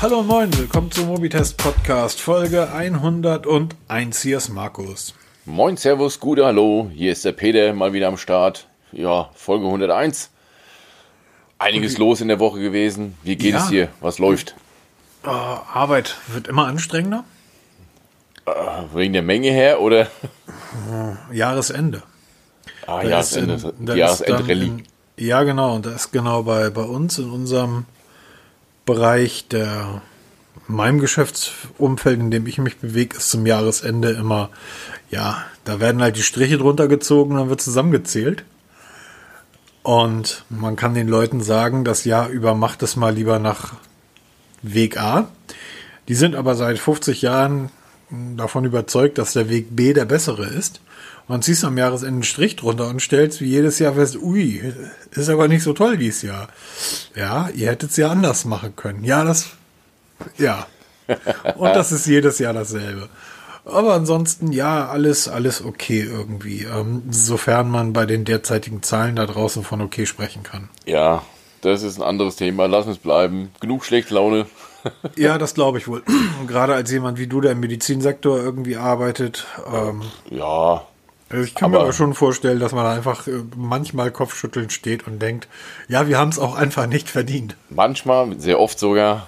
[0.00, 4.22] Hallo und moin, willkommen zum Mobitest Podcast, Folge 101.
[4.22, 5.14] Hier ist Markus.
[5.44, 8.66] Moin, Servus, gute Hallo, hier ist der Peter mal wieder am Start.
[8.92, 10.30] Ja, Folge 101.
[11.58, 13.16] Einiges los in der Woche gewesen.
[13.22, 13.58] Wie geht Ja.
[13.58, 13.88] es dir?
[14.00, 14.54] Was läuft?
[15.24, 17.24] Äh, Arbeit wird immer anstrengender.
[18.94, 20.08] Wegen der Menge her oder?
[21.30, 22.02] Jahresende.
[22.86, 24.84] Ah, Da Jahresende, Jahresendrally.
[25.18, 25.74] Ja, genau.
[25.74, 27.84] Und das ist genau bei, bei uns in unserem
[28.90, 30.02] Bereich der
[30.68, 34.50] in meinem Geschäftsumfeld, in dem ich mich bewege, ist zum Jahresende immer,
[35.10, 38.44] ja, da werden halt die Striche drunter gezogen, dann wird zusammengezählt.
[39.84, 43.74] Und man kann den Leuten sagen, das Jahr über macht es mal lieber nach
[44.62, 45.28] Weg A.
[46.08, 47.70] Die sind aber seit 50 Jahren
[48.36, 50.80] davon überzeugt, dass der Weg B der bessere ist.
[51.30, 54.60] Dann ziehst am Jahresende einen Strich drunter und stellst wie jedes Jahr fest, ui,
[55.12, 56.48] ist aber nicht so toll dieses Jahr.
[57.14, 59.04] Ja, ihr hättet es ja anders machen können.
[59.04, 59.50] Ja, das,
[60.38, 60.66] ja.
[61.56, 63.08] Und das ist jedes Jahr dasselbe.
[63.64, 66.64] Aber ansonsten, ja, alles, alles okay irgendwie.
[66.64, 70.68] Ähm, sofern man bei den derzeitigen Zahlen da draußen von okay sprechen kann.
[70.86, 71.22] Ja,
[71.60, 72.66] das ist ein anderes Thema.
[72.66, 73.50] Lass uns bleiben.
[73.60, 74.46] Genug schlechte Laune.
[75.14, 76.02] Ja, das glaube ich wohl.
[76.46, 79.46] Gerade als jemand wie du, der im Medizinsektor irgendwie arbeitet.
[79.70, 80.00] Ähm,
[80.30, 80.86] Ja,
[81.30, 85.06] also ich kann mir Aber- aber schon vorstellen, dass man einfach äh, manchmal Kopfschütteln steht
[85.06, 85.48] und denkt,
[85.88, 87.56] ja, wir haben es auch einfach nicht verdient.
[87.70, 89.26] manchmal, sehr oft sogar.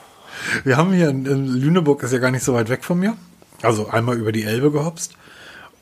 [0.65, 3.17] Wir haben hier in, in Lüneburg, ist ja gar nicht so weit weg von mir,
[3.63, 5.15] also einmal über die Elbe gehopst.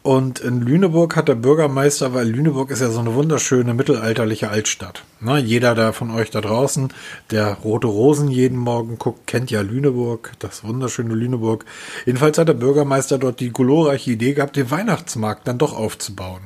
[0.03, 5.05] Und in Lüneburg hat der Bürgermeister, weil Lüneburg ist ja so eine wunderschöne mittelalterliche Altstadt.
[5.20, 6.91] Na, jeder da von euch da draußen,
[7.31, 11.67] der Rote Rosen jeden Morgen guckt, kennt ja Lüneburg, das wunderschöne Lüneburg.
[12.06, 16.41] Jedenfalls hat der Bürgermeister dort die glorreiche Idee gehabt, den Weihnachtsmarkt dann doch aufzubauen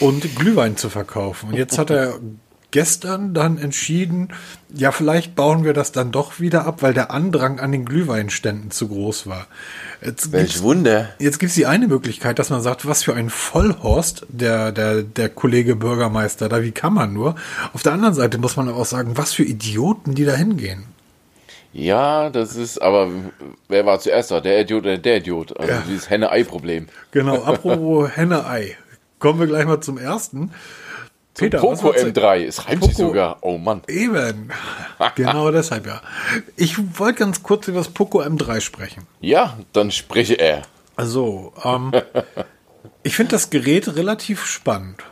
[0.00, 1.50] und Glühwein zu verkaufen.
[1.50, 2.18] Und jetzt hat er
[2.70, 4.28] gestern dann entschieden,
[4.74, 8.70] ja, vielleicht bauen wir das dann doch wieder ab, weil der Andrang an den Glühweinständen
[8.70, 9.46] zu groß war.
[10.04, 11.08] Jetzt Welch Wunder.
[11.18, 15.28] jetzt gibt's die eine Möglichkeit, dass man sagt, was für ein Vollhorst der, der, der
[15.30, 17.36] Kollege Bürgermeister da, wie kann man nur?
[17.72, 20.84] Auf der anderen Seite muss man aber auch sagen, was für Idioten, die da hingehen.
[21.72, 23.08] Ja, das ist, aber
[23.68, 24.40] wer war zuerst da?
[24.40, 25.58] Der Idiot oder der Idiot?
[25.58, 25.82] Also Ja.
[25.88, 26.88] dieses Henne-Ei-Problem.
[27.12, 28.76] Genau, apropos Henne-Ei.
[29.18, 30.50] Kommen wir gleich mal zum ersten.
[31.38, 33.38] Peter, Poco wolltest du- M3, es reimt sich Poco- sogar.
[33.40, 33.82] Oh Mann.
[33.88, 34.50] Eben.
[35.14, 36.00] Genau deshalb ja.
[36.56, 39.06] Ich wollte ganz kurz über das Poco M3 sprechen.
[39.20, 40.62] Ja, dann spreche er.
[40.96, 41.92] Also, ähm,
[43.04, 45.02] ich finde das Gerät relativ spannend.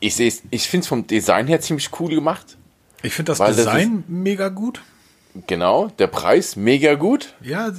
[0.00, 2.56] Ich sehe ich finde es vom Design her ziemlich cool gemacht.
[3.02, 4.82] Ich finde das Weil das Design mega gut.
[5.46, 7.34] Genau, der Preis mega gut.
[7.40, 7.72] Ja,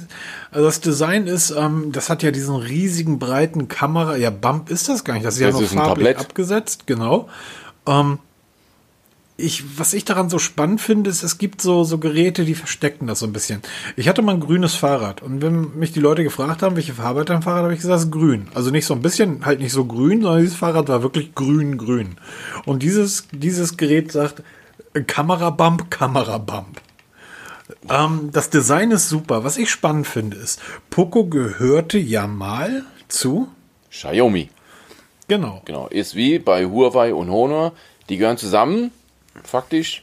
[0.50, 4.16] also das Design ist, ähm, das hat ja diesen riesigen breiten Kamera.
[4.16, 5.24] Ja, Bump ist das gar nicht.
[5.24, 7.28] Das ist ja Das noch ist ein farblich abgesetzt, genau.
[7.86, 8.18] Ähm,
[9.36, 13.06] ich, was ich daran so spannend finde, ist, es gibt so, so Geräte, die verstecken
[13.06, 13.62] das so ein bisschen.
[13.96, 17.20] Ich hatte mal ein grünes Fahrrad und wenn mich die Leute gefragt haben, welche Farbe
[17.20, 18.48] hat dein Fahrrad, habe ich gesagt, es ist grün.
[18.54, 21.78] Also nicht so ein bisschen, halt nicht so grün, sondern dieses Fahrrad war wirklich grün,
[21.78, 22.16] grün.
[22.64, 24.42] Und dieses, dieses Gerät sagt,
[25.06, 26.80] Kamerabump, Kamerabump.
[27.88, 29.44] Ähm, das Design ist super.
[29.44, 33.48] Was ich spannend finde, ist, Poco gehörte ja mal zu,
[33.90, 34.50] Xiaomi.
[35.28, 37.72] genau, Genau, ist wie bei Huawei und Honor.
[38.08, 38.90] Die gehören zusammen,
[39.42, 40.02] faktisch,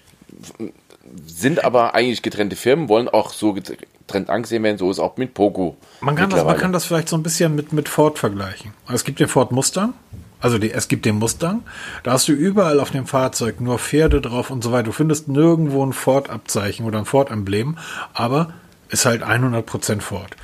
[1.26, 4.78] sind aber eigentlich getrennte Firmen, wollen auch so getrennt angesehen werden.
[4.78, 5.76] So ist auch mit Poco.
[6.00, 8.74] Man kann, das, man kann das vielleicht so ein bisschen mit, mit Ford vergleichen.
[8.92, 9.94] Es gibt den Ford Mustang,
[10.42, 11.64] also die, es gibt den Mustang.
[12.04, 14.86] Da hast du überall auf dem Fahrzeug nur Pferde drauf und so weiter.
[14.86, 17.78] Du findest nirgendwo ein Ford-Abzeichen oder ein Ford-Emblem,
[18.14, 18.54] aber
[18.90, 20.36] ist halt 100% Ford.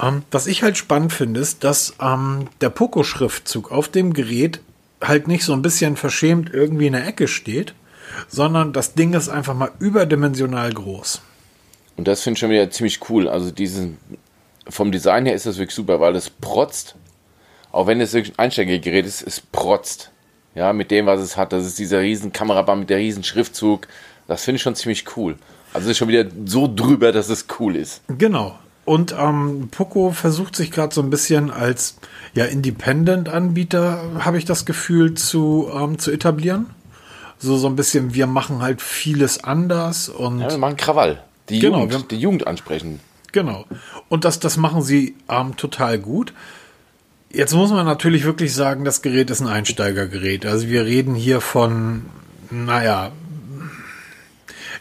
[0.00, 4.60] Ähm, was ich halt spannend finde, ist, dass ähm, der Poco-Schriftzug auf dem Gerät
[5.02, 7.74] halt nicht so ein bisschen verschämt irgendwie in der Ecke steht,
[8.28, 11.20] sondern das Ding ist einfach mal überdimensional groß.
[11.96, 13.28] Und das finde ich schon wieder ziemlich cool.
[13.28, 13.98] Also diesen,
[14.68, 16.94] vom Design her ist das wirklich super, weil es protzt.
[17.72, 20.10] Auch wenn es wirklich ein Einsteigergerät ist, es protzt.
[20.54, 21.52] Ja, mit dem, was es hat.
[21.52, 23.86] Das ist dieser riesen Kameraband mit der riesen Schriftzug.
[24.26, 25.36] Das finde ich schon ziemlich cool.
[25.72, 28.00] Also es ist schon wieder so drüber, dass es cool ist.
[28.08, 28.58] Genau.
[28.84, 31.98] Und ähm, Poco versucht sich gerade so ein bisschen als
[32.34, 36.66] ja, Independent-Anbieter, habe ich das Gefühl, zu, ähm, zu etablieren.
[37.38, 41.22] So, so ein bisschen, wir machen halt vieles anders und Ja, wir machen Krawall.
[41.48, 43.00] Die, Genau, wir- Jugend, die Jugend ansprechen.
[43.32, 43.64] Genau.
[44.08, 46.32] Und das, das machen sie ähm, total gut.
[47.30, 50.46] Jetzt muss man natürlich wirklich sagen, das Gerät ist ein Einsteigergerät.
[50.46, 52.06] Also wir reden hier von,
[52.50, 53.12] naja.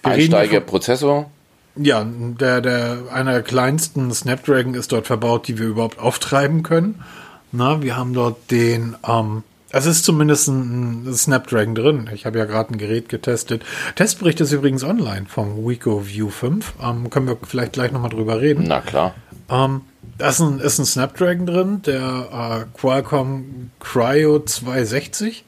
[0.04, 1.30] Einsteiger-Prozessor.
[1.76, 7.04] Ja, der, der, einer der kleinsten Snapdragon ist dort verbaut, die wir überhaupt auftreiben können.
[7.52, 12.10] Na, wir haben dort den ähm, Es ist zumindest ein Snapdragon drin.
[12.14, 13.64] Ich habe ja gerade ein Gerät getestet.
[13.96, 16.74] Testbericht ist übrigens online vom Wico View 5.
[16.82, 18.66] Ähm, können wir vielleicht gleich nochmal drüber reden.
[18.68, 19.14] Na klar.
[19.50, 19.82] Ähm,
[20.18, 25.46] da ist ein, ist ein Snapdragon drin, der äh, Qualcomm Cryo 260.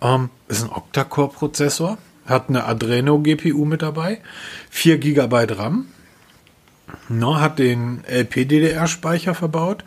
[0.00, 1.98] Ähm, ist ein Octa-Core-Prozessor.
[2.26, 4.20] Hat eine Adreno GPU mit dabei.
[4.70, 5.86] 4 GB RAM.
[7.08, 9.84] No, hat den LPDDR-Speicher verbaut.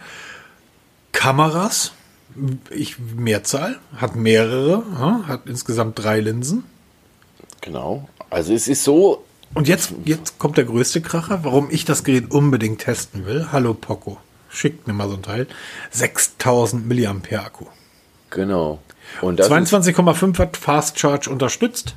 [1.11, 1.93] Kameras
[2.69, 4.83] ich, Mehrzahl, hat mehrere,
[5.27, 6.63] hat insgesamt drei Linsen.
[7.61, 8.07] Genau.
[8.29, 9.23] Also es ist so.
[9.53, 13.47] Und jetzt, jetzt kommt der größte Kracher, warum ich das Gerät unbedingt testen will.
[13.51, 14.17] Hallo Poco,
[14.49, 15.47] schickt mir mal so ein Teil.
[15.91, 17.65] 6000 mAh Akku.
[18.29, 18.79] Genau.
[19.21, 21.95] Und 22,5 Watt Fast Charge unterstützt.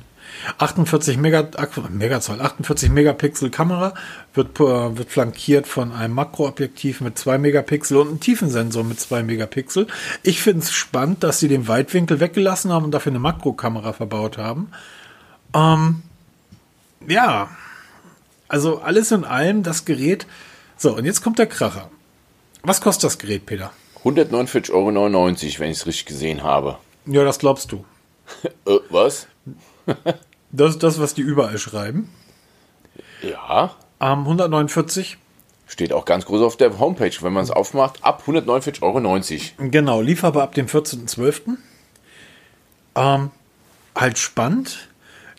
[0.57, 1.47] 48 Mega,
[1.89, 3.93] Megazoll, 48 Megapixel Kamera
[4.33, 9.23] wird, äh, wird flankiert von einem Makroobjektiv mit 2 Megapixel und einem Tiefensensor mit 2
[9.23, 9.87] Megapixel.
[10.23, 14.37] Ich finde es spannend, dass sie den Weitwinkel weggelassen haben und dafür eine Makrokamera verbaut
[14.37, 14.71] haben.
[15.53, 16.01] Ähm,
[17.07, 17.49] ja,
[18.47, 20.27] also alles in allem das Gerät.
[20.77, 21.89] So, und jetzt kommt der Kracher.
[22.63, 23.71] Was kostet das Gerät, Peter?
[24.03, 24.85] 149,99 Euro,
[25.59, 26.77] wenn ich es richtig gesehen habe.
[27.05, 27.85] Ja, das glaubst du.
[28.65, 29.27] äh, was?
[30.53, 32.09] Das ist das, was die überall schreiben.
[33.21, 33.73] Ja.
[34.01, 35.17] Ähm, 149.
[35.65, 39.69] Steht auch ganz groß auf der Homepage, wenn man es aufmacht, ab 149,90 Euro.
[39.69, 41.55] Genau, lieferbar ab dem 14.12.
[42.95, 43.31] Ähm,
[43.95, 44.89] halt spannend.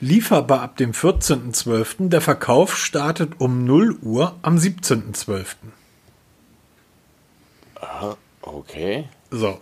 [0.02, 2.08] Lieferbar ab dem 14.12.
[2.08, 5.46] Der Verkauf startet um 0 Uhr am 17.12.
[8.40, 9.08] Okay.
[9.30, 9.60] So,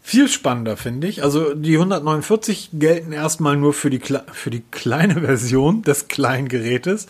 [0.00, 1.22] viel spannender, finde ich.
[1.22, 4.00] Also die 149 gelten erstmal nur für die,
[4.32, 7.06] für die kleine Version des kleinen Gerätes,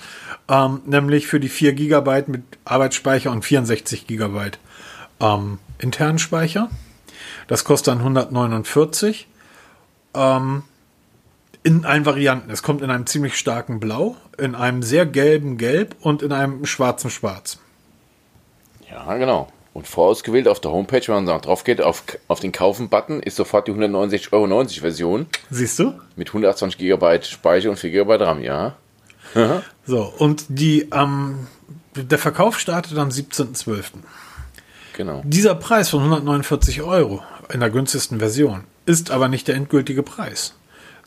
[0.48, 4.50] ähm, nämlich für die 4 GB mit Arbeitsspeicher und 64 GB
[5.20, 6.68] ähm, internen Speicher.
[7.46, 9.28] Das kostet dann 149.
[10.14, 10.64] Ähm,
[11.66, 12.48] in allen Varianten.
[12.52, 16.64] Es kommt in einem ziemlich starken Blau, in einem sehr gelben Gelb und in einem
[16.64, 17.58] schwarzen Schwarz.
[18.88, 19.48] Ja, genau.
[19.72, 23.66] Und vorausgewählt auf der Homepage, wenn man drauf geht, auf, auf den Kaufen-Button, ist sofort
[23.66, 25.26] die 169,90 Euro Version.
[25.50, 25.94] Siehst du?
[26.14, 28.76] Mit 128 GB Speicher und 4 GB RAM, ja.
[29.84, 31.48] so, und die, ähm,
[31.96, 33.86] der Verkauf startet am 17.12.
[34.96, 35.20] Genau.
[35.24, 40.54] Dieser Preis von 149 Euro in der günstigsten Version ist aber nicht der endgültige Preis.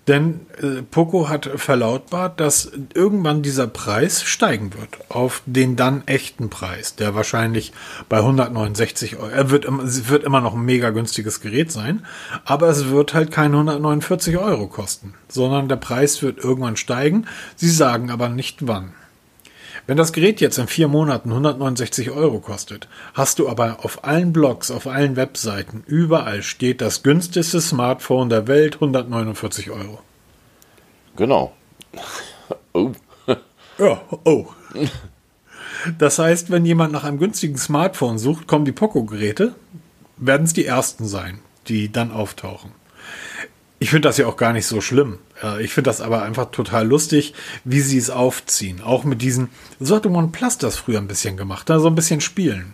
[0.09, 6.49] Denn äh, Poco hat verlautbart, dass irgendwann dieser Preis steigen wird auf den dann echten
[6.49, 7.73] Preis, der wahrscheinlich
[8.09, 9.29] bei 169 Euro.
[9.29, 12.07] Er wird, wird immer noch ein mega günstiges Gerät sein,
[12.43, 17.27] aber es wird halt keine 149 Euro kosten, sondern der Preis wird irgendwann steigen.
[17.55, 18.93] Sie sagen aber nicht wann.
[19.89, 24.31] Wenn das Gerät jetzt in vier Monaten 169 Euro kostet, hast du aber auf allen
[24.31, 29.99] Blogs, auf allen Webseiten, überall steht das günstigste Smartphone der Welt 149 Euro.
[31.15, 31.53] Genau.
[32.73, 32.91] Oh.
[33.79, 34.45] Ja, oh.
[35.97, 39.55] Das heißt, wenn jemand nach einem günstigen Smartphone sucht, kommen die Poco-Geräte,
[40.17, 42.78] werden es die ersten sein, die dann auftauchen.
[43.81, 45.19] Ich finde das ja auch gar nicht so schlimm.
[45.61, 47.33] Ich finde das aber einfach total lustig,
[47.63, 48.81] wie sie es aufziehen.
[48.81, 49.49] Auch mit diesen,
[49.79, 52.73] so hatte OnePlus das früher ein bisschen gemacht, da so ein bisschen spielen.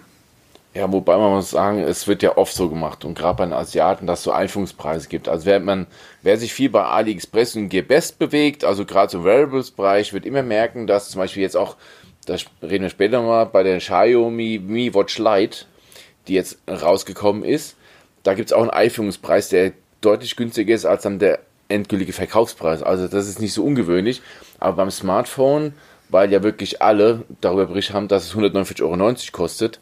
[0.73, 3.53] Ja, wobei man muss sagen, es wird ja oft so gemacht und gerade bei den
[3.53, 5.29] Asiaten, dass es so Einführungspreise gibt.
[5.29, 5.87] Also wer, man,
[6.21, 10.85] wer sich viel bei AliExpress und Gearbest bewegt, also gerade im Wearables-Bereich, wird immer merken,
[10.85, 11.77] dass zum Beispiel jetzt auch,
[12.25, 15.65] da reden wir später mal, bei der Xiaomi Mi Watch Lite,
[16.27, 17.77] die jetzt rausgekommen ist,
[18.23, 19.71] da gibt es auch einen Einführungspreis, der
[20.05, 22.83] deutlich günstiger ist als dann der endgültige Verkaufspreis.
[22.83, 24.21] Also das ist nicht so ungewöhnlich.
[24.59, 25.73] Aber beim Smartphone,
[26.09, 29.79] weil ja wirklich alle darüber berichtet haben, dass es 149,90 Euro kostet.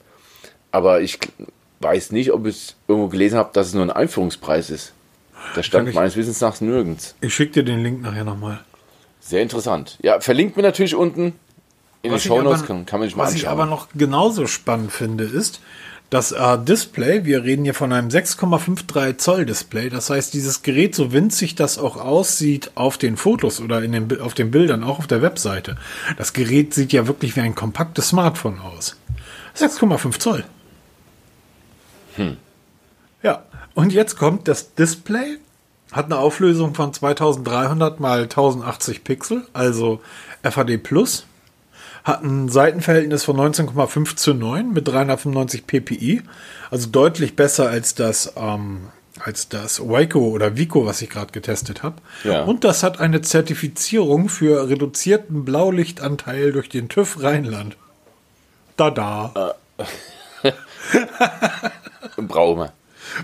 [0.71, 1.19] Aber ich
[1.81, 4.93] weiß nicht, ob ich irgendwo gelesen habe, dass es nur ein Einführungspreis ist.
[5.55, 7.15] Das stand ich, meines Wissens nach nirgends.
[7.21, 8.61] Ich schicke dir den Link nachher nochmal.
[9.19, 9.97] Sehr interessant.
[10.01, 11.33] Ja, verlinkt mir natürlich unten
[12.01, 13.35] in was den Show Notes, kann, kann man sich mal was anschauen.
[13.35, 15.61] Was ich aber noch genauso spannend finde, ist,
[16.13, 19.89] das äh, Display, wir reden hier von einem 6,53 Zoll Display.
[19.89, 24.21] Das heißt, dieses Gerät, so winzig das auch aussieht auf den Fotos oder in den,
[24.21, 25.75] auf den Bildern, auch auf der Webseite,
[26.17, 28.95] das Gerät sieht ja wirklich wie ein kompaktes Smartphone aus.
[29.57, 30.43] 6,5 Zoll.
[32.15, 32.37] Hm.
[33.23, 35.39] Ja, und jetzt kommt das Display,
[35.91, 39.99] hat eine Auflösung von 2300 mal 1080 Pixel, also
[40.43, 41.25] FHD Plus
[42.03, 46.21] hat ein Seitenverhältnis von 19,5 zu 9 mit 395 ppi,
[46.69, 51.83] also deutlich besser als das ähm, als das Waco oder Vico, was ich gerade getestet
[51.83, 51.95] habe.
[52.23, 52.43] Ja.
[52.43, 57.77] Und das hat eine Zertifizierung für reduzierten Blaulichtanteil durch den TÜV Rheinland.
[58.75, 59.55] Da da.
[59.77, 59.83] Äh.
[62.17, 62.73] wir.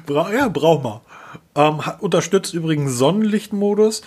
[0.05, 1.01] Bra ja, brauchen wir.
[1.55, 4.03] Ähm, hat, unterstützt übrigens Sonnenlichtmodus.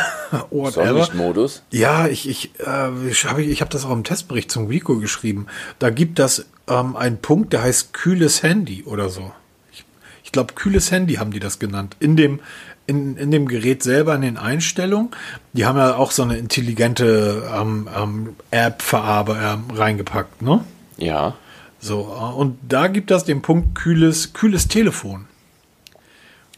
[0.70, 1.62] Sonnenlichtmodus?
[1.70, 5.46] Ja, ich, ich, äh, ich habe ich hab das auch im Testbericht zum Vico geschrieben.
[5.78, 9.32] Da gibt das ähm, einen Punkt, der heißt kühles Handy oder so.
[9.72, 9.84] Ich,
[10.24, 11.96] ich glaube, kühles Handy haben die das genannt.
[12.00, 12.40] In dem,
[12.86, 15.10] in, in dem Gerät selber, in den Einstellungen.
[15.52, 20.64] Die haben ja auch so eine intelligente ähm, ähm, App-Farbe äh, reingepackt, ne?
[20.96, 21.34] Ja.
[21.80, 25.26] So, äh, und da gibt das den Punkt kühles, kühles Telefon.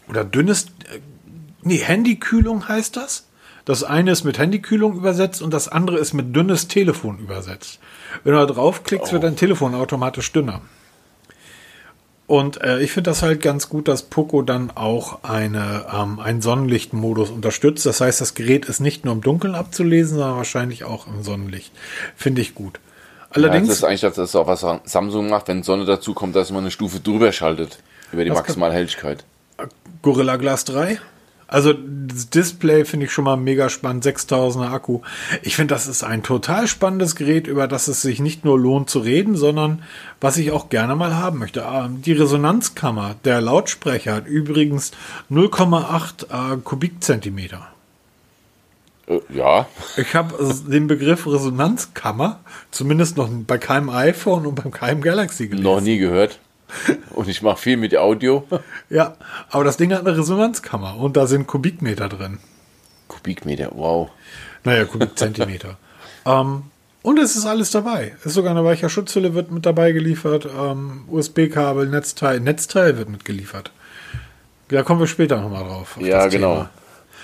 [0.07, 0.99] Oder dünnes, äh,
[1.61, 3.24] nee, Handykühlung heißt das.
[3.65, 7.79] Das eine ist mit Handykühlung übersetzt und das andere ist mit dünnes Telefon übersetzt.
[8.23, 9.13] Wenn du da draufklickst, oh.
[9.13, 10.61] wird dein Telefon automatisch dünner.
[12.27, 16.41] Und äh, ich finde das halt ganz gut, dass Poco dann auch eine, ähm, einen
[16.41, 17.85] Sonnenlichtmodus unterstützt.
[17.85, 21.71] Das heißt, das Gerät ist nicht nur im Dunkeln abzulesen, sondern wahrscheinlich auch im Sonnenlicht.
[22.15, 22.79] Finde ich gut.
[23.29, 23.67] Allerdings.
[23.67, 26.51] Ja, das ist eigentlich das, ist auch was Samsung macht, wenn Sonne dazu kommt, dass
[26.51, 27.79] man eine Stufe drüber schaltet.
[28.11, 29.23] Über die maximale Helligkeit.
[30.01, 30.99] Gorilla Glass 3?
[31.47, 35.01] Also das Display finde ich schon mal mega spannend, 6000er Akku.
[35.43, 38.89] Ich finde, das ist ein total spannendes Gerät, über das es sich nicht nur lohnt
[38.89, 39.83] zu reden, sondern
[40.19, 41.63] was ich auch gerne mal haben möchte.
[41.71, 44.91] Ähm, die Resonanzkammer, der Lautsprecher hat übrigens
[45.29, 47.67] 0,8 äh, Kubikzentimeter.
[49.07, 49.67] Äh, ja.
[49.97, 50.35] Ich habe
[50.67, 52.39] den Begriff Resonanzkammer
[52.71, 55.63] zumindest noch bei keinem iPhone und beim keinem Galaxy gelesen.
[55.63, 56.39] Noch nie gehört.
[57.11, 58.47] Und ich mache viel mit Audio.
[58.89, 59.15] ja,
[59.49, 62.39] aber das Ding hat eine Resonanzkammer und da sind Kubikmeter drin.
[63.07, 64.09] Kubikmeter, wow.
[64.63, 65.77] Naja, Kubikzentimeter.
[66.25, 66.63] ähm,
[67.01, 68.13] und es ist alles dabei.
[68.19, 70.47] Es ist sogar eine weiche Schutzhülle wird mit dabei geliefert.
[70.57, 73.71] Ähm, USB-Kabel, Netzteil, Netzteil wird mitgeliefert.
[74.69, 75.97] Da kommen wir später nochmal drauf.
[76.01, 76.53] Ja, genau.
[76.55, 76.69] Thema.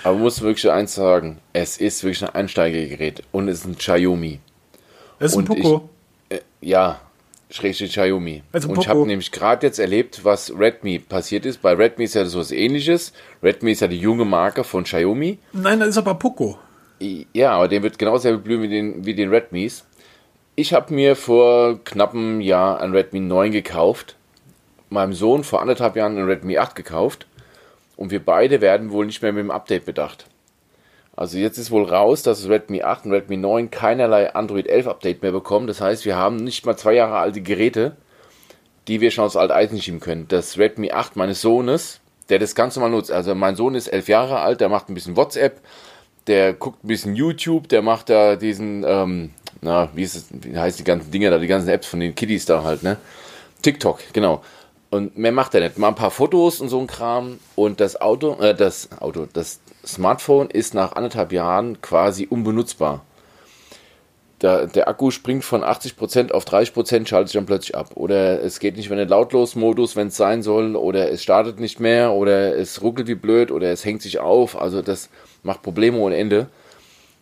[0.04, 4.38] Aber muss wirklich eins sagen: Es ist wirklich ein Einsteigergerät und es ist ein Xiaomi.
[5.18, 5.88] Es ist ein Poco.
[6.28, 7.00] Ich, äh, ja,
[7.52, 8.42] Schrägstrich Xiaomi.
[8.52, 11.60] Also und ich habe nämlich gerade jetzt erlebt, was Redmi passiert ist.
[11.60, 13.12] Bei Redmi ist ja so was ähnliches.
[13.42, 15.38] Redmi ist ja die junge Marke von Xiaomi.
[15.52, 16.58] Nein, das ist aber Poco.
[17.32, 19.84] Ja, aber der wird genauso blühen wie den, wie den Redmis.
[20.54, 24.16] Ich habe mir vor knappem Jahr ein Redmi 9 gekauft.
[24.88, 27.26] Meinem Sohn vor anderthalb Jahren ein Redmi 8 gekauft.
[27.96, 30.26] Und wir beide werden wohl nicht mehr mit dem Update bedacht.
[31.14, 35.22] Also jetzt ist wohl raus, dass Redmi 8 und Redmi 9 keinerlei Android 11 Update
[35.22, 35.66] mehr bekommen.
[35.66, 37.96] Das heißt, wir haben nicht mal zwei Jahre alte Geräte,
[38.88, 40.26] die wir schon aus Alteisen schieben können.
[40.28, 43.12] Das Redmi 8 meines Sohnes, der das Ganze mal nutzt.
[43.12, 45.60] Also mein Sohn ist elf Jahre alt, der macht ein bisschen WhatsApp,
[46.26, 50.56] der guckt ein bisschen YouTube, der macht da diesen, ähm, na, wie, ist es, wie
[50.56, 52.96] heißt die ganzen Dinger da, die ganzen Apps von den Kiddies da halt, ne?
[53.60, 54.42] TikTok, genau.
[54.90, 55.78] Und mehr macht er nicht.
[55.78, 57.38] Mal ein paar Fotos und so ein Kram.
[57.54, 63.04] Und das Auto, äh, das Auto, das Smartphone ist nach anderthalb Jahren quasi unbenutzbar.
[64.42, 67.90] Der, der Akku springt von 80% auf 30%, schaltet sich dann plötzlich ab.
[67.94, 70.74] Oder es geht nicht mehr in den Lautlos-Modus, wenn es sein soll.
[70.74, 72.12] Oder es startet nicht mehr.
[72.12, 73.52] Oder es ruckelt wie blöd.
[73.52, 74.60] Oder es hängt sich auf.
[74.60, 75.10] Also das
[75.44, 76.48] macht Probleme ohne Ende.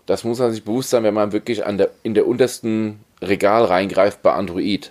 [0.07, 3.65] Das muss man sich bewusst sein, wenn man wirklich an der, in der untersten Regal
[3.67, 4.91] reingreift bei Android.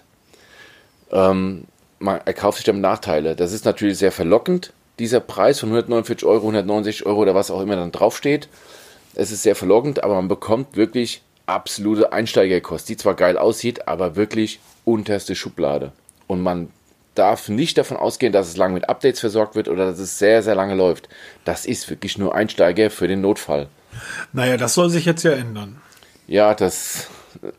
[1.11, 1.65] Ähm,
[1.97, 3.35] man erkauft sich dann Nachteile.
[3.35, 7.61] Das ist natürlich sehr verlockend, dieser Preis von 149 Euro, 169 Euro oder was auch
[7.61, 8.49] immer dann draufsteht.
[9.15, 14.15] Es ist sehr verlockend, aber man bekommt wirklich absolute Einsteigerkost, die zwar geil aussieht, aber
[14.15, 15.91] wirklich unterste Schublade.
[16.27, 16.69] Und man
[17.15, 20.43] darf nicht davon ausgehen, dass es lange mit Updates versorgt wird oder dass es sehr,
[20.43, 21.09] sehr lange läuft.
[21.43, 23.67] Das ist wirklich nur Einsteiger für den Notfall.
[24.31, 25.81] Naja, das soll sich jetzt ja ändern.
[26.27, 27.07] Ja, das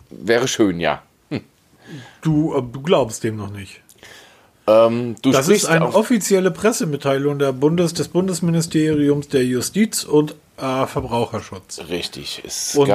[0.08, 1.02] wäre schön, ja.
[1.28, 1.42] Hm.
[2.22, 3.82] Du, äh, du glaubst dem noch nicht.
[4.70, 11.80] Ähm, das ist eine offizielle Pressemitteilung der Bundes, des Bundesministeriums der Justiz und äh, Verbraucherschutz.
[11.88, 12.42] Richtig.
[12.44, 12.92] Es und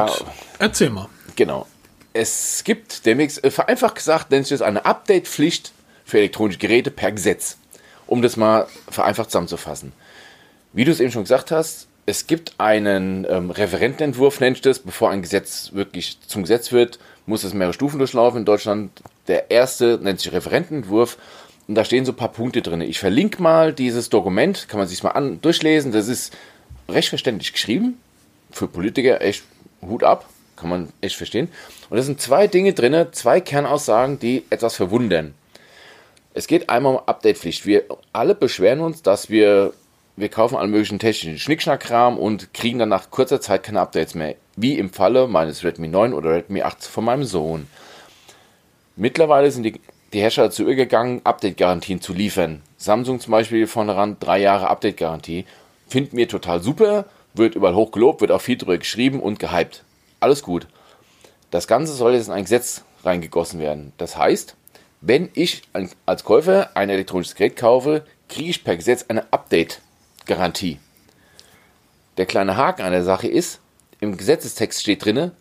[0.59, 1.07] erzähl mal.
[1.35, 1.67] Genau.
[2.13, 5.73] Es gibt demnächst, äh, vereinfacht gesagt, nennt sich das eine Update-Pflicht
[6.05, 7.57] für elektronische Geräte per Gesetz.
[8.07, 9.91] Um das mal vereinfacht zusammenzufassen.
[10.73, 14.79] Wie du es eben schon gesagt hast, es gibt einen ähm, Referentenentwurf, nennt sich das,
[14.79, 18.91] bevor ein Gesetz wirklich zum Gesetz wird, muss es mehrere Stufen durchlaufen in Deutschland.
[19.27, 21.17] Der erste nennt sich Referentenentwurf
[21.67, 22.81] und da stehen so ein paar Punkte drin.
[22.81, 25.91] Ich verlinke mal dieses Dokument, kann man sich mal an, durchlesen.
[25.91, 26.35] Das ist
[26.87, 27.99] recht verständlich geschrieben.
[28.51, 29.43] Für Politiker echt
[29.81, 31.49] Hut ab, kann man echt verstehen.
[31.89, 35.33] Und da sind zwei Dinge drin, zwei Kernaussagen, die etwas verwundern.
[36.33, 37.65] Es geht einmal um Updatepflicht.
[37.65, 39.73] Wir alle beschweren uns, dass wir,
[40.15, 44.35] wir kaufen alle möglichen technischen Schnickschnackkram und kriegen dann nach kurzer Zeit keine Updates mehr.
[44.55, 47.67] Wie im Falle meines Redmi 9 oder Redmi 8 von meinem Sohn.
[48.97, 49.79] Mittlerweile sind die
[50.15, 52.61] die Hersteller dazu übergegangen, Update-Garantien zu liefern.
[52.77, 55.45] Samsung zum Beispiel vorne ran, drei Jahre Update-Garantie.
[55.89, 59.83] Finden wir total super, wird überall hoch gelobt, wird auch viel drüber geschrieben und gehypt.
[60.21, 60.67] Alles gut.
[61.51, 63.91] Das Ganze soll jetzt in ein Gesetz reingegossen werden.
[63.97, 64.55] Das heißt,
[65.01, 65.63] wenn ich
[66.05, 69.81] als Käufer ein elektronisches Gerät kaufe, kriege ich per Gesetz eine Update
[70.25, 70.79] Garantie.
[72.15, 73.59] Der kleine Haken an der Sache ist,
[73.99, 75.33] im Gesetzestext steht drinne,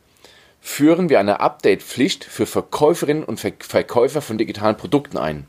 [0.65, 5.47] führen wir eine Update-Pflicht für Verkäuferinnen und Verkäufer von digitalen Produkten ein.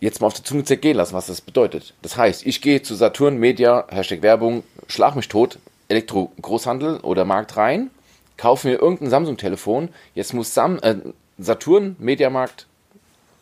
[0.00, 1.94] Jetzt mal auf der Zunge zergehen lassen, was das bedeutet.
[2.02, 7.56] Das heißt, ich gehe zu Saturn Media, Hashtag Werbung, schlag mich tot, Elektro-Großhandel oder Markt
[7.56, 7.90] rein,
[8.36, 9.90] kaufe mir irgendein Samsung-Telefon.
[10.16, 10.96] Jetzt muss Sam, äh,
[11.38, 12.66] Saturn, Mediamarkt,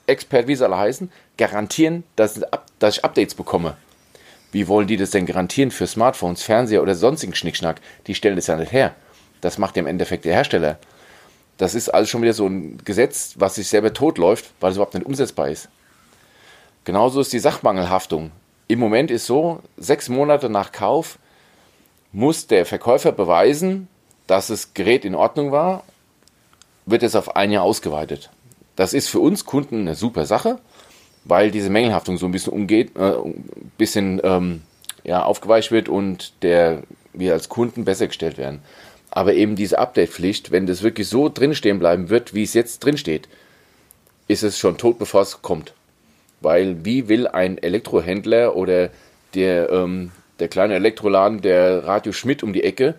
[0.06, 2.38] Expert, wie sie alle heißen, garantieren, dass,
[2.78, 3.78] dass ich Updates bekomme.
[4.54, 7.80] Wie wollen die das denn garantieren für Smartphones, Fernseher oder sonstigen Schnickschnack?
[8.06, 8.94] Die stellen das ja nicht her.
[9.40, 10.78] Das macht ja im Endeffekt der Hersteller.
[11.58, 14.94] Das ist also schon wieder so ein Gesetz, was sich selber totläuft, weil es überhaupt
[14.94, 15.68] nicht umsetzbar ist.
[16.84, 18.30] Genauso ist die Sachmangelhaftung.
[18.68, 21.18] Im Moment ist so, sechs Monate nach Kauf
[22.12, 23.88] muss der Verkäufer beweisen,
[24.28, 25.82] dass das Gerät in Ordnung war,
[26.86, 28.30] wird es auf ein Jahr ausgeweitet.
[28.76, 30.60] Das ist für uns Kunden eine super Sache,
[31.24, 34.62] weil diese Mängelhaftung so ein bisschen umgeht, äh, ein bisschen ähm,
[35.02, 38.60] ja, aufgeweicht wird und der, wir als Kunden besser gestellt werden.
[39.10, 43.28] Aber eben diese Update-Pflicht, wenn das wirklich so drinstehen bleiben wird, wie es jetzt drinsteht,
[44.26, 45.72] ist es schon tot, bevor es kommt.
[46.40, 48.90] Weil wie will ein Elektrohändler oder
[49.34, 52.94] der, ähm, der kleine Elektroladen, der Radio Schmidt um die Ecke,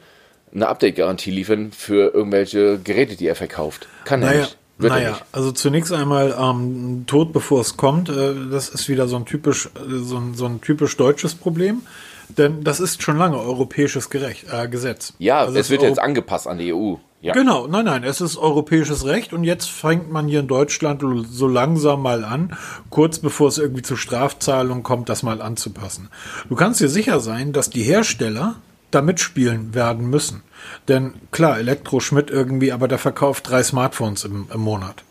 [0.54, 3.88] eine Update-Garantie liefern für irgendwelche Geräte, die er verkauft?
[4.06, 4.58] Kann er Naja, nicht.
[4.78, 9.16] Wird naja also zunächst einmal ähm, Tod bevor es kommt, äh, das ist wieder so
[9.16, 11.82] ein typisch, äh, so ein, so ein typisch deutsches Problem.
[12.28, 15.14] Denn das ist schon lange europäisches Gerecht, äh, Gesetz.
[15.20, 16.96] Ja, Also es wird Euro- jetzt angepasst an die EU.
[17.22, 17.34] Ja.
[17.34, 21.02] Genau, nein, nein, es ist europäisches Recht und jetzt fängt man hier in Deutschland
[21.32, 22.56] so langsam mal an,
[22.90, 26.10] kurz bevor es irgendwie zu Strafzahlungen kommt, das mal anzupassen.
[26.50, 28.56] Du kannst dir sicher sein, dass die Hersteller
[28.96, 30.42] da mitspielen werden müssen.
[30.88, 35.04] Denn klar, Elektroschmidt irgendwie, aber der verkauft drei Smartphones im, im Monat.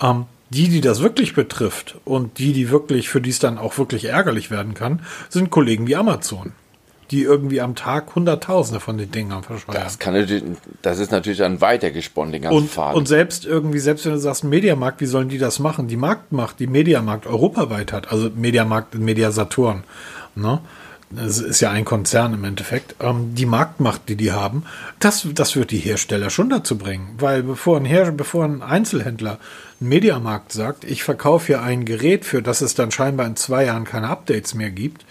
[0.00, 3.78] Ähm, die, die das wirklich betrifft und die, die wirklich, für die es dann auch
[3.78, 6.52] wirklich ärgerlich werden kann, sind Kollegen wie Amazon,
[7.10, 9.80] die irgendwie am Tag Hunderttausende von den Dingern verscheuern.
[9.82, 10.44] Das, kann natürlich,
[10.82, 12.96] das ist natürlich dann weitergesponnen, den ganzen Und, Faden.
[12.96, 15.88] und selbst irgendwie, selbst wenn du sagst Mediamarkt, wie sollen die das machen?
[15.88, 19.82] Die Marktmacht, die Mediamarkt europaweit hat, also Mediamarkt, Media Saturn,
[20.36, 20.60] ne?
[21.10, 22.96] Das ist ja ein Konzern im Endeffekt.
[23.00, 24.64] Ähm, die Marktmacht, die die haben,
[24.98, 27.14] das, das wird die Hersteller schon dazu bringen.
[27.18, 29.38] Weil bevor ein, Her bevor ein Einzelhändler,
[29.80, 33.66] ein Mediamarkt sagt, ich verkaufe hier ein Gerät, für das es dann scheinbar in zwei
[33.66, 35.04] Jahren keine Updates mehr gibt,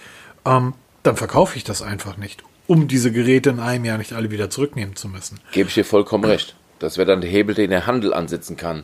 [0.46, 4.32] ähm, dann verkaufe ich das einfach nicht, um diese Geräte in einem Jahr nicht alle
[4.32, 5.40] wieder zurücknehmen zu müssen.
[5.52, 6.56] Gebe ich dir vollkommen recht.
[6.80, 8.84] Das wäre dann der Hebel, den der Handel ansetzen kann.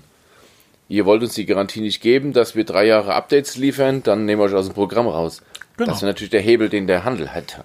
[0.87, 4.41] Ihr wollt uns die Garantie nicht geben, dass wir drei Jahre Updates liefern, dann nehmen
[4.41, 5.41] wir euch aus dem Programm raus.
[5.77, 5.91] Genau.
[5.91, 7.63] Das wäre natürlich der Hebel, den der Handel hätte.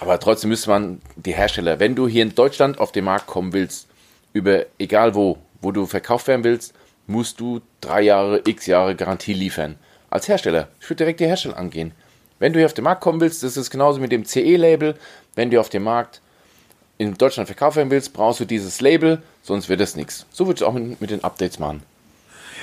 [0.00, 3.52] Aber trotzdem müsste man die Hersteller, wenn du hier in Deutschland auf den Markt kommen
[3.52, 3.86] willst,
[4.32, 6.74] über egal wo, wo du verkauft werden willst,
[7.06, 9.76] musst du drei Jahre, x Jahre Garantie liefern.
[10.10, 10.68] Als Hersteller.
[10.80, 11.92] Ich würde direkt die Hersteller angehen.
[12.38, 14.96] Wenn du hier auf den Markt kommen willst, das ist genauso mit dem CE-Label.
[15.34, 16.20] Wenn du auf dem Markt
[16.98, 20.26] in Deutschland verkaufen werden willst, brauchst du dieses Label, sonst wird das nichts.
[20.32, 21.82] So würde ich auch mit, mit den Updates machen.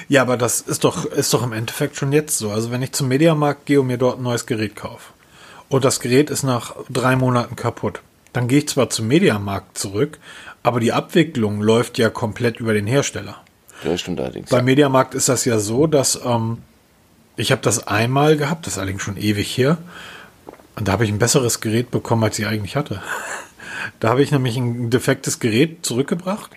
[0.08, 2.52] Ja, aber das ist doch, ist doch im Endeffekt schon jetzt so.
[2.52, 5.14] Also wenn ich zum Mediamarkt gehe und mir dort ein neues Gerät kaufe
[5.70, 8.02] und das Gerät ist nach drei Monaten kaputt,
[8.34, 10.20] dann gehe ich zwar zum Mediamarkt zurück,
[10.64, 13.42] aber die Abwicklung läuft ja komplett über den Hersteller.
[13.84, 14.50] Das stimmt allerdings.
[14.50, 16.60] Beim Mediamarkt ist das ja so, dass ähm,
[17.38, 19.78] ich habe das einmal gehabt, das ist allerdings schon ewig her,
[20.76, 23.02] und da habe ich ein besseres Gerät bekommen, als ich eigentlich hatte.
[24.00, 26.52] Da habe ich nämlich ein defektes Gerät zurückgebracht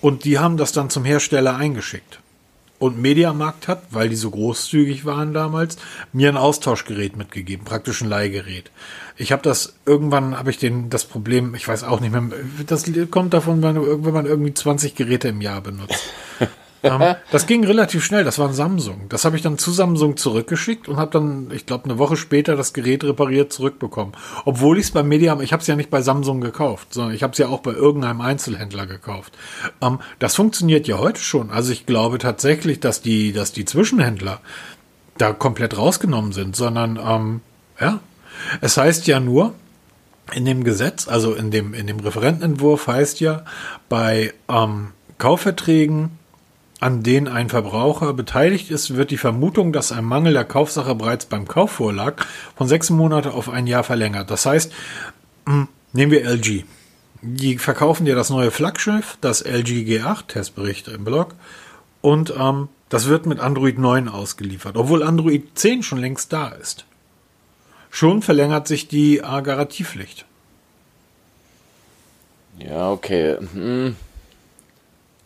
[0.00, 2.20] und die haben das dann zum Hersteller eingeschickt.
[2.84, 5.78] Und Mediamarkt hat, weil die so großzügig waren damals,
[6.12, 8.70] mir ein Austauschgerät mitgegeben, praktisch ein Leihgerät.
[9.16, 12.22] Ich habe das irgendwann habe ich den das Problem, ich weiß auch nicht mehr,
[12.66, 16.12] das kommt davon, wenn, man irgendwie 20 Geräte im Jahr benutzt.
[16.84, 19.06] ähm, das ging relativ schnell, das war ein Samsung.
[19.08, 22.56] Das habe ich dann zu Samsung zurückgeschickt und habe dann, ich glaube, eine Woche später
[22.56, 24.14] das Gerät repariert zurückbekommen.
[24.44, 27.22] Obwohl ich es beim Mediam, ich habe es ja nicht bei Samsung gekauft, sondern ich
[27.22, 29.32] habe es ja auch bei irgendeinem Einzelhändler gekauft.
[29.80, 31.50] Ähm, das funktioniert ja heute schon.
[31.50, 34.40] Also ich glaube tatsächlich, dass die, dass die Zwischenhändler
[35.18, 37.40] da komplett rausgenommen sind, sondern ähm,
[37.80, 38.00] ja,
[38.60, 39.54] es heißt ja nur,
[40.32, 43.44] in dem Gesetz, also in dem, in dem Referentenentwurf heißt ja,
[43.88, 46.18] bei ähm, Kaufverträgen,
[46.84, 51.24] an denen ein Verbraucher beteiligt ist, wird die Vermutung, dass ein Mangel der Kaufsache bereits
[51.24, 54.30] beim Kauf vorlag, von sechs Monate auf ein Jahr verlängert.
[54.30, 54.70] Das heißt,
[55.46, 56.64] mh, nehmen wir LG.
[57.22, 61.34] Die verkaufen dir das neue Flaggschiff, das LG G8, Testbericht im Blog,
[62.02, 66.84] und ähm, das wird mit Android 9 ausgeliefert, obwohl Android 10 schon längst da ist.
[67.88, 70.26] Schon verlängert sich die äh, Garantiepflicht.
[72.58, 73.38] Ja, okay.
[73.54, 73.96] Hm.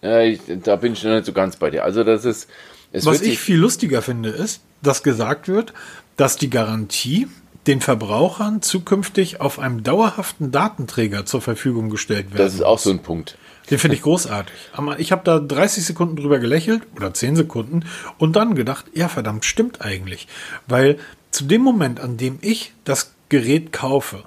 [0.02, 1.84] Ja, ich, da bin ich noch nicht so ganz bei dir.
[1.84, 2.48] Also das ist,
[2.92, 5.72] es Was ich viel lustiger finde, ist, dass gesagt wird,
[6.16, 7.28] dass die Garantie
[7.66, 12.40] den Verbrauchern zukünftig auf einem dauerhaften Datenträger zur Verfügung gestellt wird.
[12.40, 13.36] Das ist auch so ein Punkt.
[13.70, 14.54] Den finde ich großartig.
[14.96, 17.84] Ich habe da 30 Sekunden drüber gelächelt oder 10 Sekunden
[18.16, 20.26] und dann gedacht, ja verdammt, stimmt eigentlich.
[20.66, 20.98] Weil
[21.30, 24.24] zu dem Moment, an dem ich das Gerät kaufe,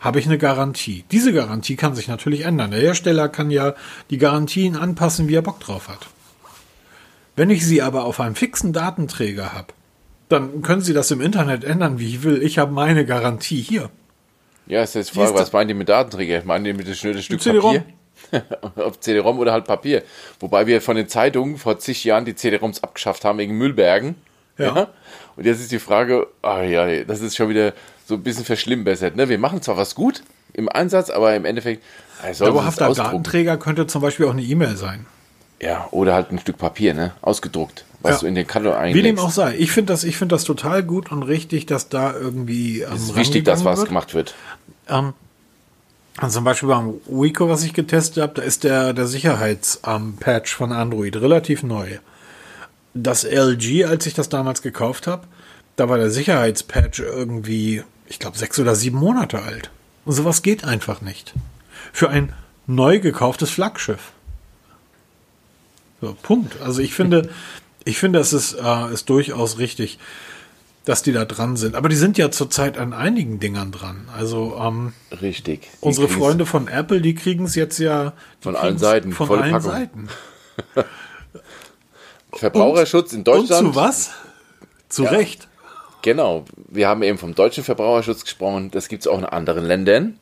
[0.00, 1.04] habe ich eine Garantie.
[1.12, 2.70] Diese Garantie kann sich natürlich ändern.
[2.70, 3.74] Der Hersteller kann ja
[4.08, 6.08] die Garantien anpassen, wie er Bock drauf hat.
[7.36, 9.68] Wenn ich sie aber auf einem fixen Datenträger habe,
[10.28, 12.42] dann können Sie das im Internet ändern, wie ich will.
[12.42, 13.90] Ich habe meine Garantie hier.
[14.66, 16.42] Ja, ist jetzt die Frage, was meinen die mit Datenträger?
[16.44, 17.84] Meinen die mit dem schnöden Stück Papier?
[18.76, 20.02] Ob CD-ROM oder halt Papier.
[20.38, 24.14] Wobei wir von den Zeitungen vor zig Jahren die CD-ROMs abgeschafft haben wegen Müllbergen.
[24.58, 24.76] Ja.
[24.76, 24.88] ja.
[25.36, 27.72] Und jetzt ist die Frage, oh ja, das ist schon wieder
[28.10, 29.16] so ein bisschen verschlimmbessert.
[29.16, 29.30] Ne?
[29.30, 31.82] Wir machen zwar was gut im Einsatz, aber im Endeffekt.
[32.22, 35.06] Also Dauerhafter Datenträger könnte zum Beispiel auch eine E-Mail sein.
[35.62, 37.12] Ja, oder halt ein Stück Papier, ne?
[37.22, 38.18] Ausgedruckt, was ja.
[38.20, 38.96] du in den Kanal einlegst.
[38.96, 39.56] Wie dem auch sei.
[39.58, 42.80] Ich finde das, ich das total gut und richtig, dass da irgendwie.
[42.80, 43.88] Ähm, es ist wichtig, dass was wird.
[43.88, 44.34] gemacht wird.
[44.88, 45.12] Ähm,
[46.16, 50.58] also zum Beispiel beim Wico, was ich getestet habe, da ist der, der Sicherheitspatch ähm,
[50.58, 51.98] von Android relativ neu.
[52.92, 55.22] Das LG, als ich das damals gekauft habe,
[55.76, 59.70] da war der Sicherheitspatch irgendwie, ich glaube, sechs oder sieben Monate alt.
[60.04, 61.32] Und sowas geht einfach nicht.
[61.92, 62.34] Für ein
[62.66, 64.10] neu gekauftes Flaggschiff.
[66.00, 66.60] So, Punkt.
[66.60, 67.30] Also ich finde,
[67.84, 70.00] ich finde, es ist, äh, ist durchaus richtig,
[70.84, 71.76] dass die da dran sind.
[71.76, 74.08] Aber die sind ja zurzeit an einigen Dingern dran.
[74.16, 74.92] Also ähm,
[75.22, 75.68] richtig.
[75.80, 79.70] unsere Freunde von Apple, die kriegen es jetzt ja von allen Seiten, von allen Packung.
[79.70, 80.08] Seiten.
[82.32, 83.66] Verbraucherschutz in Deutschland.
[83.66, 84.10] Und zu was?
[84.88, 85.10] Zu ja.
[85.10, 85.46] Recht.
[86.02, 90.18] Genau, wir haben eben vom deutschen Verbraucherschutz gesprochen, das gibt es auch in anderen Ländern.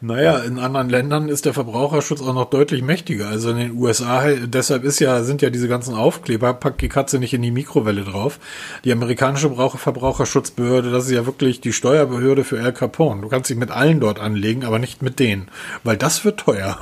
[0.00, 3.28] Naja, in anderen Ländern ist der Verbraucherschutz auch noch deutlich mächtiger.
[3.28, 7.18] Also in den USA, deshalb ist ja, sind ja diese ganzen Aufkleber, packt die Katze
[7.18, 8.38] nicht in die Mikrowelle drauf.
[8.84, 13.22] Die amerikanische Verbraucherschutzbehörde, das ist ja wirklich die Steuerbehörde für El Capone.
[13.22, 15.48] Du kannst dich mit allen dort anlegen, aber nicht mit denen,
[15.82, 16.78] weil das wird teuer.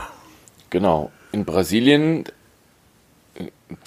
[0.68, 1.10] Genau.
[1.32, 2.24] In Brasilien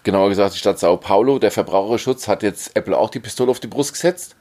[0.03, 3.59] genauer gesagt die Stadt Sao Paulo, der Verbraucherschutz hat jetzt Apple auch die Pistole auf
[3.59, 4.35] die Brust gesetzt.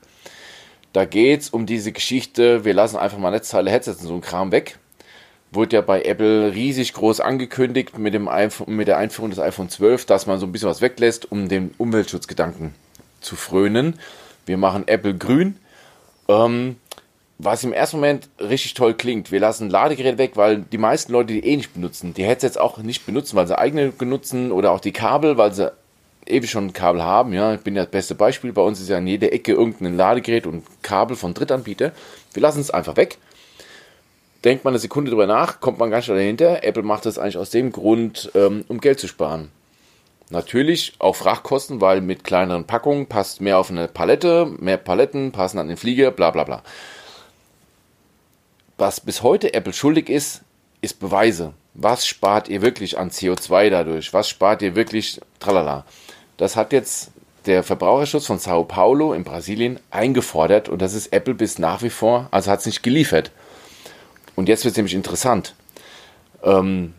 [0.92, 4.20] Da geht es um diese Geschichte, wir lassen einfach mal Netzteile, Headsets und so ein
[4.20, 4.78] Kram weg.
[5.50, 9.68] Wurde ja bei Apple riesig groß angekündigt mit, dem iPhone, mit der Einführung des iPhone
[9.68, 12.74] 12, dass man so ein bisschen was weglässt, um den Umweltschutzgedanken
[13.20, 13.98] zu frönen.
[14.44, 15.56] Wir machen Apple grün.
[16.28, 16.76] Ähm,
[17.38, 19.30] was im ersten Moment richtig toll klingt.
[19.30, 22.12] Wir lassen Ladegerät weg, weil die meisten Leute die eh nicht benutzen.
[22.12, 25.72] Die Headsets auch nicht benutzen, weil sie eigene benutzen oder auch die Kabel, weil sie
[26.26, 27.32] ewig schon ein Kabel haben.
[27.32, 28.52] Ja, ich bin ja das beste Beispiel.
[28.52, 31.92] Bei uns ist ja in jeder Ecke irgendein Ladegerät und Kabel von Drittanbieter.
[32.32, 33.18] Wir lassen es einfach weg.
[34.44, 36.64] Denkt man eine Sekunde drüber nach, kommt man ganz schnell dahinter.
[36.64, 39.50] Apple macht das eigentlich aus dem Grund, ähm, um Geld zu sparen.
[40.30, 45.58] Natürlich auch Frachtkosten, weil mit kleineren Packungen passt mehr auf eine Palette, mehr Paletten passen
[45.58, 46.62] an den Flieger, bla bla bla
[48.78, 50.42] was bis heute Apple schuldig ist,
[50.80, 51.52] ist Beweise.
[51.74, 54.14] Was spart ihr wirklich an CO2 dadurch?
[54.14, 55.20] Was spart ihr wirklich?
[55.40, 55.84] Tralala.
[56.36, 57.10] Das hat jetzt
[57.46, 61.90] der Verbraucherschutz von Sao Paulo in Brasilien eingefordert und das ist Apple bis nach wie
[61.90, 63.32] vor, also hat es nicht geliefert.
[64.36, 65.54] Und jetzt wird es nämlich interessant.
[66.42, 66.94] Ähm,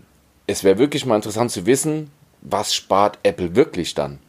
[0.48, 2.12] es wäre wirklich mal interessant zu wissen,
[2.42, 4.20] was spart Apple wirklich dann?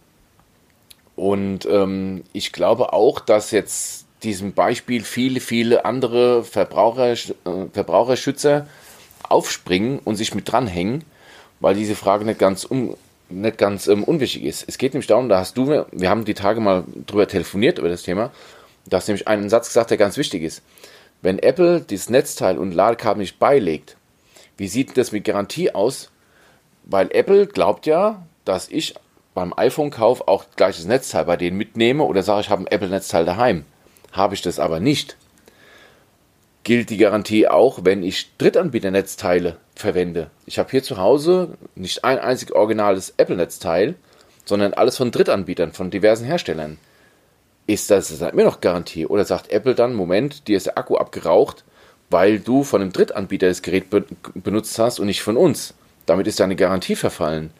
[1.17, 7.16] Und ähm, ich glaube auch, dass jetzt diesem Beispiel viele, viele andere Verbraucher, äh,
[7.72, 8.66] Verbraucherschützer
[9.28, 11.04] aufspringen und sich mit dranhängen,
[11.61, 12.96] weil diese Frage nicht ganz, um,
[13.28, 14.64] nicht ganz um, ähm, unwichtig ist.
[14.68, 17.88] Es geht nämlich darum, da hast du, wir haben die Tage mal drüber telefoniert über
[17.88, 18.30] das Thema,
[18.87, 20.62] da hast nämlich einen Satz gesagt, der ganz wichtig ist.
[21.22, 23.96] Wenn Apple dieses Netzteil und Ladekabel nicht beilegt,
[24.56, 26.11] wie sieht das mit Garantie aus?
[26.85, 28.94] Weil Apple glaubt ja, dass ich
[29.35, 33.24] beim iPhone-Kauf auch gleich das Netzteil bei denen mitnehme oder sage, ich habe ein Apple-Netzteil
[33.24, 33.64] daheim.
[34.12, 35.16] Habe ich das aber nicht,
[36.64, 40.31] gilt die Garantie auch, wenn ich Drittanbieternetzteile verwende.
[40.46, 43.94] Ich habe hier zu Hause nicht ein einzig originales Apple-Netzteil,
[44.44, 46.79] sondern alles von Drittanbietern, von diversen Herstellern.
[47.66, 49.07] Ist das dann immer noch Garantie?
[49.07, 51.64] Oder sagt Apple dann, Moment, dir ist der Akku abgeraucht,
[52.11, 55.75] weil du von einem Drittanbieter das Gerät be benutzt hast und nicht von uns.
[56.07, 57.51] Damit ist deine Garantie verfallen.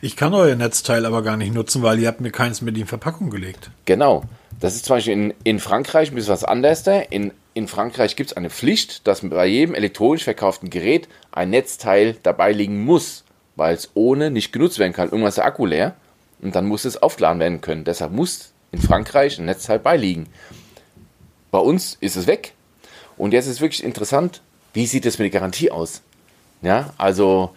[0.00, 2.86] Ich kann euer Netzteil aber gar nicht nutzen, weil ihr habt mir keins mit in
[2.86, 3.70] Verpackung gelegt.
[3.84, 4.24] Genau.
[4.64, 6.86] Das ist zum Beispiel in, in Frankreich ein bisschen was anderes.
[7.10, 12.16] In, in Frankreich gibt es eine Pflicht, dass bei jedem elektronisch verkauften Gerät ein Netzteil
[12.22, 13.24] dabei liegen muss,
[13.56, 15.08] weil es ohne nicht genutzt werden kann.
[15.08, 15.96] Irgendwann ist der Akku leer
[16.40, 17.84] und dann muss es aufgeladen werden können.
[17.84, 20.28] Deshalb muss in Frankreich ein Netzteil beiliegen.
[21.50, 22.54] Bei uns ist es weg.
[23.18, 24.40] Und jetzt ist wirklich interessant,
[24.72, 26.00] wie sieht es mit der Garantie aus?
[26.62, 27.50] Ja, also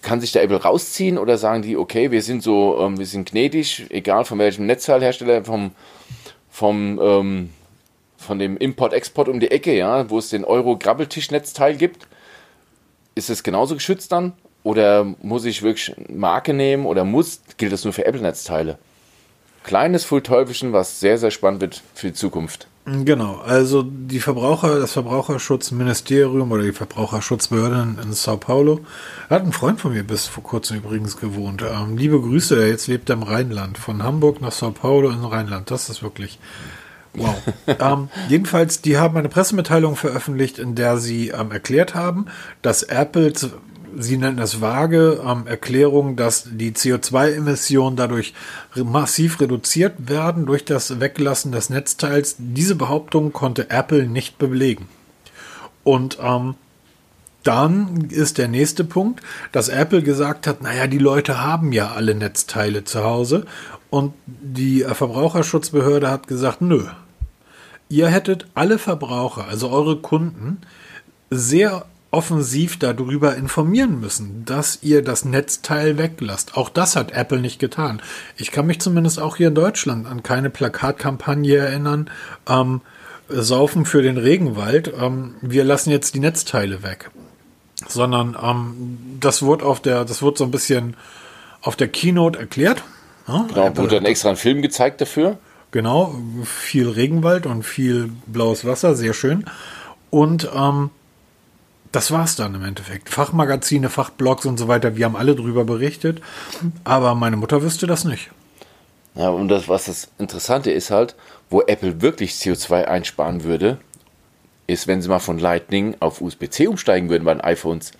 [0.00, 3.28] kann sich der Apple rausziehen oder sagen die, okay, wir sind so, ähm, wir sind
[3.28, 5.72] gnädig, egal von welchem Netzteilhersteller, vom
[6.50, 7.50] vom, ähm,
[8.16, 12.06] von dem Import-Export um die Ecke, ja, wo es den Euro-Grabbeltischnetzteil gibt.
[13.14, 14.32] Ist es genauso geschützt dann?
[14.62, 18.78] Oder muss ich wirklich Marke nehmen oder muss, gilt das nur für Apple-Netzteile?
[19.62, 22.66] Kleines Full-Teufelchen, was sehr, sehr spannend wird für die Zukunft.
[22.86, 28.80] Genau, also die Verbraucher, das Verbraucherschutzministerium oder die Verbraucherschutzbehörde in Sao Paulo
[29.28, 31.62] hat ein Freund von mir bis vor kurzem übrigens gewohnt.
[31.62, 35.70] Ähm, liebe Grüße, jetzt lebt er im Rheinland, von Hamburg nach Sao Paulo in Rheinland.
[35.70, 36.38] Das ist wirklich
[37.12, 37.36] wow.
[37.66, 42.26] ähm, jedenfalls, die haben eine Pressemitteilung veröffentlicht, in der sie ähm, erklärt haben,
[42.62, 43.32] dass Apple
[43.96, 48.34] Sie nennen es vage ähm, Erklärung, dass die CO2-Emissionen dadurch
[48.76, 52.36] massiv reduziert werden durch das Weglassen des Netzteils.
[52.38, 54.88] Diese Behauptung konnte Apple nicht belegen.
[55.84, 56.54] Und ähm,
[57.42, 59.22] dann ist der nächste Punkt,
[59.52, 63.46] dass Apple gesagt hat, naja, die Leute haben ja alle Netzteile zu Hause.
[63.88, 66.84] Und die Verbraucherschutzbehörde hat gesagt, nö.
[67.88, 70.58] Ihr hättet alle Verbraucher, also eure Kunden,
[71.30, 76.56] sehr offensiv darüber informieren müssen, dass ihr das Netzteil weglasst.
[76.56, 78.02] Auch das hat Apple nicht getan.
[78.36, 82.10] Ich kann mich zumindest auch hier in Deutschland an keine Plakatkampagne erinnern.
[82.48, 82.80] Ähm,
[83.28, 84.92] Saufen für den Regenwald.
[84.98, 87.10] Ähm, wir lassen jetzt die Netzteile weg.
[87.88, 90.96] Sondern ähm, das wurde auf der, das wurde so ein bisschen
[91.62, 92.82] auf der Keynote erklärt.
[93.28, 95.38] Ja, genau, wurde dann extra ein Film gezeigt dafür.
[95.70, 99.44] Genau, viel Regenwald und viel blaues Wasser, sehr schön.
[100.10, 100.90] Und ähm,
[101.92, 103.08] das war's dann im Endeffekt.
[103.08, 106.20] Fachmagazine, Fachblogs und so weiter, wir haben alle drüber berichtet,
[106.84, 108.30] aber meine Mutter wüsste das nicht.
[109.14, 111.16] Ja, und das, was das Interessante ist halt,
[111.50, 113.78] wo Apple wirklich CO2 einsparen würde,
[114.68, 117.90] ist, wenn sie mal von Lightning auf USB-C umsteigen würden bei den iPhones.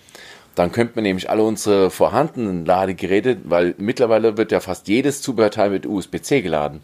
[0.55, 5.69] Dann könnte man nämlich alle unsere vorhandenen Ladegeräte, weil mittlerweile wird ja fast jedes Zubehörteil
[5.69, 6.81] mit USB-C geladen.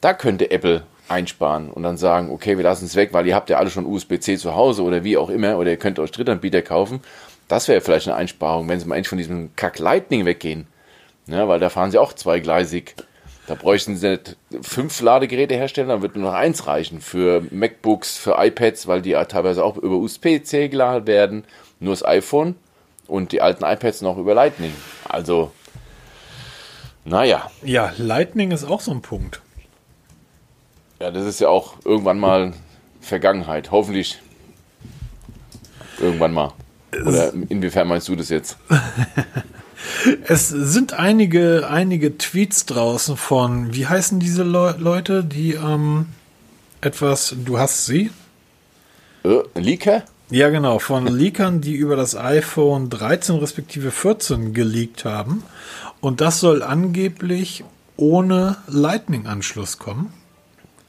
[0.00, 3.50] Da könnte Apple einsparen und dann sagen, okay, wir lassen es weg, weil ihr habt
[3.50, 6.62] ja alle schon USB-C zu Hause oder wie auch immer, oder ihr könnt euch Drittanbieter
[6.62, 7.00] kaufen.
[7.48, 10.66] Das wäre vielleicht eine Einsparung, wenn sie mal endlich von diesem Kack Lightning weggehen.
[11.26, 12.94] Ja, weil da fahren sie auch zweigleisig.
[13.46, 17.00] Da bräuchten sie nicht fünf Ladegeräte herstellen, dann wird nur noch eins reichen.
[17.00, 21.44] Für MacBooks, für iPads, weil die teilweise auch über USB-C geladen werden.
[21.80, 22.54] Nur das iPhone
[23.08, 24.72] und die alten iPads noch über Lightning.
[25.08, 25.50] Also,
[27.04, 27.50] naja.
[27.64, 29.40] Ja, Lightning ist auch so ein Punkt.
[31.00, 32.52] Ja, das ist ja auch irgendwann mal
[33.00, 33.70] Vergangenheit.
[33.70, 34.20] Hoffentlich
[35.98, 36.52] irgendwann mal.
[36.92, 38.58] Oder inwiefern meinst du das jetzt?
[40.24, 46.06] es sind einige, einige Tweets draußen von, wie heißen diese Le Leute, die ähm,
[46.82, 48.10] etwas, du hast sie?
[49.24, 50.02] Äh, Leaker?
[50.28, 55.44] Ja, genau, von Leakern, die über das iPhone 13 respektive 14 geleakt haben.
[56.02, 57.64] Und das soll angeblich
[57.96, 60.12] ohne Lightning-Anschluss kommen.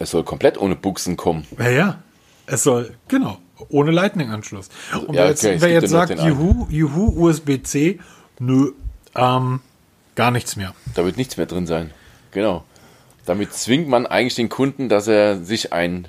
[0.01, 1.45] Es soll komplett ohne Buchsen kommen.
[1.59, 1.99] Ja, ja.
[2.47, 3.37] Es soll, genau,
[3.69, 4.69] ohne Lightning-Anschluss.
[4.93, 7.99] Und ja, wer jetzt, okay, wer jetzt sagt, Juhu, Juhu, USB-C,
[8.39, 8.71] nö,
[9.15, 9.59] ähm,
[10.15, 10.73] gar nichts mehr.
[10.95, 11.91] Da wird nichts mehr drin sein.
[12.31, 12.63] Genau.
[13.27, 16.07] Damit zwingt man eigentlich den Kunden, dass er sich ein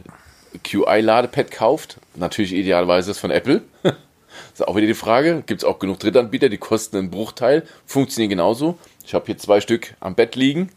[0.65, 1.99] QI-Ladepad kauft.
[2.15, 3.61] Natürlich idealerweise das von Apple.
[3.83, 3.93] das
[4.55, 5.43] ist auch wieder die Frage.
[5.45, 8.79] Gibt es auch genug Drittanbieter, die kosten einen Bruchteil, funktionieren genauso.
[9.05, 10.71] Ich habe hier zwei Stück am Bett liegen.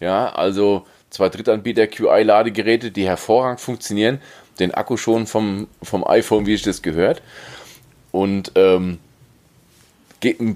[0.00, 4.20] Ja, also zwei Drittanbieter QI-Ladegeräte, die hervorragend funktionieren,
[4.58, 7.22] den Akku schon vom, vom iPhone, wie ich das gehört.
[8.12, 8.98] Und ähm,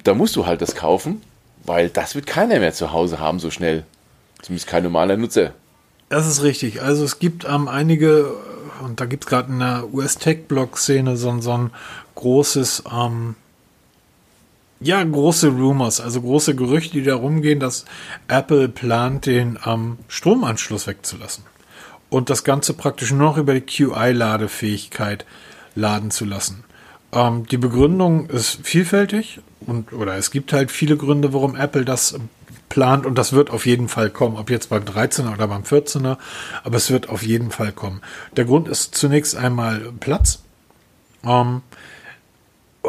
[0.05, 1.23] da musst du halt das kaufen,
[1.65, 3.85] weil das wird keiner mehr zu Hause haben so schnell.
[4.41, 5.53] Zumindest kein normaler Nutzer.
[6.09, 6.83] Das ist richtig.
[6.83, 8.35] Also es gibt ähm, einige,
[8.83, 11.71] und da gibt es gerade in der US-Tech-Blog-Szene so, so, ein
[12.15, 13.37] großes ähm,
[14.81, 17.85] ja, große Rumors, also große Gerüchte, die darum gehen, dass
[18.29, 21.45] Apple plant, den ähm, Stromanschluss wegzulassen.
[22.09, 25.27] Und das Ganze praktisch nur noch über die QI-Ladefähigkeit
[25.75, 26.65] laden zu lassen.
[27.13, 32.19] Ähm, die Begründung ist vielfältig und oder es gibt halt viele Gründe, warum Apple das
[32.71, 36.17] plant und das wird auf jeden Fall kommen, ob jetzt beim 13er oder beim 14er,
[36.65, 38.01] aber es wird auf jeden Fall kommen.
[38.37, 40.43] Der Grund ist zunächst einmal Platz.
[41.25, 41.63] Ähm,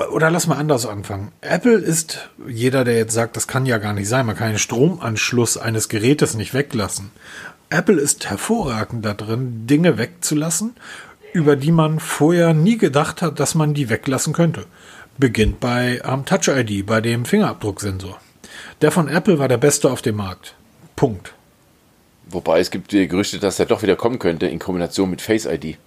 [0.10, 1.32] oder lass mal anders anfangen.
[1.42, 4.60] Apple ist, jeder, der jetzt sagt, das kann ja gar nicht sein, man kann den
[4.60, 7.12] Stromanschluss eines Gerätes nicht weglassen.
[7.70, 10.76] Apple ist hervorragend da drin, Dinge wegzulassen,
[11.34, 14.66] über die man vorher nie gedacht hat, dass man die weglassen könnte.
[15.18, 18.20] Beginnt bei ähm, Touch ID, bei dem Fingerabdrucksensor.
[18.82, 20.56] Der von Apple war der beste auf dem Markt.
[20.96, 21.34] Punkt.
[22.30, 25.78] Wobei es gibt Gerüchte, dass er doch wieder kommen könnte in Kombination mit Face ID.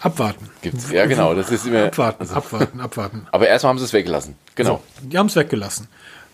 [0.00, 0.48] Abwarten.
[0.62, 1.34] Gibt's, ja, genau.
[1.34, 1.84] Das ist immer.
[1.84, 3.26] Abwarten, also, abwarten, abwarten.
[3.32, 4.34] Aber erstmal haben sie es weggelassen.
[4.54, 4.82] Genau.
[5.00, 5.88] So, die haben es weggelassen.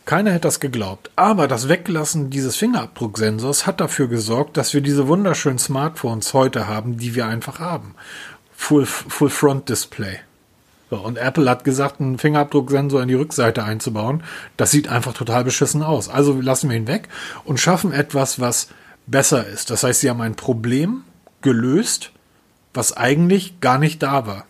[0.05, 1.11] Keiner hätte das geglaubt.
[1.16, 6.96] Aber das Weglassen dieses Fingerabdrucksensors hat dafür gesorgt, dass wir diese wunderschönen Smartphones heute haben,
[6.96, 7.96] die wir einfach haben.
[8.55, 10.20] Full, Full Front Display.
[10.88, 14.22] So, und Apple hat gesagt, einen Fingerabdrucksensor in die Rückseite einzubauen.
[14.57, 16.09] Das sieht einfach total beschissen aus.
[16.09, 17.09] Also lassen wir ihn weg
[17.44, 18.68] und schaffen etwas, was
[19.09, 19.70] besser ist.
[19.70, 21.02] Das heißt, sie haben ein Problem
[21.42, 22.12] gelöst,
[22.76, 24.44] was eigentlich gar nicht da war.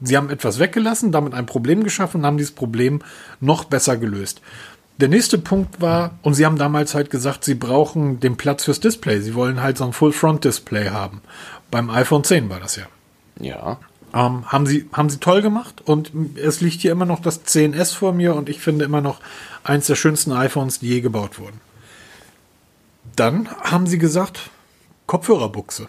[0.00, 3.00] Sie haben etwas weggelassen, damit ein Problem geschaffen und haben dieses Problem
[3.40, 4.42] noch besser gelöst.
[4.98, 8.80] Der nächste Punkt war, und sie haben damals halt gesagt, sie brauchen den Platz fürs
[8.80, 9.20] Display.
[9.20, 11.22] Sie wollen halt so ein Full-Front-Display haben.
[11.70, 12.84] Beim iPhone 10 war das ja.
[13.40, 13.78] Ja.
[14.12, 17.94] Ähm, haben, sie, haben sie toll gemacht und es liegt hier immer noch das 10S
[17.94, 19.20] vor mir und ich finde immer noch
[19.64, 21.60] eins der schönsten iPhones, die je gebaut wurden.
[23.16, 24.50] Dann haben sie gesagt,
[25.06, 25.88] Kopfhörerbuchse.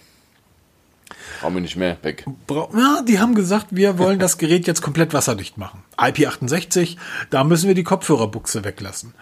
[1.44, 2.26] Brauchen wir nicht mehr weg.
[2.50, 5.84] Ja, die haben gesagt, wir wollen das Gerät jetzt komplett wasserdicht machen.
[5.98, 6.96] IP68,
[7.32, 9.14] da müssen wir die Kopfhörerbuchse weglassen.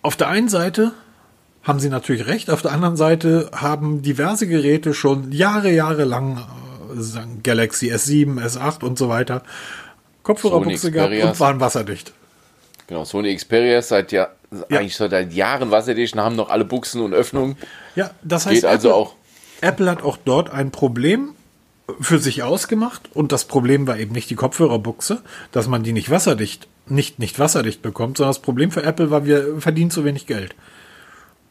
[0.00, 0.92] Auf der einen Seite
[1.62, 6.38] haben sie natürlich recht, auf der anderen Seite haben diverse Geräte schon Jahre, Jahre lang,
[6.96, 9.42] äh, Galaxy S7, S8 und so weiter,
[10.22, 12.14] Kopfhörerbuchse gehabt und waren wasserdicht.
[12.86, 14.28] Genau, Sony Xperia seit ja,
[14.70, 14.78] ja.
[14.78, 17.58] eigentlich seit Jahren wasserdicht und haben noch alle Buchsen und Öffnungen.
[17.96, 19.14] Ja, das heißt, Geht also Apple, auch
[19.64, 21.34] Apple hat auch dort ein Problem
[22.00, 25.22] für sich ausgemacht und das Problem war eben nicht die Kopfhörerbuchse,
[25.52, 29.26] dass man die nicht wasserdicht, nicht, nicht wasserdicht bekommt, sondern das Problem für Apple war,
[29.26, 30.54] wir verdienen zu wenig Geld.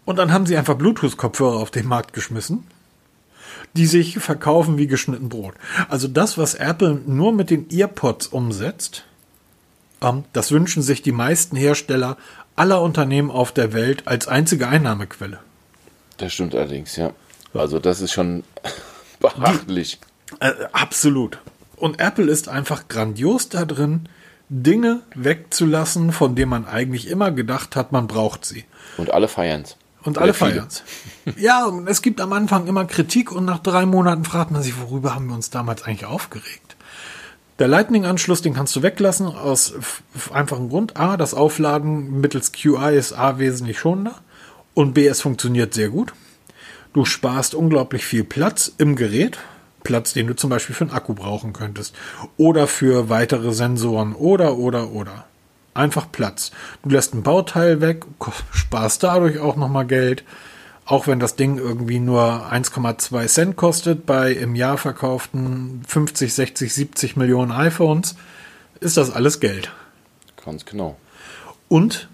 [0.06, 2.66] Und dann haben sie einfach Bluetooth-Kopfhörer auf den Markt geschmissen,
[3.74, 5.54] die sich verkaufen wie geschnitten Brot.
[5.88, 9.06] Also das, was Apple nur mit den EarPods umsetzt,
[10.02, 12.18] ähm, das wünschen sich die meisten Hersteller
[12.56, 15.40] aller Unternehmen auf der Welt als einzige Einnahmequelle.
[16.18, 17.14] Das stimmt allerdings, ja.
[17.54, 18.44] Also das ist schon
[19.20, 20.00] beachtlich.
[20.40, 21.40] Äh, absolut.
[21.76, 24.08] Und Apple ist einfach grandios da drin,
[24.50, 28.66] Dinge wegzulassen, von denen man eigentlich immer gedacht hat, man braucht sie.
[28.98, 29.78] Und alle feiern's.
[30.04, 30.84] Und alle feiern's.
[31.38, 35.16] ja, es gibt am Anfang immer Kritik und nach drei Monaten fragt man sich, worüber
[35.16, 36.76] haben wir uns damals eigentlich aufgeregt?
[37.60, 39.74] Der Lightning-Anschluss, den kannst du weglassen aus
[40.34, 40.98] einfachem Grund.
[40.98, 44.16] A, das Aufladen mittels QI ist A wesentlich schonender
[44.74, 46.14] und B, es funktioniert sehr gut.
[46.94, 49.40] Du sparst unglaublich viel Platz im Gerät.
[49.84, 51.96] Platz, den du zum Beispiel für einen Akku brauchen könntest.
[52.38, 54.14] Oder für weitere Sensoren.
[54.14, 55.26] Oder, oder, oder.
[55.74, 56.52] Einfach Platz.
[56.84, 58.06] Du lässt ein Bauteil weg,
[58.52, 60.24] sparst dadurch auch nochmal Geld.
[60.86, 66.74] Auch wenn das Ding irgendwie nur 1,2 Cent kostet, bei im Jahr verkauften 50, 60,
[66.74, 68.16] 70 Millionen iPhones,
[68.82, 69.72] ist das alles Geld.
[70.46, 70.98] Ganz genau.
[71.70, 72.10] Und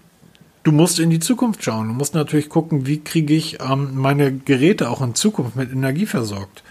[0.62, 1.88] du musst in die Zukunft schauen.
[1.88, 6.06] Du musst natürlich gucken, wie kriege ich ähm, meine Geräte auch in Zukunft mit Energie
[6.06, 6.62] versorgt.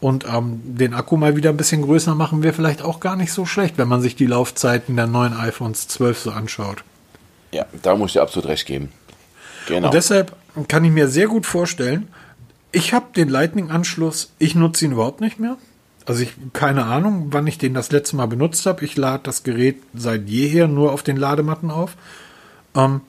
[0.00, 3.32] Und ähm, den Akku mal wieder ein bisschen größer machen wäre vielleicht auch gar nicht
[3.32, 6.84] so schlecht, wenn man sich die Laufzeiten der neuen iPhones 12 so anschaut.
[7.52, 8.90] Ja, da muss ich dir absolut recht geben.
[9.66, 9.88] Genau.
[9.88, 10.34] Und deshalb
[10.68, 12.08] kann ich mir sehr gut vorstellen,
[12.72, 15.56] ich habe den Lightning-Anschluss, ich nutze ihn überhaupt nicht mehr.
[16.06, 18.84] Also ich keine Ahnung, wann ich den das letzte Mal benutzt habe.
[18.84, 21.96] Ich lade das Gerät seit jeher nur auf den Ladematten auf.
[22.74, 23.02] Ähm,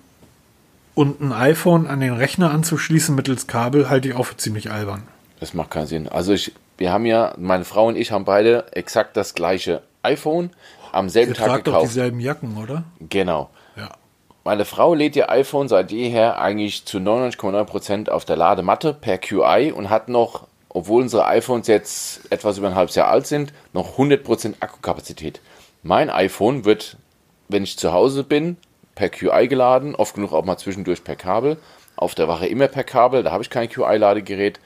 [0.96, 5.04] und ein iPhone an den Rechner anzuschließen mittels Kabel halte ich auch für ziemlich albern.
[5.40, 6.08] Das macht keinen Sinn.
[6.08, 10.52] Also ich, wir haben ja, meine Frau und ich haben beide exakt das gleiche iPhone
[10.92, 11.84] am selben Ihr Tag tragt gekauft.
[11.84, 12.84] doch dieselben Jacken, oder?
[13.00, 13.50] Genau.
[13.76, 13.90] Ja.
[14.44, 19.72] Meine Frau lädt ihr iPhone seit jeher eigentlich zu 99,9% auf der Ladematte per QI
[19.72, 23.98] und hat noch, obwohl unsere iPhones jetzt etwas über ein halbes Jahr alt sind, noch
[23.98, 25.42] 100% Akkukapazität.
[25.84, 26.98] Mein iPhone wird,
[27.50, 28.58] wenn ich zu Hause bin,
[29.02, 31.58] per QI geladen, oft genug auch mal zwischendurch per Kabel.
[31.96, 34.60] Auf der Wache immer per Kabel, da habe ich kein QI-Ladegerät.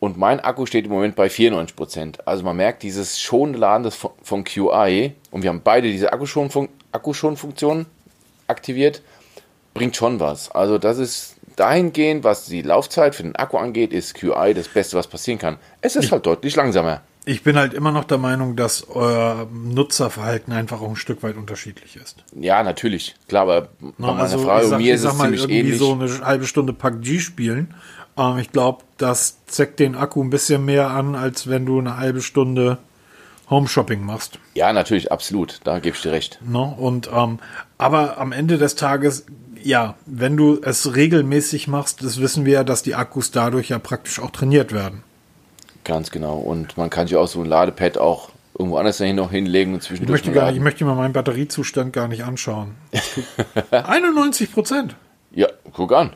[0.00, 2.18] Und mein Akku steht im Moment bei 94%.
[2.24, 6.68] Also man merkt dieses schonende Laden von, von QI, und wir haben beide diese Akkuschonfunktion
[6.90, 7.86] Akkuschon
[8.48, 9.02] aktiviert,
[9.72, 10.50] bringt schon was.
[10.50, 14.96] Also das ist dahingehend, was die Laufzeit für den Akku angeht, ist QI das Beste,
[14.96, 15.58] was passieren kann.
[15.80, 17.02] Es ist halt deutlich langsamer.
[17.28, 21.36] Ich bin halt immer noch der Meinung, dass euer Nutzerverhalten einfach auch ein Stück weit
[21.36, 22.24] unterschiedlich ist.
[22.34, 23.16] Ja, natürlich.
[23.28, 25.78] Klar, aber meiner also, und sag, mir ist es mal, ziemlich irgendwie ähnlich.
[25.78, 27.74] so eine halbe Stunde PUBG spielen.
[28.16, 31.98] Ähm, ich glaube, das zeckt den Akku ein bisschen mehr an, als wenn du eine
[31.98, 32.78] halbe Stunde
[33.50, 34.38] Home Shopping machst.
[34.54, 35.60] Ja, natürlich, absolut.
[35.64, 36.38] Da gebe ich dir recht.
[36.42, 36.62] Ne?
[36.78, 37.40] Und ähm,
[37.76, 39.26] aber am Ende des Tages,
[39.62, 43.78] ja, wenn du es regelmäßig machst, das wissen wir ja, dass die Akkus dadurch ja
[43.78, 45.02] praktisch auch trainiert werden.
[45.88, 46.36] Ganz genau.
[46.36, 48.28] Und man kann sich auch so ein Ladepad auch
[48.58, 50.94] irgendwo anders dahin noch hinlegen und Ich zwischendurch möchte, mal gar nicht, ich möchte mir
[50.94, 52.74] meinen Batteriezustand gar nicht anschauen.
[53.70, 54.96] 91 Prozent.
[55.32, 56.12] Ja, guck an.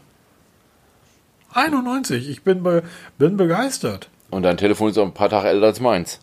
[1.54, 2.28] 91.
[2.28, 2.82] Ich bin, be
[3.18, 4.08] bin begeistert.
[4.30, 6.20] Und dein Telefon ist auch ein paar Tage älter als meins.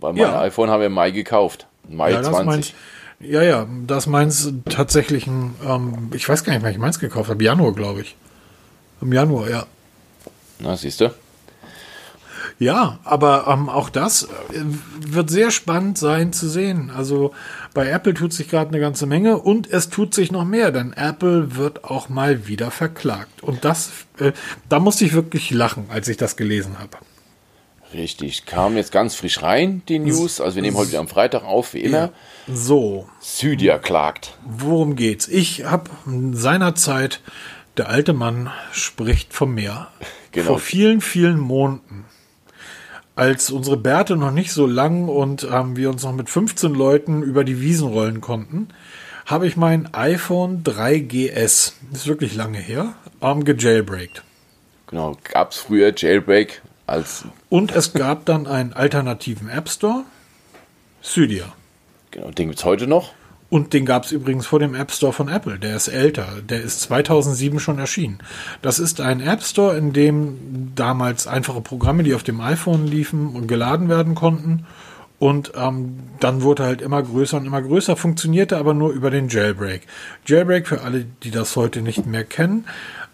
[0.00, 0.40] Weil mein Ja.
[0.40, 1.66] iPhone haben wir im Mai gekauft.
[1.88, 2.74] Mai Ja, das, ist mein, 20.
[3.20, 7.30] Ja, ja, das meins tatsächlich ein, ähm, ich weiß gar nicht, wann ich meins gekauft
[7.30, 7.42] habe.
[7.44, 8.16] Januar, glaube ich.
[9.00, 9.66] Im Januar, ja.
[10.60, 11.10] Na, siehst du?
[12.58, 14.28] Ja, aber ähm, auch das äh,
[14.98, 16.90] wird sehr spannend sein zu sehen.
[16.94, 17.32] Also
[17.72, 20.92] bei Apple tut sich gerade eine ganze Menge und es tut sich noch mehr, denn
[20.92, 23.44] Apple wird auch mal wieder verklagt.
[23.44, 24.32] Und das, äh,
[24.68, 26.98] da musste ich wirklich lachen, als ich das gelesen habe.
[27.94, 30.40] Richtig, kam jetzt ganz frisch rein, die News.
[30.40, 31.98] Also wir nehmen heute am Freitag auf, wie immer.
[31.98, 32.10] Ja.
[32.52, 33.08] So.
[33.22, 34.36] Cydia klagt.
[34.44, 35.28] Worum geht's?
[35.28, 35.90] Ich habe
[36.32, 37.20] seinerzeit,
[37.78, 39.88] der alte Mann spricht vom Meer.
[40.30, 40.48] Genau.
[40.48, 42.04] Vor vielen, vielen Monaten
[43.18, 47.22] als unsere Bärte noch nicht so lang und ähm, wir uns noch mit 15 Leuten
[47.22, 48.68] über die Wiesen rollen konnten,
[49.26, 54.22] habe ich mein iPhone 3GS, ist wirklich lange her, ähm, gejailbreakt.
[54.86, 57.24] Genau, gab es früher Jailbreak als.
[57.48, 60.04] Und es gab dann einen alternativen App Store,
[61.02, 61.52] Cydia.
[62.12, 63.14] Genau, den gibt es heute noch.
[63.50, 65.58] Und den gab es übrigens vor dem App Store von Apple.
[65.58, 66.26] Der ist älter.
[66.46, 68.18] Der ist 2007 schon erschienen.
[68.60, 73.28] Das ist ein App Store, in dem damals einfache Programme, die auf dem iPhone liefen
[73.28, 74.66] und geladen werden konnten.
[75.18, 79.28] Und ähm, dann wurde halt immer größer und immer größer, funktionierte aber nur über den
[79.28, 79.86] Jailbreak.
[80.26, 82.66] Jailbreak, für alle, die das heute nicht mehr kennen,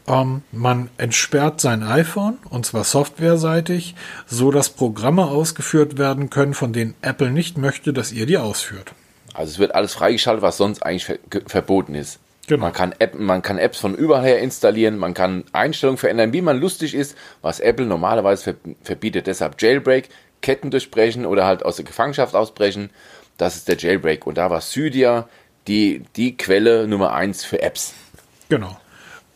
[0.07, 3.95] ähm, man entsperrt sein iPhone, und zwar softwareseitig,
[4.26, 8.93] so dass Programme ausgeführt werden können, von denen Apple nicht möchte, dass ihr die ausführt.
[9.35, 12.18] Also es wird alles freigeschaltet, was sonst eigentlich ver verboten ist.
[12.47, 12.62] Genau.
[12.62, 16.43] Man, kann App, man kann Apps von überall her installieren, man kann Einstellungen verändern, wie
[16.43, 19.26] man lustig ist, was Apple normalerweise verbietet.
[19.26, 20.09] Deshalb Jailbreak,
[20.43, 22.91] Ketten durchbrechen oder halt aus der Gefangenschaft ausbrechen.
[23.39, 24.26] Das ist der Jailbreak.
[24.26, 25.28] Und da war Cydia
[25.66, 27.95] die, die Quelle Nummer eins für Apps.
[28.51, 28.76] Genau.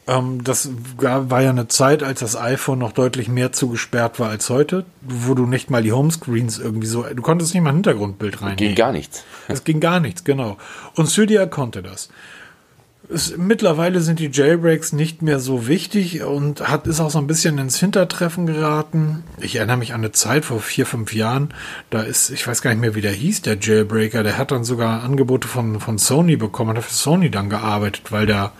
[0.08, 4.48] Ähm, das war ja eine Zeit, als das iPhone noch deutlich mehr zugesperrt war als
[4.48, 8.42] heute, wo du nicht mal die Homescreens irgendwie so, du konntest nicht mal ein Hintergrundbild
[8.42, 8.56] rein.
[8.56, 9.24] Ging gar nichts.
[9.46, 10.56] Es ging gar nichts, genau.
[10.94, 12.08] Und Cydia konnte das
[13.10, 17.26] es, mittlerweile sind die Jailbreaks nicht mehr so wichtig und hat, ist auch so ein
[17.26, 19.24] bisschen ins Hintertreffen geraten.
[19.40, 21.54] Ich erinnere mich an eine Zeit vor vier, fünf Jahren,
[21.90, 24.64] da ist, ich weiß gar nicht mehr, wie der hieß, der Jailbreaker, der hat dann
[24.64, 28.52] sogar Angebote von, von Sony bekommen, hat für Sony dann gearbeitet, weil der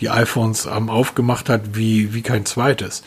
[0.00, 3.02] die iPhones ähm, aufgemacht hat wie, wie kein zweites.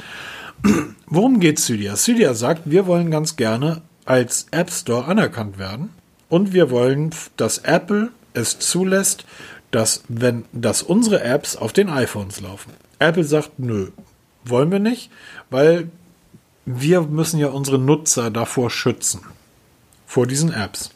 [1.06, 1.96] Worum geht Cydia?
[1.96, 5.90] Cydia sagt, wir wollen ganz gerne als App Store anerkannt werden
[6.28, 9.26] und wir wollen, dass Apple es zulässt,
[9.72, 12.74] dass wenn dass unsere Apps auf den iPhones laufen.
[13.00, 13.90] Apple sagt, nö,
[14.44, 15.10] wollen wir nicht,
[15.50, 15.90] weil
[16.66, 19.22] wir müssen ja unsere Nutzer davor schützen.
[20.06, 20.92] Vor diesen Apps.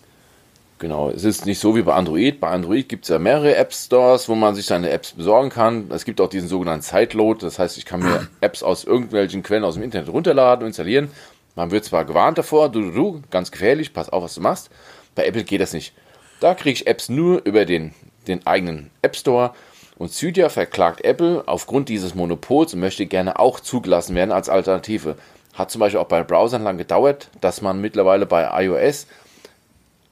[0.79, 2.39] Genau, es ist nicht so wie bei Android.
[2.41, 5.89] Bei Android gibt es ja mehrere App Stores, wo man sich seine Apps besorgen kann.
[5.91, 9.63] Es gibt auch diesen sogenannten Sideload, das heißt, ich kann mir Apps aus irgendwelchen Quellen
[9.63, 11.09] aus dem Internet runterladen und installieren.
[11.55, 14.71] Man wird zwar gewarnt davor, du, du, du, ganz gefährlich, pass auf, was du machst.
[15.15, 15.93] Bei Apple geht das nicht.
[16.39, 17.93] Da kriege ich Apps nur über den
[18.27, 19.53] den eigenen App Store.
[19.97, 25.15] Und Cydia verklagt Apple aufgrund dieses Monopols und möchte gerne auch zugelassen werden als Alternative.
[25.53, 29.07] Hat zum Beispiel auch bei Browsern lang gedauert, dass man mittlerweile bei iOS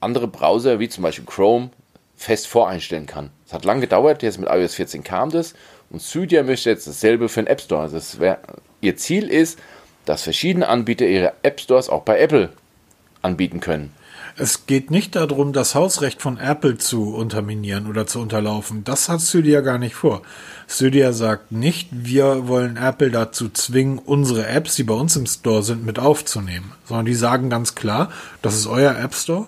[0.00, 1.70] andere Browser wie zum Beispiel Chrome
[2.16, 3.30] fest voreinstellen kann.
[3.46, 5.54] Es hat lange gedauert, jetzt mit iOS 14 kam das
[5.90, 7.88] und Cydia möchte jetzt dasselbe für den App Store.
[7.90, 8.38] Das wär,
[8.80, 9.58] ihr Ziel ist,
[10.04, 12.50] dass verschiedene Anbieter ihre App Stores auch bei Apple
[13.22, 13.92] anbieten können.
[14.36, 18.82] Es geht nicht darum, das Hausrecht von Apple zu unterminieren oder zu unterlaufen.
[18.84, 20.22] Das hat Cydia gar nicht vor.
[20.68, 25.62] Cydia sagt nicht, wir wollen Apple dazu zwingen, unsere Apps, die bei uns im Store
[25.62, 28.10] sind, mit aufzunehmen, sondern die sagen ganz klar,
[28.40, 29.46] das ist euer App Store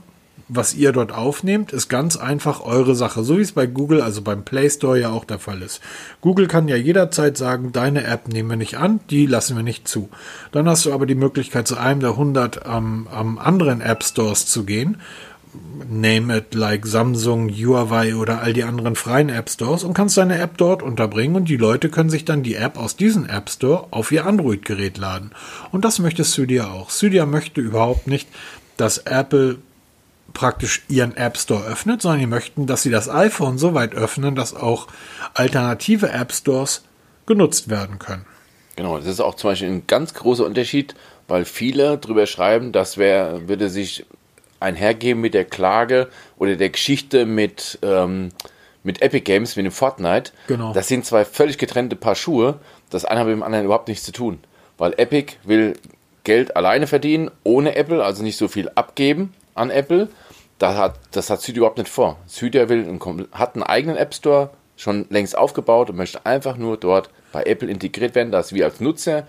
[0.48, 3.24] was ihr dort aufnehmt, ist ganz einfach eure Sache.
[3.24, 5.80] So wie es bei Google, also beim Play Store ja auch der Fall ist.
[6.20, 9.88] Google kann ja jederzeit sagen, deine App nehmen wir nicht an, die lassen wir nicht
[9.88, 10.10] zu.
[10.52, 14.46] Dann hast du aber die Möglichkeit, zu einem der 100 ähm, ähm, anderen App Stores
[14.46, 14.98] zu gehen.
[15.88, 20.38] Name it like Samsung, Huawei oder all die anderen freien App Stores und kannst deine
[20.38, 23.86] App dort unterbringen und die Leute können sich dann die App aus diesem App Store
[23.92, 25.30] auf ihr Android-Gerät laden.
[25.70, 26.90] Und das möchte Cydia auch.
[26.90, 28.28] Cydia möchte überhaupt nicht,
[28.76, 29.58] dass Apple
[30.34, 34.34] praktisch ihren App Store öffnet, sondern die möchten, dass sie das iPhone so weit öffnen,
[34.34, 34.88] dass auch
[35.32, 36.82] alternative App Stores
[37.24, 38.26] genutzt werden können.
[38.76, 40.94] Genau, das ist auch zum Beispiel ein ganz großer Unterschied,
[41.28, 44.04] weil viele darüber schreiben, das wär, würde sich
[44.60, 48.30] einhergeben mit der Klage oder der Geschichte mit, ähm,
[48.82, 50.32] mit Epic Games, mit dem Fortnite.
[50.48, 50.72] Genau.
[50.72, 52.58] Das sind zwei völlig getrennte Paar Schuhe.
[52.90, 54.40] Das eine hat mit dem anderen überhaupt nichts zu tun.
[54.76, 55.74] Weil Epic will
[56.24, 60.08] Geld alleine verdienen, ohne Apple, also nicht so viel abgeben an Apple.
[60.58, 62.16] Das hat, das hat Cydia überhaupt nicht vor.
[62.28, 66.76] Cydia will einen, hat einen eigenen App Store schon längst aufgebaut und möchte einfach nur
[66.76, 69.26] dort bei Apple integriert werden, dass wir als Nutzer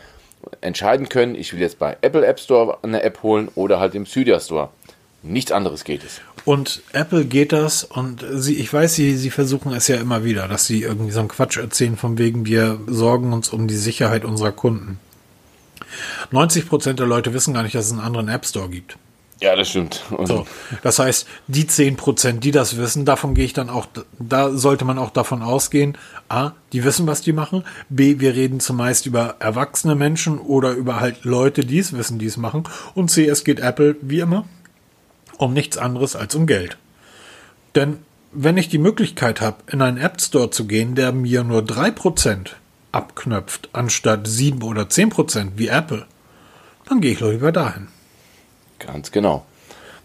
[0.62, 4.06] entscheiden können, ich will jetzt bei Apple App Store eine App holen oder halt im
[4.06, 4.70] Cydia Store.
[5.24, 6.22] Nichts anderes geht es.
[6.46, 10.48] Und Apple geht das und sie, ich weiß, sie, sie versuchen es ja immer wieder,
[10.48, 14.24] dass sie irgendwie so einen Quatsch erzählen, von wegen wir sorgen uns um die Sicherheit
[14.24, 15.00] unserer Kunden.
[16.30, 18.98] 90 Prozent der Leute wissen gar nicht, dass es einen anderen App Store gibt.
[19.42, 20.02] Ja, das stimmt.
[20.12, 20.48] Und So,
[20.82, 23.86] das heißt, die 10 Prozent, die das wissen, davon gehe ich dann auch,
[24.18, 25.98] da sollte man auch davon ausgehen,
[26.30, 31.02] A, die wissen, was die machen, B, wir reden zumeist über erwachsene Menschen oder über
[31.02, 32.64] halt Leute, die es wissen, die es machen,
[32.94, 34.46] und C, es geht Apple, wie immer,
[35.38, 36.78] um nichts anderes als um Geld.
[37.76, 38.00] Denn
[38.32, 42.52] wenn ich die Möglichkeit habe, in einen App Store zu gehen, der mir nur 3%
[42.94, 46.06] abknöpft, anstatt 7 oder 10% wie Apple,
[46.88, 47.88] dann gehe ich lieber dahin.
[48.80, 49.46] Ganz genau.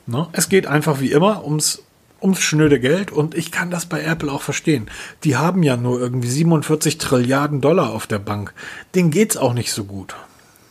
[0.07, 0.29] Ne?
[0.33, 1.83] Es geht einfach wie immer ums,
[2.21, 4.91] ums schnöde Geld und ich kann das bei Apple auch verstehen.
[5.25, 8.53] Die haben ja nur irgendwie 47 Trilliarden Dollar auf der Bank.
[8.95, 10.15] Denen geht's auch nicht so gut.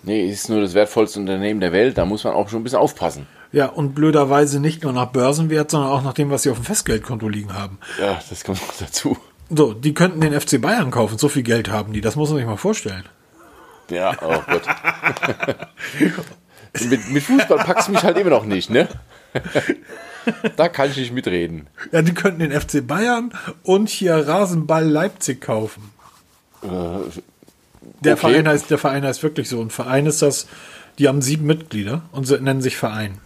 [0.04, 2.80] Nee, ist nur das wertvollste Unternehmen der Welt, da muss man auch schon ein bisschen
[2.80, 3.28] aufpassen.
[3.52, 6.66] Ja, und blöderweise nicht nur nach Börsenwert, sondern auch nach dem, was sie auf dem
[6.66, 7.80] Festgeldkonto liegen haben.
[8.00, 9.18] Ja, das kommt noch dazu.
[9.50, 12.38] So, die könnten den FC Bayern kaufen, so viel Geld haben die, das muss man
[12.38, 13.04] sich mal vorstellen.
[13.90, 14.62] Ja, oh Gott.
[16.90, 18.88] mit, mit Fußball packst du mich halt immer noch nicht, ne?
[20.56, 21.68] da kann ich nicht mitreden.
[21.92, 23.32] Ja, die könnten den FC Bayern
[23.64, 25.92] und hier Rasenball Leipzig kaufen.
[26.62, 28.18] Der, okay.
[28.18, 29.62] Verein heißt, der Verein heißt wirklich so.
[29.62, 30.48] Ein Verein ist das,
[30.98, 33.18] die haben sieben Mitglieder und sie nennen sich Verein.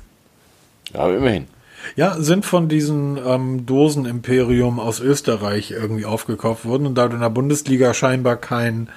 [0.93, 1.47] Ja, aber immerhin.
[1.95, 7.21] Ja, sind von diesem ähm, Dosenimperium aus Österreich irgendwie aufgekauft worden und da du in
[7.21, 8.89] der Bundesliga scheinbar kein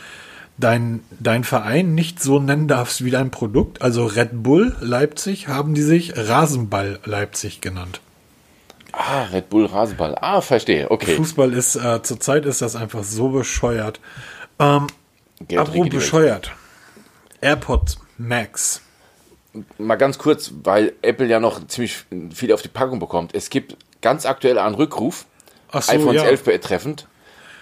[0.58, 5.74] dein, dein Verein nicht so nennen darfst wie dein Produkt, also Red Bull Leipzig, haben
[5.74, 8.00] die sich Rasenball Leipzig genannt.
[8.92, 10.16] Ah, Red Bull Rasenball.
[10.20, 10.90] Ah, verstehe.
[10.90, 11.16] Okay.
[11.16, 14.00] Fußball ist, äh, zurzeit ist das einfach so bescheuert.
[14.58, 14.86] Ähm,
[15.54, 16.52] apropos bescheuert.
[17.42, 18.80] AirPods Max.
[19.78, 22.04] Mal ganz kurz, weil Apple ja noch ziemlich
[22.34, 23.34] viel auf die Packung bekommt.
[23.34, 25.26] Es gibt ganz aktuell einen Rückruf.
[25.72, 26.28] So, iPhones ja.
[26.28, 27.06] 11 betreffend.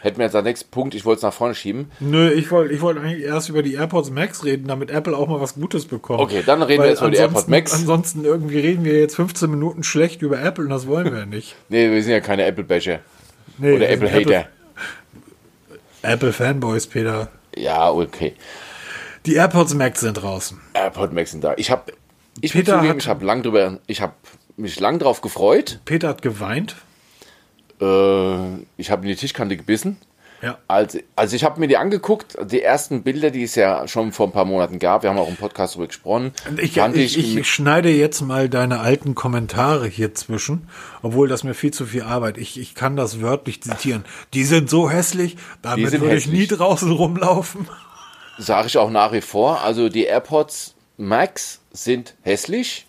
[0.04, 1.90] Hätten wir jetzt als nächsten Punkt, ich wollte es nach vorne schieben.
[1.98, 5.28] Nö, ich wollte ich wollte eigentlich erst über die AirPods Max reden, damit Apple auch
[5.28, 6.20] mal was Gutes bekommt.
[6.20, 7.72] Okay, dann reden wir Weil jetzt über die AirPods Max.
[7.72, 11.26] Ansonsten irgendwie reden wir jetzt 15 Minuten schlecht über Apple und das wollen wir ja
[11.26, 11.56] nicht.
[11.70, 13.00] Nee, wir sind ja keine Apple-Becher.
[13.56, 14.46] Nee, Oder wir Apple-Hater.
[16.02, 17.28] Apple Fanboys, Peter.
[17.56, 18.34] Ja, okay.
[19.26, 20.60] Die AirPods Max sind draußen.
[20.74, 21.54] AirPod Max sind da.
[21.56, 21.92] Ich habe
[22.42, 24.12] ich Peter muss zugeben, hat- ich habe lang drüber, ich habe
[24.58, 25.80] mich lang drauf gefreut.
[25.86, 26.76] Peter hat geweint.
[27.80, 29.96] Äh, ich habe in die Tischkante gebissen.
[30.44, 30.58] Ja.
[30.68, 34.26] Also, also ich habe mir die angeguckt, die ersten Bilder, die es ja schon vor
[34.26, 37.50] ein paar Monaten gab, wir haben auch im Podcast darüber gesprochen, Ich, fand ich, ich,
[37.50, 40.68] schneide jetzt mal deine alten Kommentare hier zwischen,
[41.00, 42.36] obwohl das mir viel zu viel Arbeit.
[42.36, 44.04] Ich, ich kann das wörtlich zitieren.
[44.34, 47.66] Die sind so hässlich, damit würde ich nie draußen rumlaufen.
[48.36, 52.86] sage ich auch nach wie vor, also die AirPods Max sind hässlich,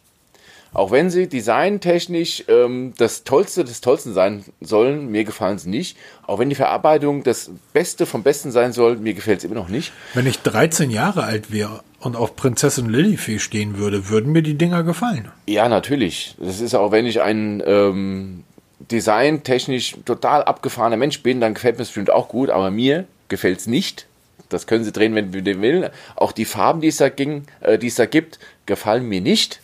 [0.75, 5.97] auch wenn sie designtechnisch ähm, das Tollste des Tollsten sein sollen, mir gefallen sie nicht.
[6.27, 9.69] Auch wenn die Verarbeitung das Beste vom Besten sein soll, mir gefällt es immer noch
[9.69, 9.93] nicht.
[10.13, 14.55] Wenn ich 13 Jahre alt wäre und auf Prinzessin Lilifee stehen würde, würden mir die
[14.57, 15.31] Dinger gefallen.
[15.47, 16.35] Ja, natürlich.
[16.39, 18.43] Das ist auch, wenn ich ein ähm,
[18.91, 23.59] designtechnisch total abgefahrener Mensch bin, dann gefällt mir es bestimmt auch gut, aber mir gefällt
[23.59, 24.07] es nicht.
[24.49, 25.89] Das können sie drehen, wenn sie will.
[26.15, 29.59] Auch die Farben, die es da, ging, äh, die es da gibt, gefallen mir nicht.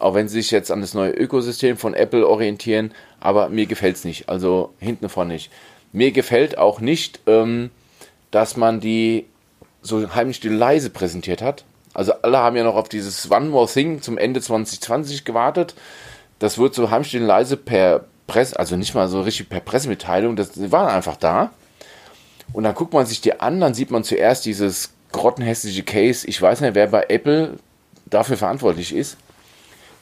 [0.00, 3.96] Auch wenn sie sich jetzt an das neue Ökosystem von Apple orientieren, aber mir gefällt
[3.96, 4.28] es nicht.
[4.28, 5.50] Also hinten vorne nicht.
[5.92, 7.70] Mir gefällt auch nicht, ähm,
[8.30, 9.26] dass man die
[9.82, 11.64] so heimlich leise präsentiert hat.
[11.92, 15.74] Also alle haben ja noch auf dieses One More Thing zum Ende 2020 gewartet.
[16.38, 20.52] Das wird so heimlich leise per Presse, also nicht mal so richtig per Pressemitteilung, das
[20.52, 21.50] die waren einfach da.
[22.52, 26.26] Und dann guckt man sich die an, dann sieht man zuerst dieses grottenhässliche Case.
[26.26, 27.58] Ich weiß nicht, wer bei Apple
[28.06, 29.16] dafür verantwortlich ist.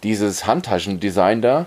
[0.02, 1.66] Dieses Handtaschendesign da,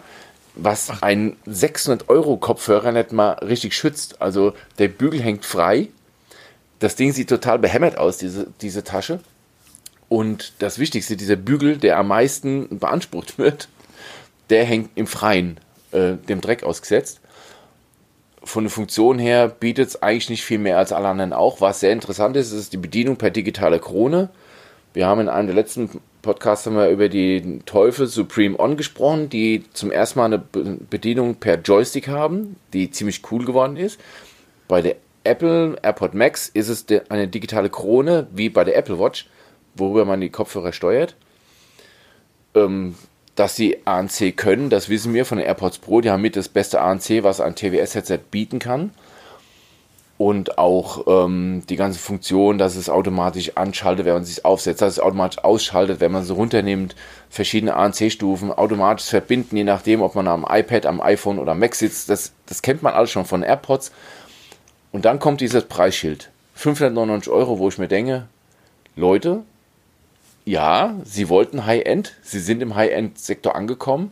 [0.55, 4.21] was einen 600-Euro-Kopfhörer nicht mal richtig schützt.
[4.21, 5.89] Also der Bügel hängt frei.
[6.79, 9.19] Das Ding sieht total behämmert aus, diese, diese Tasche.
[10.09, 13.69] Und das Wichtigste, dieser Bügel, der am meisten beansprucht wird,
[14.49, 15.57] der hängt im Freien,
[15.91, 17.21] äh, dem Dreck ausgesetzt.
[18.43, 21.61] Von der Funktion her bietet es eigentlich nicht viel mehr als alle anderen auch.
[21.61, 24.29] Was sehr interessant ist, ist die Bedienung per digitaler Krone.
[24.93, 29.29] Wir haben in einem der letzten Podcasts haben wir über die Teufel Supreme On gesprochen,
[29.29, 33.99] die zum ersten Mal eine Be- Bedienung per Joystick haben, die ziemlich cool geworden ist.
[34.67, 39.27] Bei der Apple AirPod Max ist es eine digitale Krone wie bei der Apple Watch,
[39.75, 41.15] worüber man die Kopfhörer steuert.
[42.55, 42.95] Ähm,
[43.35, 46.01] dass sie ANC können, das wissen wir von den AirPods Pro.
[46.01, 48.91] Die haben mit das beste ANC, was ein TWS-Headset bieten kann.
[50.21, 54.93] Und auch ähm, die ganze Funktion, dass es automatisch anschaltet, wenn man es aufsetzt, dass
[54.93, 56.95] es automatisch ausschaltet, wenn man es runternimmt,
[57.31, 62.07] verschiedene ANC-Stufen, automatisch verbinden, je nachdem, ob man am iPad, am iPhone oder Mac sitzt.
[62.09, 63.91] Das, das kennt man alles schon von AirPods.
[64.91, 66.29] Und dann kommt dieses Preisschild.
[66.53, 68.27] 599 Euro, wo ich mir denke,
[68.95, 69.41] Leute,
[70.45, 74.11] ja, sie wollten High-End, sie sind im High-End-Sektor angekommen,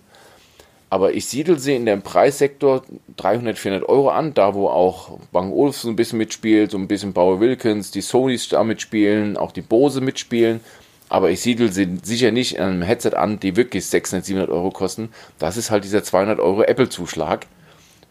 [0.89, 2.83] aber ich siedel sie in dem Preissektor
[3.17, 7.13] 300, 400 Euro an, da wo auch Bang Olufsen ein bisschen mitspielt, so ein bisschen
[7.13, 10.61] Bauer Wilkins, die Sonys da mitspielen, auch die Bose mitspielen.
[11.07, 14.71] Aber ich siedel sie sicher nicht in einem Headset an, die wirklich 600, 700 Euro
[14.71, 15.09] kosten.
[15.37, 17.47] Das ist halt dieser 200 Euro Apple-Zuschlag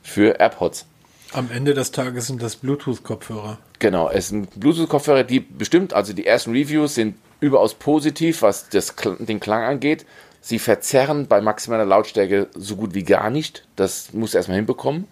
[0.02, 0.86] für AirPods.
[1.32, 3.58] Am Ende des Tages sind das Bluetooth-Kopfhörer.
[3.78, 8.94] Genau, es sind Bluetooth-Kopfhörer, die bestimmt, also die ersten Reviews sind überaus positiv, was das,
[9.18, 10.06] den Klang angeht.
[10.40, 13.66] Sie verzerren bei maximaler Lautstärke so gut wie gar nicht.
[13.76, 15.06] Das muss erstmal hinbekommen.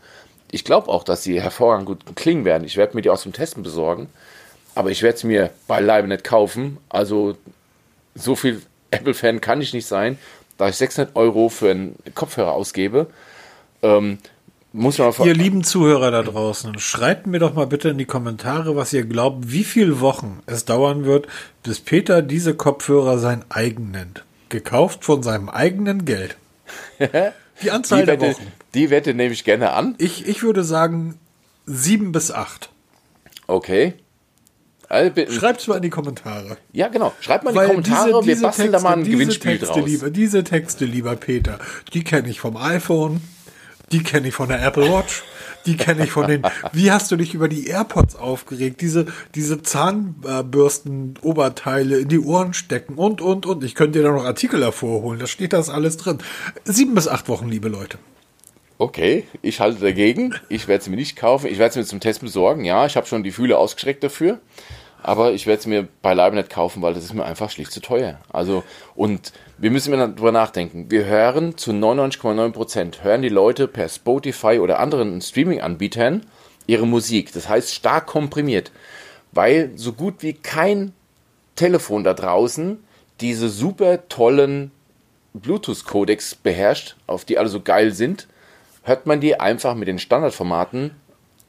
[0.50, 2.64] Ich glaube auch, dass sie hervorragend gut klingen werden.
[2.64, 4.08] Ich werde mir die aus dem Testen besorgen.
[4.74, 6.78] Aber ich werde es mir beileibe nicht kaufen.
[6.88, 7.36] Also
[8.14, 10.18] so viel Apple-Fan kann ich nicht sein,
[10.58, 13.08] da ich 600 Euro für einen Kopfhörer ausgebe.
[13.82, 14.18] Ähm,
[14.72, 18.76] muss man ihr lieben Zuhörer da draußen, schreibt mir doch mal bitte in die Kommentare,
[18.76, 21.26] was ihr glaubt, wie viele Wochen es dauern wird,
[21.62, 24.24] bis Peter diese Kopfhörer sein eigen nennt.
[24.48, 26.36] Gekauft von seinem eigenen Geld.
[27.62, 28.52] Die Anzahl die Wette, der Wochen.
[28.74, 29.94] Die Wette nehme ich gerne an.
[29.98, 31.18] Ich, ich würde sagen
[31.64, 32.70] sieben bis acht.
[33.46, 33.94] Okay.
[34.88, 36.58] Also, Schreibt mal in die Kommentare.
[36.72, 37.12] Ja, genau.
[37.20, 38.08] Schreibt mal in die Kommentare.
[38.08, 39.88] Diese, diese wir basteln Texte, da mal ein Gewinnspiel Texte, draus.
[39.88, 41.58] Lieber, diese Texte, lieber Peter,
[41.92, 43.20] die kenne ich vom iPhone,
[43.90, 45.24] die kenne ich von der Apple Watch.
[45.66, 46.42] Die kenne ich von den.
[46.72, 48.80] Wie hast du dich über die AirPods aufgeregt?
[48.80, 53.64] Diese, diese Zahnbürsten-Oberteile in die Ohren stecken und, und, und.
[53.64, 55.18] Ich könnte dir da noch Artikel hervorholen.
[55.20, 56.18] Da steht das alles drin.
[56.64, 57.98] Sieben bis acht Wochen, liebe Leute.
[58.78, 60.34] Okay, ich halte dagegen.
[60.48, 61.46] Ich werde sie mir nicht kaufen.
[61.46, 62.64] Ich werde sie mir zum Test besorgen.
[62.64, 64.38] Ja, ich habe schon die Fühle ausgestreckt dafür.
[65.02, 67.80] Aber ich werde es mir beileibe nicht kaufen, weil das ist mir einfach schlicht zu
[67.80, 68.20] teuer.
[68.32, 68.64] Also,
[68.94, 70.90] und wir müssen mir darüber nachdenken.
[70.90, 76.26] Wir hören zu 99,9 Prozent, hören die Leute per Spotify oder anderen Streaming-Anbietern
[76.66, 77.32] ihre Musik.
[77.32, 78.70] Das heißt stark komprimiert,
[79.32, 80.92] weil so gut wie kein
[81.54, 82.78] Telefon da draußen
[83.20, 84.72] diese super tollen
[85.32, 88.26] Bluetooth-Codecs beherrscht, auf die alle so geil sind,
[88.82, 90.90] hört man die einfach mit den Standardformaten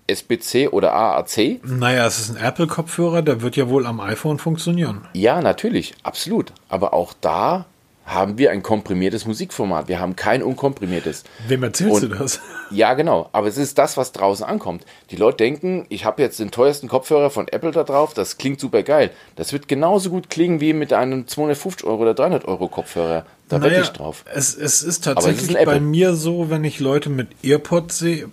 [0.07, 1.59] SBC oder AAC.
[1.65, 5.05] Naja, es ist ein Apple-Kopfhörer, der wird ja wohl am iPhone funktionieren.
[5.13, 6.53] Ja, natürlich, absolut.
[6.69, 7.65] Aber auch da
[8.07, 9.89] haben wir ein komprimiertes Musikformat.
[9.89, 11.25] Wir haben kein unkomprimiertes.
[11.47, 12.39] Wem erzählst Und, du das?
[12.69, 13.29] Ja, genau.
[13.31, 14.85] Aber es ist das, was draußen ankommt.
[15.11, 18.59] Die Leute denken, ich habe jetzt den teuersten Kopfhörer von Apple da drauf, das klingt
[18.59, 19.11] super geil.
[19.37, 23.25] Das wird genauso gut klingen wie mit einem 250 Euro oder 300 Euro Kopfhörer.
[23.47, 24.25] Da naja, wette ich drauf.
[24.33, 28.29] Es, es ist tatsächlich es ist bei mir so, wenn ich Leute mit Earpods sehe,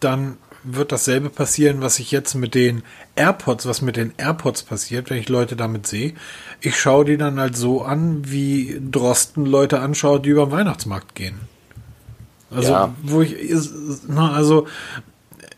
[0.00, 2.82] dann wird dasselbe passieren, was ich jetzt mit den
[3.16, 6.14] AirPods, was mit den AirPods passiert, wenn ich Leute damit sehe.
[6.64, 11.14] Ich schaue die dann halt so an, wie Drosten Leute anschaut, die über den Weihnachtsmarkt
[11.14, 11.40] gehen.
[12.50, 12.94] Also, ja.
[13.02, 13.34] wo ich,
[14.06, 14.66] na, also,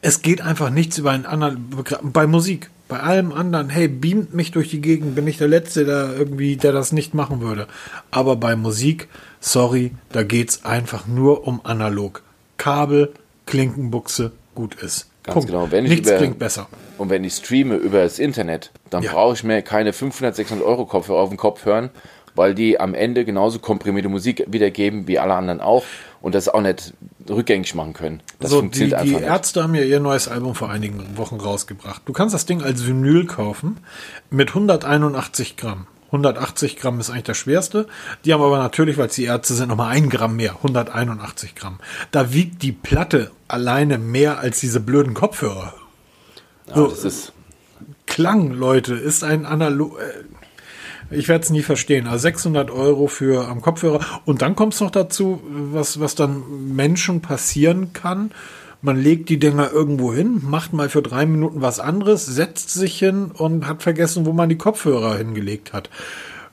[0.01, 1.67] es geht einfach nichts über einen anderen,
[2.03, 5.85] bei Musik, bei allem anderen, hey, beamt mich durch die Gegend, bin ich der Letzte,
[5.85, 7.67] der irgendwie, der das nicht machen würde.
[8.11, 9.09] Aber bei Musik,
[9.41, 12.23] sorry, da geht's einfach nur um analog.
[12.57, 13.13] Kabel,
[13.47, 15.09] Klinkenbuchse, gut ist.
[15.23, 15.49] Ganz Punkt.
[15.49, 15.71] genau.
[15.71, 16.69] Wenn Nichts über, klingt besser.
[16.99, 19.12] Und wenn ich streame über das Internet, dann ja.
[19.12, 21.90] brauche ich mir keine 500, 600 Euro Kopfhörer auf den Kopf hören,
[22.34, 25.84] weil die am Ende genauso komprimierte Musik wiedergeben wie alle anderen auch
[26.20, 26.95] und das auch nicht
[27.28, 28.22] rückgängig machen können.
[28.40, 29.24] Das so, funktioniert die, einfach die nicht.
[29.24, 32.03] Die Ärzte haben ja ihr neues Album vor einigen Wochen rausgebracht.
[32.07, 33.78] Du kannst das Ding als Vinyl kaufen
[34.30, 35.86] mit 181 Gramm.
[36.07, 37.88] 180 Gramm ist eigentlich das schwerste.
[38.24, 40.57] Die haben aber natürlich, weil es die Ärzte sind, nochmal ein Gramm mehr.
[40.57, 41.80] 181 Gramm.
[42.12, 45.74] Da wiegt die Platte alleine mehr als diese blöden Kopfhörer.
[46.73, 47.33] So, das ist
[48.07, 49.99] Klang, Leute, ist ein analog.
[49.99, 52.07] Äh, ich werde es nie verstehen.
[52.07, 54.01] Also 600 Euro für am Kopfhörer.
[54.25, 58.31] Und dann kommt es noch dazu, was, was dann Menschen passieren kann
[58.85, 62.99] man legt die Dinger irgendwo hin, macht mal für drei Minuten was anderes, setzt sich
[62.99, 65.89] hin und hat vergessen, wo man die Kopfhörer hingelegt hat.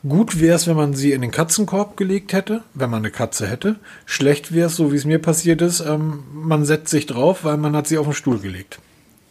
[0.07, 3.47] Gut wäre es, wenn man sie in den Katzenkorb gelegt hätte, wenn man eine Katze
[3.47, 3.75] hätte.
[4.05, 7.57] Schlecht wäre es, so wie es mir passiert ist, ähm, man setzt sich drauf, weil
[7.57, 8.79] man hat sie auf den Stuhl gelegt.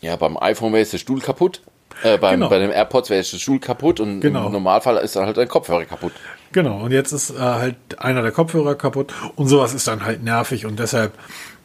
[0.00, 1.62] Ja, beim iPhone wäre jetzt der Stuhl kaputt.
[2.02, 2.48] Äh, beim, genau.
[2.48, 4.46] Bei dem AirPods wäre jetzt der Stuhl kaputt und genau.
[4.46, 6.12] im Normalfall ist dann halt dein Kopfhörer kaputt.
[6.52, 10.22] Genau, und jetzt ist äh, halt einer der Kopfhörer kaputt und sowas ist dann halt
[10.22, 11.12] nervig und deshalb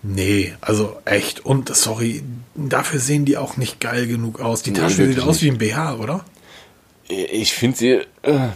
[0.08, 1.44] Nee, also echt.
[1.44, 2.22] Und sorry,
[2.54, 4.62] dafür sehen die auch nicht geil genug aus.
[4.62, 6.24] Die Tasche nee, sieht aus wie ein BH, oder?
[7.08, 7.92] Ich finde sie.
[8.22, 8.50] Äh,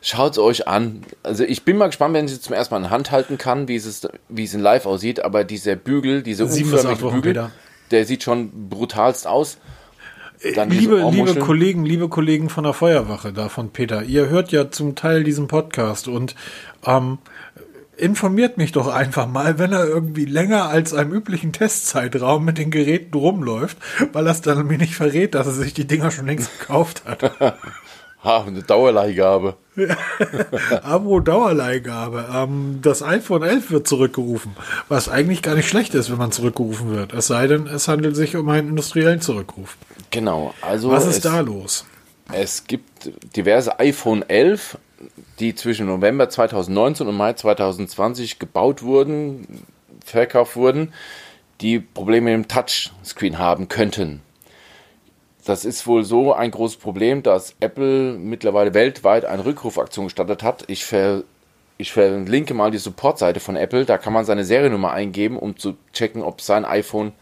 [0.00, 1.02] Schaut es euch an.
[1.22, 3.68] Also ich bin mal gespannt, wenn ich sie zum ersten Mal in Hand halten kann,
[3.68, 5.24] wie es, wie es in live aussieht.
[5.24, 7.50] Aber dieser Bügel, diese umförmige Bügel,
[7.92, 9.58] der sieht schon brutalst aus.
[10.54, 14.70] Dann liebe, liebe Kollegen, liebe Kollegen von der Feuerwache da von Peter, ihr hört ja
[14.70, 16.34] zum Teil diesen Podcast und
[16.84, 17.18] ähm,
[17.96, 22.72] informiert mich doch einfach mal, wenn er irgendwie länger als einem üblichen Testzeitraum mit den
[22.72, 23.76] Geräten rumläuft,
[24.12, 27.32] weil das dann mir nicht verrät, dass er sich die Dinger schon längst gekauft hat.
[28.24, 29.56] ha, eine Dauerleihgabe.
[30.82, 32.28] Abo Dauerleihgabe.
[32.32, 34.52] Ähm, das iPhone 11 wird zurückgerufen,
[34.88, 37.12] was eigentlich gar nicht schlecht ist, wenn man zurückgerufen wird.
[37.12, 39.76] Es sei denn, es handelt sich um einen industriellen Zurückruf.
[40.10, 40.54] Genau.
[40.60, 41.86] Also was ist da los?
[42.32, 44.78] Es gibt diverse iPhone 11
[45.38, 49.64] die zwischen November 2019 und Mai 2020 gebaut wurden,
[50.04, 50.92] verkauft wurden,
[51.60, 54.22] die Probleme mit dem Touchscreen haben könnten.
[55.44, 60.64] Das ist wohl so ein großes Problem, dass Apple mittlerweile weltweit eine Rückrufaktion gestartet hat.
[60.68, 61.24] Ich, ver,
[61.78, 63.84] ich verlinke mal die Supportseite von Apple.
[63.84, 67.12] Da kann man seine Seriennummer eingeben, um zu checken, ob sein iPhone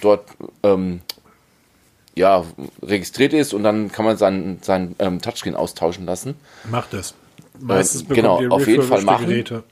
[0.00, 0.24] dort
[0.62, 1.00] ähm,
[2.14, 2.44] ja,
[2.82, 6.34] registriert ist und dann kann man sein, sein ähm, Touchscreen austauschen lassen.
[6.64, 7.14] Macht es.
[7.60, 9.26] Meistens äh, genau, auf jeden Fall machen.
[9.26, 9.64] Geräte.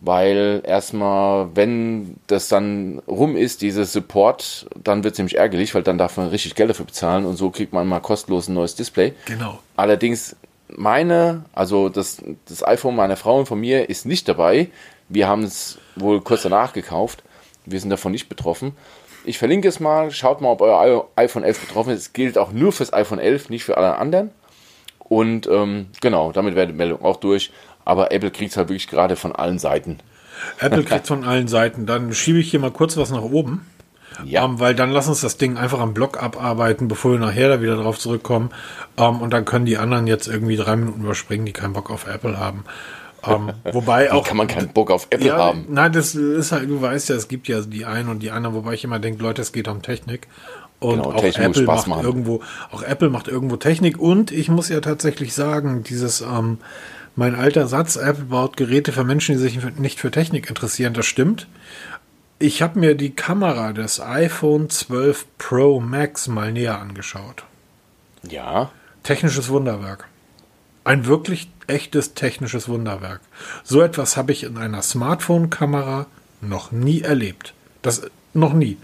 [0.00, 5.82] Weil erstmal, wenn das dann rum ist, dieses Support, dann wird es nämlich ärgerlich, weil
[5.82, 8.76] dann darf man richtig Geld dafür bezahlen und so kriegt man mal kostenlos ein neues
[8.76, 9.14] Display.
[9.24, 9.58] Genau.
[9.74, 10.36] Allerdings,
[10.68, 14.68] meine, also das, das iPhone meiner Frau und von mir ist nicht dabei.
[15.08, 17.24] Wir haben es wohl kurz danach gekauft.
[17.64, 18.76] Wir sind davon nicht betroffen.
[19.24, 20.12] Ich verlinke es mal.
[20.12, 22.00] Schaut mal, ob euer iPhone 11 betroffen ist.
[22.00, 24.30] Es gilt auch nur fürs iPhone 11, nicht für alle anderen.
[25.00, 27.50] Und ähm, genau, damit wäre die Meldung auch durch.
[27.88, 30.00] Aber Apple kriegt es halt wirklich gerade von allen Seiten.
[30.60, 31.86] Apple kriegt von allen Seiten.
[31.86, 33.66] Dann schiebe ich hier mal kurz was nach oben.
[34.26, 34.44] Ja.
[34.44, 37.62] Ähm, weil dann lass uns das Ding einfach am Block abarbeiten, bevor wir nachher da
[37.62, 38.50] wieder drauf zurückkommen.
[38.98, 42.06] Ähm, und dann können die anderen jetzt irgendwie drei Minuten überspringen, die keinen Bock auf
[42.06, 42.64] Apple haben.
[43.26, 44.26] Ähm, wobei auch.
[44.26, 45.64] kann man keinen Bock auf Apple ja, haben?
[45.70, 48.54] Nein, das ist halt, du weißt ja, es gibt ja die einen und die anderen,
[48.54, 50.28] wobei ich immer denke, Leute, es geht um Technik.
[50.78, 52.04] Und genau, auch Apple macht machen.
[52.04, 53.98] irgendwo, auch Apple macht irgendwo Technik.
[53.98, 56.58] Und ich muss ja tatsächlich sagen, dieses, ähm,
[57.18, 61.06] mein alter Satz, Apple baut Geräte für Menschen, die sich nicht für Technik interessieren, das
[61.06, 61.48] stimmt.
[62.38, 67.42] Ich habe mir die Kamera des iPhone 12 Pro Max mal näher angeschaut.
[68.22, 68.70] Ja.
[69.02, 70.06] Technisches Wunderwerk.
[70.84, 73.20] Ein wirklich echtes technisches Wunderwerk.
[73.64, 76.06] So etwas habe ich in einer Smartphone-Kamera
[76.40, 77.52] noch nie erlebt.
[77.82, 78.02] Das
[78.32, 78.76] noch nie.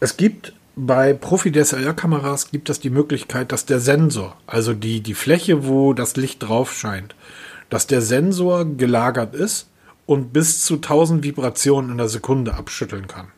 [0.00, 5.66] Es gibt bei Profi-DSLR-Kameras gibt es die Möglichkeit, dass der Sensor, also die, die Fläche,
[5.66, 7.14] wo das Licht drauf scheint,
[7.70, 9.68] dass der Sensor gelagert ist
[10.06, 13.28] und bis zu 1000 Vibrationen in der Sekunde abschütteln kann.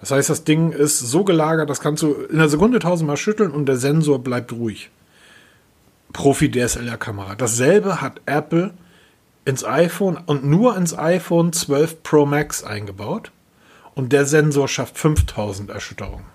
[0.00, 3.16] Das heißt, das Ding ist so gelagert, das kannst du in der Sekunde 1000 Mal
[3.16, 4.90] schütteln und der Sensor bleibt ruhig.
[6.12, 7.34] Profi-DSLR-Kamera.
[7.36, 8.74] Dasselbe hat Apple
[9.44, 13.30] ins iPhone und nur ins iPhone 12 Pro Max eingebaut
[13.94, 16.26] und der Sensor schafft 5000 Erschütterungen.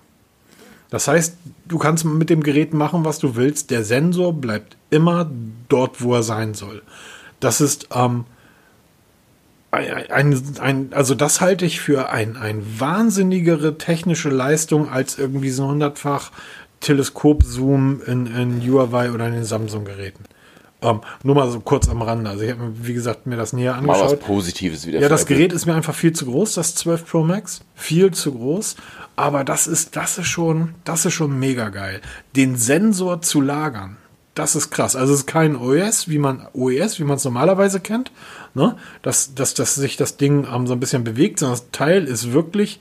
[0.90, 3.70] Das heißt, du kannst mit dem Gerät machen, was du willst.
[3.70, 5.30] Der Sensor bleibt immer
[5.68, 6.82] dort, wo er sein soll.
[7.40, 8.24] Das ist ähm,
[9.70, 15.68] ein, ein, also das halte ich für ein, ein wahnsinnigere technische Leistung als irgendwie so
[15.68, 16.32] hundertfach
[16.80, 20.24] Teleskop-Zoom in, in Huawei oder in den Samsung-Geräten.
[20.82, 22.30] Um, nur mal so kurz am Rande.
[22.30, 24.02] Also ich habe, wie gesagt, mir das näher angeschaut.
[24.02, 24.98] Mal was Positives wieder.
[24.98, 27.60] Ja, das Gerät ist mir einfach viel zu groß, das 12 Pro Max.
[27.74, 28.76] Viel zu groß.
[29.14, 32.00] Aber das ist, das ist schon, das ist schon mega geil.
[32.34, 33.98] Den Sensor zu lagern,
[34.34, 34.96] das ist krass.
[34.96, 38.12] Also es ist kein OES, wie man OES, wie man es normalerweise kennt,
[38.54, 38.76] ne?
[39.02, 42.32] Dass, dass, dass sich das Ding um, so ein bisschen bewegt, sondern das Teil ist
[42.32, 42.80] wirklich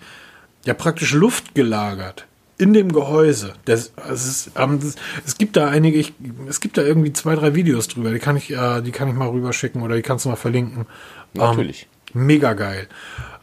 [0.66, 2.28] ja praktisch Luft gelagert
[2.58, 3.54] in dem Gehäuse.
[3.66, 4.96] Das, es, ist, ähm, das,
[5.26, 6.14] es gibt da einige, ich,
[6.48, 8.12] es gibt da irgendwie zwei, drei Videos drüber.
[8.12, 10.86] Die kann ich, äh, die kann ich mal rüberschicken oder die kannst du mal verlinken.
[11.34, 11.88] Natürlich.
[12.14, 12.88] Ähm, mega geil.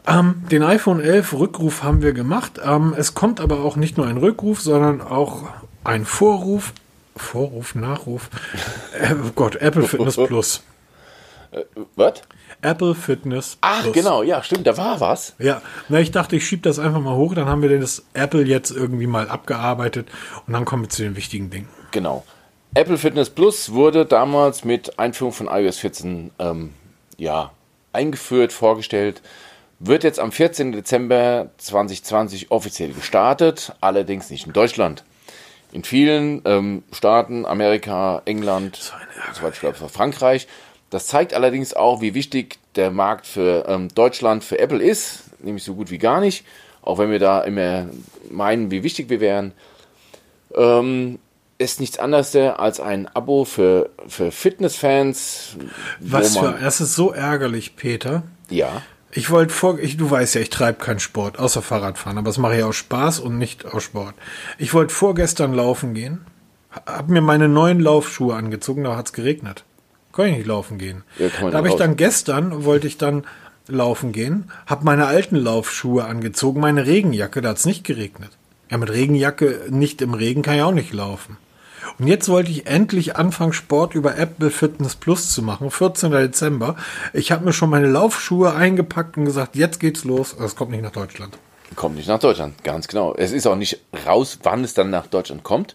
[0.06, 2.60] Ähm, den iPhone 11 Rückruf haben wir gemacht.
[2.62, 5.44] Ähm, es kommt aber auch nicht nur ein Rückruf, sondern auch
[5.82, 6.72] ein Vorruf.
[7.16, 8.30] Vorruf, Nachruf.
[9.00, 10.62] äh, oh Gott, Apple Fitness Plus.
[11.52, 11.62] Äh,
[11.96, 12.22] was?
[12.62, 13.58] Apple Fitness.
[13.60, 13.94] Ach, Plus.
[13.94, 15.34] genau, ja, stimmt, da war was.
[15.38, 18.42] Ja, na, ich dachte, ich schiebe das einfach mal hoch, dann haben wir das Apple
[18.42, 20.08] jetzt irgendwie mal abgearbeitet
[20.46, 21.68] und dann kommen wir zu den wichtigen Dingen.
[21.90, 22.24] Genau.
[22.74, 26.74] Apple Fitness Plus wurde damals mit Einführung von iOS 14 ähm,
[27.16, 27.52] ja,
[27.92, 29.22] eingeführt, vorgestellt.
[29.78, 30.72] Wird jetzt am 14.
[30.72, 35.04] Dezember 2020 offiziell gestartet, allerdings nicht in Deutschland.
[35.72, 38.92] In vielen ähm, Staaten, Amerika, England,
[39.32, 40.46] so ich glaube Frankreich,
[40.90, 45.64] das zeigt allerdings auch, wie wichtig der Markt für ähm, Deutschland, für Apple ist, nämlich
[45.64, 46.44] so gut wie gar nicht,
[46.82, 47.86] auch wenn wir da immer
[48.30, 49.52] meinen, wie wichtig wir wären.
[50.54, 51.18] Ähm,
[51.58, 55.56] ist nichts anderes als ein Abo für, für Fitnessfans.
[56.00, 58.22] Was für, es ist so ärgerlich, Peter.
[58.50, 58.82] Ja.
[59.16, 62.36] Ich wollte vor, ich, du weißt ja, ich treibe keinen Sport, außer Fahrradfahren, aber das
[62.36, 64.14] mache ich aus Spaß und nicht aus Sport.
[64.58, 66.26] Ich wollte vorgestern laufen gehen,
[66.84, 69.64] hab mir meine neuen Laufschuhe angezogen, da hat's geregnet.
[70.12, 71.02] Kann ich nicht laufen gehen.
[71.18, 73.24] Ja, da habe ich dann gestern, wollte ich dann
[73.68, 78.32] laufen gehen, hab meine alten Laufschuhe angezogen, meine Regenjacke, da hat's nicht geregnet.
[78.70, 81.38] Ja, mit Regenjacke nicht im Regen kann ich auch nicht laufen.
[81.98, 86.10] Und jetzt wollte ich endlich anfangen, Sport über Apple Fitness Plus zu machen, 14.
[86.10, 86.76] Dezember.
[87.12, 90.36] Ich habe mir schon meine Laufschuhe eingepackt und gesagt, jetzt geht's los.
[90.38, 91.38] Das kommt nicht nach Deutschland.
[91.74, 93.14] Kommt nicht nach Deutschland, ganz genau.
[93.16, 95.74] Es ist auch nicht raus, wann es dann nach Deutschland kommt.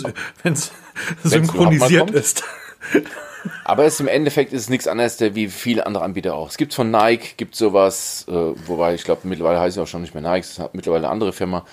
[0.00, 0.54] Überhaupt mal
[1.30, 2.42] synchronisiert ist.
[3.64, 6.50] Aber es im Endeffekt ist es nichts anderes der- wie viele andere Anbieter auch.
[6.50, 10.02] Es gibt von Nike, gibt sowas, äh, wobei ich glaube, mittlerweile heißt es auch schon
[10.02, 11.64] nicht mehr Nike, es hat mittlerweile eine andere Firma.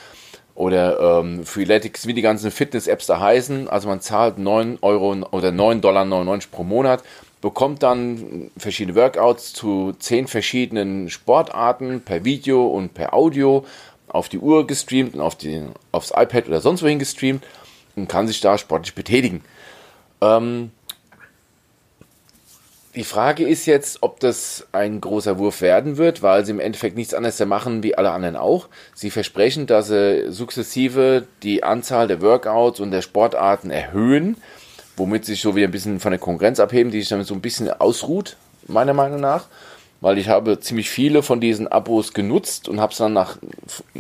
[0.58, 3.70] Oder ähm, Freeletics, wie die ganzen Fitness-Apps da heißen.
[3.70, 7.04] Also man zahlt 9 Euro oder 9,99 Dollar pro Monat,
[7.42, 13.66] bekommt dann verschiedene Workouts zu 10 verschiedenen Sportarten per Video und per Audio
[14.08, 17.46] auf die Uhr gestreamt und auf die, aufs iPad oder sonst wohin gestreamt
[17.96, 19.44] und kann sich da sportlich betätigen.
[20.22, 20.72] Ähm,
[22.98, 26.98] die Frage ist jetzt, ob das ein großer Wurf werden wird, weil sie im Endeffekt
[26.98, 28.70] nichts anderes machen wie alle anderen auch.
[28.96, 34.36] Sie versprechen, dass sie sukzessive die Anzahl der Workouts und der Sportarten erhöhen,
[34.96, 37.36] womit sie sich so wieder ein bisschen von der Konkurrenz abheben, die sich damit so
[37.36, 38.36] ein bisschen ausruht,
[38.66, 39.46] meiner Meinung nach.
[40.02, 43.38] Weil ich habe ziemlich viele von diesen Abos genutzt und habe es dann nach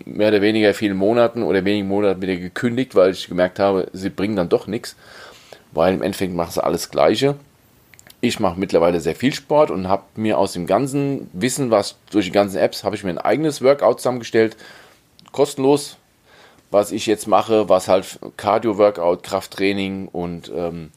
[0.05, 4.09] mehr oder weniger vielen Monaten oder wenigen Monaten wieder gekündigt, weil ich gemerkt habe, sie
[4.09, 4.95] bringen dann doch nichts.
[5.71, 7.35] Weil im Endeffekt machen sie alles Gleiche.
[8.27, 12.25] Ich mache mittlerweile sehr viel Sport und habe mir aus dem ganzen Wissen, was durch
[12.25, 14.57] die ganzen Apps, habe ich mir ein eigenes Workout zusammengestellt,
[15.31, 15.95] kostenlos,
[16.69, 20.91] was ich jetzt mache, was halt Cardio-Workout, Krafttraining und ähm,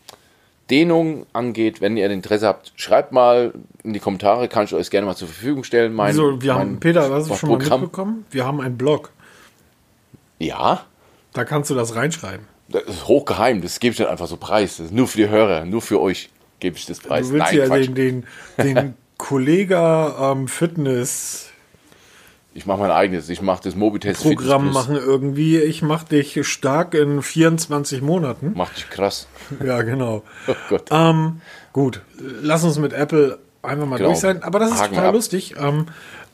[0.70, 1.81] Dehnung angeht.
[1.81, 3.53] Wenn ihr Interesse habt, schreibt mal
[3.85, 5.95] in die Kommentare, kann ich euch gerne mal zur Verfügung stellen.
[5.95, 8.26] Mein, Also, wir haben, mein Peter, hast du schon mal mitbekommen?
[8.33, 9.12] Wir haben einen Blog.
[10.41, 10.85] Ja,
[11.33, 12.47] Da kannst du das reinschreiben.
[12.68, 14.78] das ist hochgeheim, das gebe ich nicht einfach so preis.
[14.78, 16.28] Das ist nur für die Hörer, nur für euch
[16.61, 17.28] gebe ich das preis.
[17.28, 17.86] Du willst Nein, ja Quatsch.
[17.86, 18.24] den, den,
[18.58, 21.50] den Kollega ähm, Fitness
[22.54, 23.28] Ich mache mein eigenes.
[23.28, 25.58] Ich mache das Mobitest Programm machen irgendwie.
[25.58, 28.52] Ich mach dich stark in 24 Monaten.
[28.54, 29.26] Macht dich krass.
[29.64, 30.22] Ja, genau.
[30.46, 30.84] Oh Gott.
[30.92, 31.40] Ähm,
[31.72, 32.02] gut,
[32.40, 34.11] lass uns mit Apple einfach mal Genau.
[34.11, 34.42] durch sein.
[34.44, 35.14] Aber das ist Haken total ab.
[35.14, 35.54] lustig.
[35.58, 35.86] Ähm,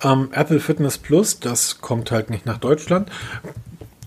[0.04, 3.10] ähm, Apple Fitness Plus, das kommt halt nicht nach Deutschland.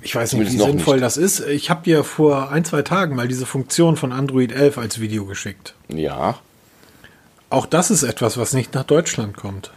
[0.02, 1.06] Ich weiß nicht, wie sinnvoll nicht.
[1.06, 1.41] das ist.
[1.41, 5.26] Ich habe dir vor ein, zwei Tagen mal diese Funktion von Android 11 als Video
[5.26, 5.76] geschickt.
[5.89, 6.39] Ja,
[7.50, 9.72] Auch das ist etwas, was nicht nach Deutschland kommt.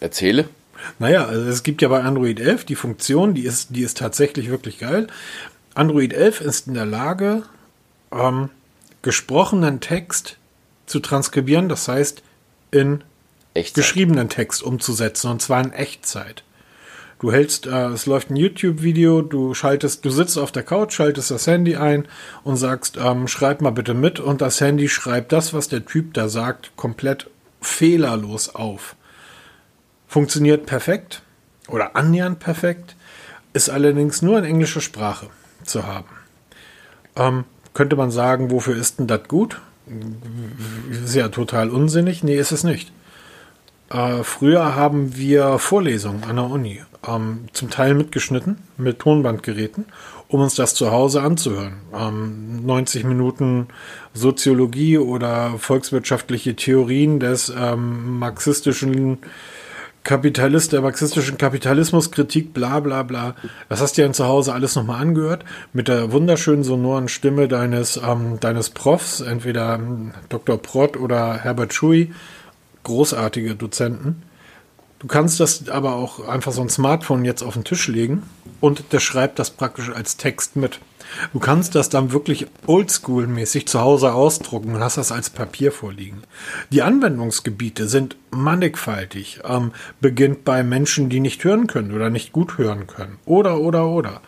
[0.00, 0.48] erzähle.
[0.98, 4.48] Naja, also es gibt ja bei Android 11 die Funktion, die ist, die ist tatsächlich
[4.48, 5.08] wirklich geil.
[5.74, 7.42] Android 11 ist in der Lage,
[8.12, 8.50] ähm,
[9.02, 10.36] gesprochenen Text
[10.86, 12.22] zu transkribieren, das heißt
[12.70, 13.02] in
[13.54, 13.74] Echt.
[13.74, 16.42] geschriebenen Text umzusetzen und zwar in Echtzeit.
[17.20, 21.32] Du hältst, äh, es läuft ein YouTube-Video, du schaltest, du sitzt auf der Couch, schaltest
[21.32, 22.06] das Handy ein
[22.44, 26.14] und sagst, ähm, schreib mal bitte mit und das Handy schreibt das, was der Typ
[26.14, 27.28] da sagt, komplett
[27.60, 28.94] fehlerlos auf.
[30.06, 31.22] Funktioniert perfekt
[31.66, 32.94] oder annähernd perfekt,
[33.52, 35.26] ist allerdings nur in englischer Sprache
[35.64, 36.08] zu haben.
[37.16, 37.44] Ähm,
[37.74, 39.60] könnte man sagen, wofür ist denn das gut?
[40.90, 42.22] Ist ja total unsinnig.
[42.22, 42.92] Nee, ist es nicht.
[43.90, 49.86] Äh, früher haben wir Vorlesungen an der Uni, ähm, zum Teil mitgeschnitten mit Tonbandgeräten,
[50.28, 51.76] um uns das zu Hause anzuhören.
[51.94, 53.68] Ähm, 90 Minuten
[54.14, 59.18] Soziologie oder volkswirtschaftliche Theorien des ähm, marxistischen
[60.08, 63.34] Kapitalist, der marxistischen Kapitalismuskritik, bla bla bla.
[63.68, 65.44] Das hast du ja zu Hause alles nochmal angehört,
[65.74, 70.56] mit der wunderschönen sonoren Stimme deines, ähm, deines Profs, entweder ähm, Dr.
[70.56, 72.14] Prott oder Herbert Schui,
[72.84, 74.22] großartige Dozenten.
[74.98, 78.24] Du kannst das aber auch einfach so ein Smartphone jetzt auf den Tisch legen
[78.60, 80.80] und der schreibt das praktisch als Text mit.
[81.32, 86.22] Du kannst das dann wirklich oldschool-mäßig zu Hause ausdrucken und hast das als Papier vorliegen.
[86.70, 89.40] Die Anwendungsgebiete sind mannigfaltig.
[89.44, 93.18] Ähm, beginnt bei Menschen, die nicht hören können oder nicht gut hören können.
[93.24, 94.20] Oder, oder, oder.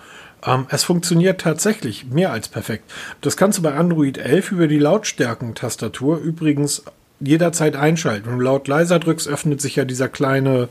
[0.45, 2.91] Ähm, es funktioniert tatsächlich mehr als perfekt.
[3.21, 6.85] Das kannst du bei Android 11 über die Lautstärkentastatur übrigens
[7.21, 8.31] jederzeit einschalten.
[8.31, 10.68] Wenn du laut leiser drückst, öffnet sich ja dieser kleine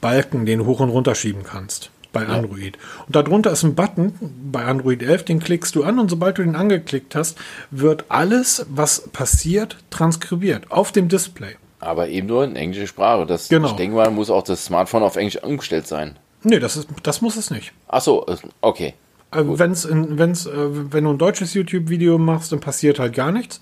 [0.00, 2.78] Balken, den du hoch und runter schieben kannst bei Android.
[3.06, 4.14] Und darunter ist ein Button
[4.50, 7.36] bei Android 11, den klickst du an und sobald du den angeklickt hast,
[7.70, 11.56] wird alles, was passiert, transkribiert auf dem Display.
[11.80, 13.26] Aber eben nur in englischer Sprache.
[13.26, 13.68] Das, Genau.
[13.68, 16.16] Ich denke mal, muss auch das Smartphone auf Englisch umgestellt sein.
[16.42, 17.72] Nee, das, ist, das muss es nicht.
[17.88, 18.24] Ach so,
[18.62, 18.94] okay.
[19.32, 23.32] Äh, wenn's in, wenn's, äh, wenn du ein deutsches YouTube-Video machst, dann passiert halt gar
[23.32, 23.60] nichts.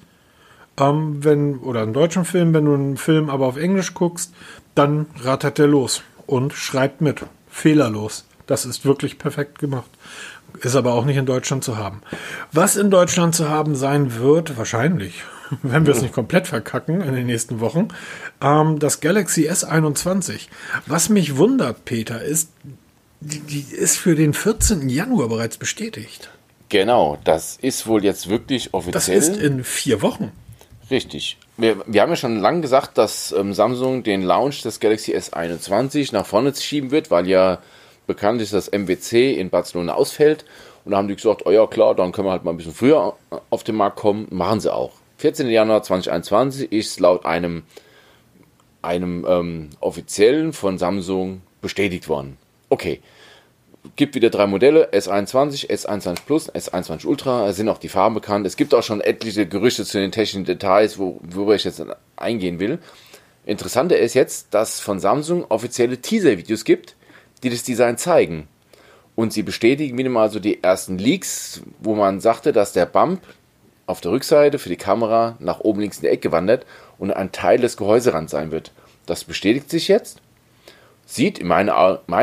[0.79, 4.33] Ähm, wenn, oder einen deutschen Film, wenn du einen Film aber auf Englisch guckst,
[4.75, 7.25] dann rattert der los und schreibt mit.
[7.51, 8.25] Fehlerlos.
[8.47, 9.91] Das ist wirklich perfekt gemacht.
[10.61, 12.03] Ist aber auch nicht in Deutschland zu haben.
[12.51, 15.23] Was in Deutschland zu haben sein wird, wahrscheinlich,
[15.63, 17.89] wenn wir es nicht komplett verkacken in den nächsten Wochen,
[18.41, 20.49] ähm, das Galaxy S21.
[20.87, 22.51] Was mich wundert, Peter, ist,
[23.21, 24.89] die, die ist für den 14.
[24.89, 26.31] Januar bereits bestätigt.
[26.69, 28.93] Genau, das ist wohl jetzt wirklich offiziell.
[28.93, 30.33] Das ist in vier Wochen.
[30.91, 31.39] Richtig.
[31.57, 36.13] Wir, wir haben ja schon lange gesagt, dass ähm, Samsung den Launch des Galaxy S21
[36.13, 37.59] nach vorne schieben wird, weil ja
[38.07, 40.45] bekannt ist, dass MWC in Barcelona ausfällt.
[40.85, 42.75] Und da haben die gesagt, oh ja klar, dann können wir halt mal ein bisschen
[42.75, 43.15] früher
[43.51, 44.27] auf den Markt kommen.
[44.31, 44.93] Machen sie auch.
[45.19, 45.49] 14.
[45.49, 47.63] Januar 2021 ist laut einem,
[48.83, 52.39] einem ähm, offiziellen von Samsung bestätigt worden.
[52.69, 53.01] Okay,
[53.97, 58.47] gibt wieder drei Modelle, S21, S21 Plus, S21 Ultra, es sind auch die Farben bekannt.
[58.47, 61.83] Es gibt auch schon etliche Gerüchte zu den technischen Details, wo, worüber ich jetzt
[62.17, 62.79] eingehen will.
[63.45, 66.95] Interessanter ist jetzt, dass von Samsung offizielle Teaser-Videos gibt,
[67.43, 68.47] die das Design zeigen.
[69.17, 73.21] Und sie bestätigen wieder mal so die ersten Leaks, wo man sagte, dass der Bump
[73.87, 76.65] auf der Rückseite für die Kamera nach oben links in die Ecke wandert
[76.99, 78.71] und ein Teil des Gehäuserands sein wird.
[79.07, 80.21] Das bestätigt sich jetzt.
[81.05, 81.69] Sieht in meinen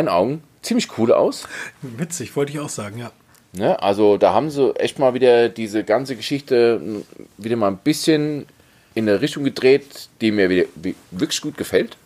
[0.07, 1.47] Augen ziemlich cool aus.
[1.81, 3.11] Witzig, wollte ich auch sagen, ja.
[3.51, 7.03] Ne, also da haben sie echt mal wieder diese ganze Geschichte
[7.37, 8.45] wieder mal ein bisschen
[8.93, 10.65] in eine Richtung gedreht, die mir wieder,
[11.11, 11.97] wirklich gut gefällt.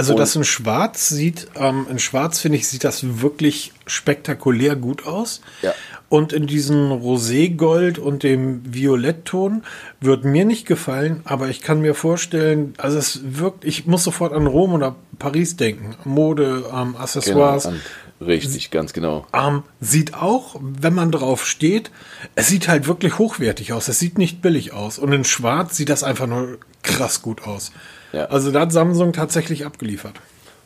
[0.00, 5.06] Also das in Schwarz sieht, ähm, in Schwarz finde ich, sieht das wirklich spektakulär gut
[5.06, 5.42] aus.
[5.60, 5.74] Ja.
[6.08, 9.62] Und in diesem Roségold und dem Violettton
[10.00, 14.32] wird mir nicht gefallen, aber ich kann mir vorstellen, also es wirkt, ich muss sofort
[14.32, 15.94] an Rom oder Paris denken.
[16.04, 17.64] Mode, ähm, Accessoires.
[17.64, 17.76] Genau,
[18.22, 19.26] richtig, ganz genau.
[19.34, 21.90] Ähm, sieht auch, wenn man drauf steht,
[22.36, 23.86] es sieht halt wirklich hochwertig aus.
[23.88, 24.98] Es sieht nicht billig aus.
[24.98, 27.70] Und in Schwarz sieht das einfach nur krass gut aus.
[28.12, 28.26] Ja.
[28.26, 30.14] Also da hat Samsung tatsächlich abgeliefert.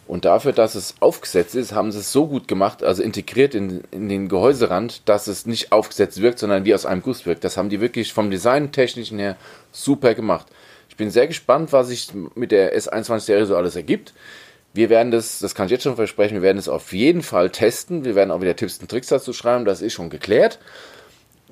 [0.07, 3.83] Und dafür, dass es aufgesetzt ist, haben sie es so gut gemacht, also integriert in,
[3.91, 7.43] in den Gehäuserand, dass es nicht aufgesetzt wirkt, sondern wie aus einem Guss wirkt.
[7.43, 9.37] Das haben die wirklich vom Design-Technischen her
[9.73, 10.47] super gemacht.
[10.91, 14.13] Ich bin sehr gespannt, was sich mit der S21-Serie so alles ergibt.
[14.75, 17.51] Wir werden das, das kann ich jetzt schon versprechen, wir werden es auf jeden Fall
[17.51, 18.05] testen.
[18.05, 20.59] Wir werden auch wieder Tipps und Tricks dazu schreiben, das ist schon geklärt.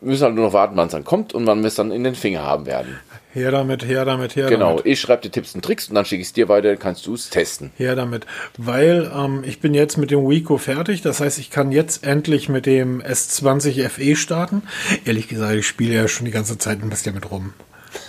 [0.03, 1.93] Wir müssen halt nur noch warten, wann es dann kommt und wann wir es dann
[1.93, 2.99] in den Finger haben werden.
[3.33, 4.85] Her damit, her damit, her genau, damit.
[4.85, 7.07] Genau, ich schreibe dir Tipps und Tricks und dann schicke ich es dir weiter, kannst
[7.07, 7.71] du es testen.
[7.77, 8.27] Her damit,
[8.59, 12.49] weil ähm, ich bin jetzt mit dem Wico fertig, das heißt, ich kann jetzt endlich
[12.49, 14.63] mit dem S20 FE starten.
[15.05, 17.55] Ehrlich gesagt, ich spiele ja schon die ganze Zeit ein bisschen mit rum.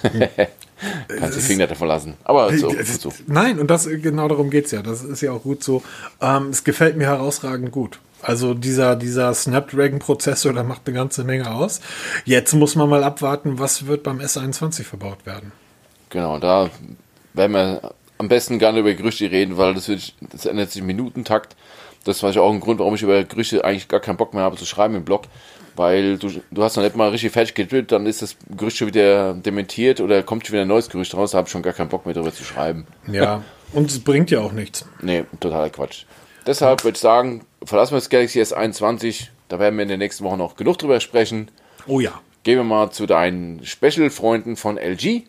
[1.07, 2.15] Kannst die Finger davon lassen.
[2.23, 3.13] Aber so, so.
[3.27, 4.81] Nein, und das genau darum geht es ja.
[4.81, 5.83] Das ist ja auch gut so.
[6.21, 7.99] Ähm, es gefällt mir herausragend gut.
[8.21, 11.81] Also dieser, dieser Snapdragon-Prozessor, der macht eine ganze Menge aus.
[12.23, 15.51] Jetzt muss man mal abwarten, was wird beim S21 verbaut werden.
[16.09, 16.69] Genau, da
[17.33, 20.81] werden wir am besten gar nicht über Gerüchte reden, weil das, wird, das ändert sich
[20.81, 21.57] im Minutentakt.
[22.05, 24.55] Das war auch ein Grund, warum ich über Gerüchte eigentlich gar keinen Bock mehr habe
[24.55, 25.23] zu schreiben im Blog.
[25.75, 28.87] Weil du, du hast noch nicht mal richtig fertig gedrillt, dann ist das Gerücht schon
[28.87, 31.73] wieder dementiert oder kommt schon wieder ein neues Gerücht raus, da habe ich schon gar
[31.73, 32.85] keinen Bock mehr darüber zu schreiben.
[33.11, 33.43] Ja,
[33.73, 34.85] und es bringt ja auch nichts.
[35.01, 36.05] Nee, totaler Quatsch.
[36.45, 39.27] Deshalb würde ich sagen, verlassen wir das Galaxy S21.
[39.49, 41.49] Da werden wir in den nächsten Wochen noch genug drüber sprechen.
[41.87, 42.19] Oh ja.
[42.43, 45.23] Gehen wir mal zu deinen Special-Freunden von LG.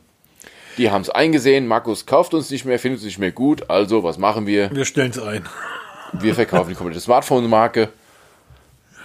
[0.77, 1.69] Die haben es eingesehen.
[1.69, 3.71] Markus kauft uns nicht mehr, findet es nicht mehr gut.
[3.71, 4.75] Also, was machen wir?
[4.75, 5.45] Wir stellen es ein.
[6.13, 7.91] Wir verkaufen die komplette Smartphone-Marke.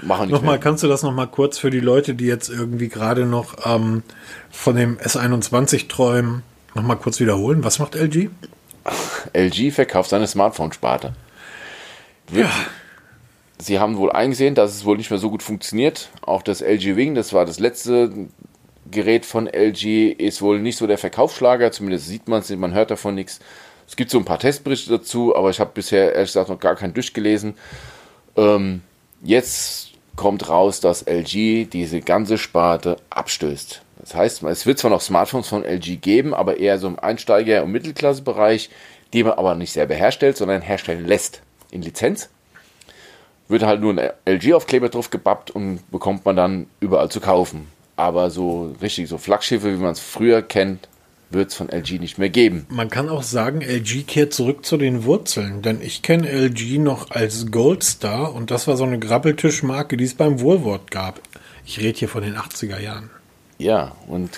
[0.02, 0.60] Machen nochmal, mehr.
[0.60, 4.04] kannst du das nochmal kurz für die Leute, die jetzt irgendwie gerade noch ähm,
[4.50, 6.44] von dem S21 träumen,
[6.74, 7.64] nochmal kurz wiederholen?
[7.64, 8.30] Was macht LG?
[9.34, 11.14] LG verkauft seine Smartphone-Sparte.
[12.32, 12.50] Ja.
[13.62, 16.10] Sie haben wohl eingesehen, dass es wohl nicht mehr so gut funktioniert.
[16.22, 18.10] Auch das LG Wing, das war das letzte
[18.90, 21.72] Gerät von LG, ist wohl nicht so der Verkaufsschlager.
[21.74, 23.42] Zumindest sieht man es, man hört davon nichts.
[23.86, 26.76] Es gibt so ein paar Testberichte dazu, aber ich habe bisher ehrlich gesagt noch gar
[26.76, 27.56] keinen durchgelesen.
[28.38, 28.82] Ähm,
[29.22, 29.89] jetzt
[30.20, 33.82] kommt raus, dass LG diese ganze Sparte abstößt.
[34.00, 37.64] Das heißt, es wird zwar noch Smartphones von LG geben, aber eher so im Einsteiger-
[37.64, 38.70] und Mittelklassebereich,
[39.14, 41.42] die man aber nicht selber herstellt, sondern herstellen lässt
[41.72, 42.28] in Lizenz.
[43.48, 47.70] Wird halt nur ein LG-Aufkleber drauf gebappt und bekommt man dann überall zu kaufen.
[47.96, 50.90] Aber so richtig, so Flaggschiffe, wie man es früher kennt,
[51.32, 52.66] wird es von LG nicht mehr geben.
[52.70, 57.12] Man kann auch sagen, LG kehrt zurück zu den Wurzeln, denn ich kenne LG noch
[57.12, 61.22] als Goldstar und das war so eine Grabbeltischmarke, die es beim Woolworth gab.
[61.66, 63.10] Ich rede hier von den 80er Jahren.
[63.58, 64.32] Ja, und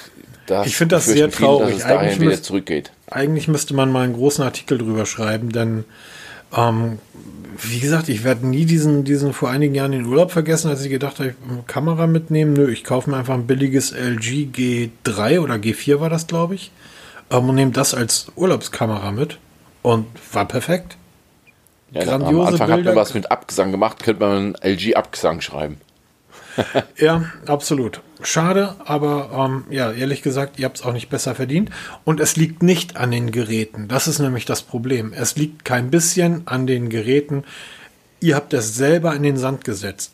[0.48, 1.76] das ich finde das sehr traurig.
[1.76, 5.86] Viele, dass es eigentlich, müsste, eigentlich müsste man mal einen großen Artikel drüber schreiben, denn
[6.56, 7.00] Ähm,
[7.58, 10.90] wie gesagt, ich werde nie diesen, diesen vor einigen Jahren den Urlaub vergessen, als ich
[10.90, 12.54] gedacht habe, ich Kamera mitnehmen.
[12.54, 16.72] Nö, ich kaufe mir einfach ein billiges LG G3 oder G4 war das, glaube ich.
[17.32, 19.38] Ähm, und nehme das als Urlaubskamera mit.
[19.82, 20.98] Und war perfekt.
[21.92, 22.90] Ja, Grandiose am Anfang Bilder.
[22.90, 25.82] hat man was mit Abgesang gemacht, könnte man LG Abgesang schreiben.
[26.98, 28.02] ja, absolut.
[28.22, 31.70] Schade, aber ähm, ja, ehrlich gesagt, ihr habt es auch nicht besser verdient.
[32.04, 33.88] Und es liegt nicht an den Geräten.
[33.88, 35.14] Das ist nämlich das Problem.
[35.14, 37.44] Es liegt kein bisschen an den Geräten.
[38.20, 40.12] Ihr habt es selber in den Sand gesetzt.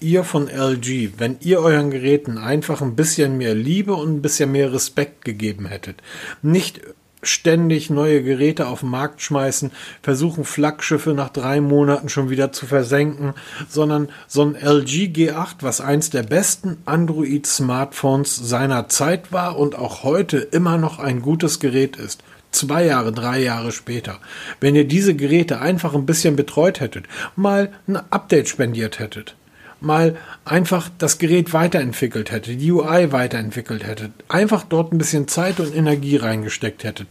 [0.00, 4.50] Ihr von LG, wenn ihr euren Geräten einfach ein bisschen mehr Liebe und ein bisschen
[4.50, 5.96] mehr Respekt gegeben hättet,
[6.40, 6.80] nicht
[7.22, 9.72] ständig neue Geräte auf den Markt schmeißen,
[10.02, 13.34] versuchen Flaggschiffe nach drei Monaten schon wieder zu versenken,
[13.68, 20.02] sondern so ein LG G8, was eins der besten Android-Smartphones seiner Zeit war und auch
[20.02, 22.22] heute immer noch ein gutes Gerät ist.
[22.52, 24.18] Zwei Jahre, drei Jahre später.
[24.60, 27.04] Wenn ihr diese Geräte einfach ein bisschen betreut hättet,
[27.36, 29.36] mal ein Update spendiert hättet,
[29.82, 35.60] mal einfach das Gerät weiterentwickelt hättet, die UI weiterentwickelt hättet, einfach dort ein bisschen Zeit
[35.60, 37.08] und Energie reingesteckt hättet,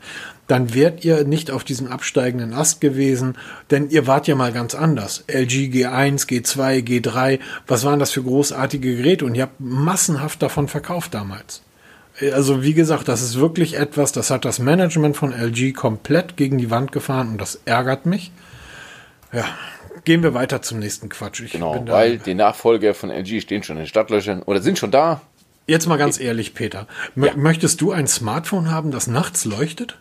[0.48, 3.38] dann wärt ihr nicht auf diesem absteigenden Ast gewesen,
[3.70, 5.24] denn ihr wart ja mal ganz anders.
[5.28, 10.68] LG G1, G2, G3, was waren das für großartige Geräte und ihr habt massenhaft davon
[10.68, 11.62] verkauft damals.
[12.34, 16.58] Also wie gesagt, das ist wirklich etwas, das hat das Management von LG komplett gegen
[16.58, 18.32] die Wand gefahren und das ärgert mich.
[19.32, 19.46] Ja,
[20.10, 21.40] gehen wir weiter zum nächsten Quatsch.
[21.42, 24.90] Ich genau, weil die Nachfolger von LG stehen schon in den Stadtlöchern oder sind schon
[24.90, 25.22] da.
[25.68, 26.88] Jetzt mal ganz ehrlich, Peter.
[27.16, 27.36] Ja.
[27.36, 30.00] Möchtest du ein Smartphone haben, das nachts leuchtet?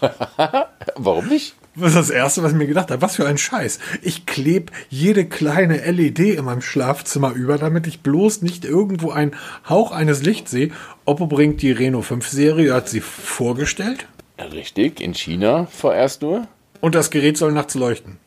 [0.96, 1.54] Warum nicht?
[1.76, 3.02] Das ist das Erste, was ich mir gedacht habe.
[3.02, 3.78] Was für ein Scheiß.
[4.00, 9.36] Ich klebe jede kleine LED in meinem Schlafzimmer über, damit ich bloß nicht irgendwo einen
[9.68, 10.70] Hauch eines Lichts sehe.
[11.04, 14.06] Oppo bringt die Reno 5 Serie, hat sie vorgestellt.
[14.38, 16.48] Richtig, in China vorerst nur.
[16.80, 18.23] Und das Gerät soll nachts leuchten.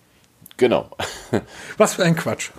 [0.58, 0.89] Genau.
[1.78, 2.51] Was für ein Quatsch.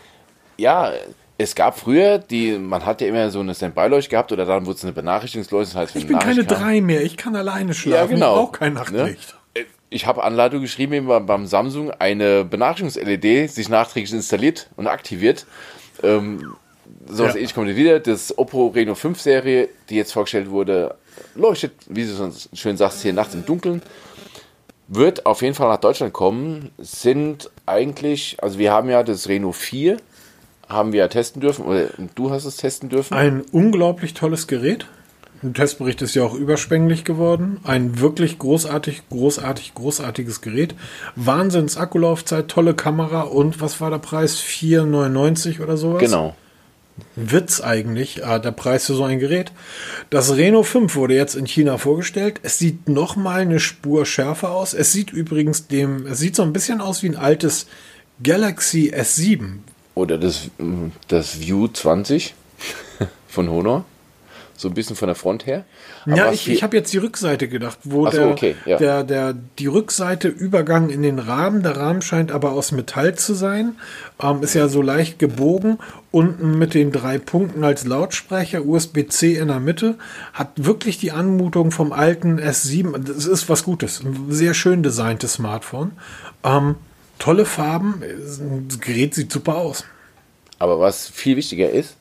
[0.56, 0.92] Ja,
[1.36, 4.76] es gab früher, die, man hat ja immer so eine Standby-Leuchte gehabt oder dann wurde
[4.76, 5.74] es eine Benachrichtigungsleuchte.
[5.74, 6.58] Das heißt, ich bin keine kam.
[6.58, 8.34] drei mehr, ich kann alleine schlafen, ja, genau.
[8.34, 8.80] ich brauche kein ne?
[8.80, 9.34] Nachtlicht.
[9.54, 9.64] Ne?
[9.90, 15.46] Ich habe Anleitung geschrieben beim, beim Samsung, eine Benachrichtigungs-LED sich nachträglich installiert und aktiviert.
[16.02, 16.54] Ähm,
[17.06, 17.38] so was ja.
[17.38, 18.00] ähnlich kommt wieder.
[18.00, 20.96] Das Oppo Reno 5 Serie, die jetzt vorgestellt wurde,
[21.34, 23.82] leuchtet, wie du so schön sagst, hier nachts im Dunkeln
[24.88, 29.56] wird auf jeden Fall nach Deutschland kommen, sind eigentlich, also wir haben ja das Renault
[29.56, 29.98] 4,
[30.68, 33.14] haben wir ja testen dürfen, oder du hast es testen dürfen.
[33.14, 34.86] Ein unglaublich tolles Gerät.
[35.42, 37.60] Ein Testbericht ist ja auch überspenglich geworden.
[37.62, 40.74] Ein wirklich großartig, großartig, großartiges Gerät.
[41.14, 44.40] Wahnsinns Akkulaufzeit, tolle Kamera und was war der Preis?
[44.40, 46.00] 4,99 oder sowas?
[46.00, 46.34] Genau.
[47.16, 49.52] Witz eigentlich, äh, der Preis für so ein Gerät.
[50.10, 52.40] Das Reno 5 wurde jetzt in China vorgestellt.
[52.42, 54.74] Es sieht noch mal eine Spur schärfer aus.
[54.74, 57.66] Es sieht übrigens dem, es sieht so ein bisschen aus wie ein altes
[58.22, 59.58] Galaxy S7.
[59.94, 60.50] Oder das,
[61.08, 62.34] das View 20
[63.28, 63.84] von Honor
[64.58, 65.64] so ein bisschen von der Front her.
[66.06, 68.78] Aber ja, ich, ich habe jetzt die Rückseite gedacht, wo so, der, okay, ja.
[68.78, 73.34] der, der, die Rückseite Übergang in den Rahmen, der Rahmen scheint aber aus Metall zu
[73.34, 73.76] sein,
[74.22, 75.78] ähm, ist ja so leicht gebogen,
[76.10, 79.96] unten mit den drei Punkten als Lautsprecher, USB-C in der Mitte,
[80.32, 85.34] hat wirklich die Anmutung vom alten S7, das ist was Gutes, ein sehr schön designtes
[85.34, 85.92] Smartphone.
[86.44, 86.76] Ähm,
[87.18, 88.02] tolle Farben,
[88.68, 89.84] das Gerät sieht super aus.
[90.58, 91.98] Aber was viel wichtiger ist,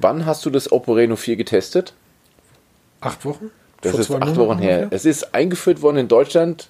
[0.00, 1.92] Wann hast du das Oppo Reno 4 getestet?
[3.00, 3.50] Acht Wochen?
[3.80, 4.88] Das Vor ist acht Wochen her.
[4.90, 6.68] Es ist eingeführt worden in Deutschland.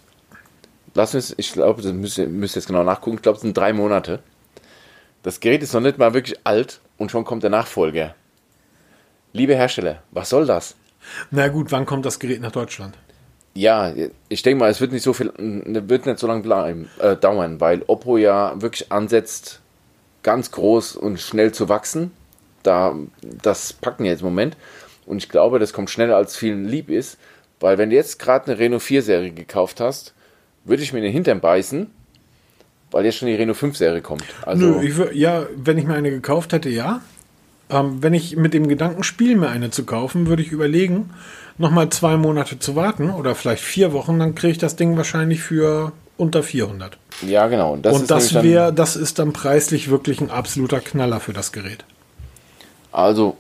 [0.95, 3.17] Lass uns, ich glaube, das müsst ihr, müsst jetzt genau nachgucken.
[3.17, 4.21] Ich glaube, es sind drei Monate.
[5.23, 8.15] Das Gerät ist noch nicht mal wirklich alt und schon kommt der Nachfolger.
[9.33, 10.77] Liebe Hersteller, was soll das?
[11.31, 12.97] Na gut, wann kommt das Gerät nach Deutschland?
[13.55, 13.93] Ja,
[14.29, 17.61] ich denke mal, es wird nicht so viel, wird nicht so lange bleiben, äh, dauern,
[17.61, 19.61] weil Oppo ja wirklich ansetzt,
[20.23, 22.13] ganz groß und schnell zu wachsen
[22.63, 24.57] da, das packen jetzt im Moment.
[25.07, 27.19] Und ich glaube, das kommt schneller als vielen lieb ist,
[27.59, 30.15] weil wenn du jetzt gerade eine Renault 4 Serie gekauft hast,
[30.65, 31.91] würde ich mir in den Hintern beißen,
[32.91, 34.25] weil jetzt schon die Renault 5 Serie kommt.
[34.43, 37.01] Also Nö, ich ja, wenn ich mir eine gekauft hätte, ja.
[37.69, 41.11] Ähm, wenn ich mit dem Gedanken spiele, mir eine zu kaufen, würde ich überlegen,
[41.59, 45.43] nochmal zwei Monate zu warten oder vielleicht vier Wochen, dann kriege ich das Ding wahrscheinlich
[45.43, 46.99] für unter 400.
[47.27, 47.73] Ja, genau.
[47.75, 51.53] Und das, Und das wäre, das ist dann preislich wirklich ein absoluter Knaller für das
[51.53, 51.85] Gerät.
[52.93, 53.37] Also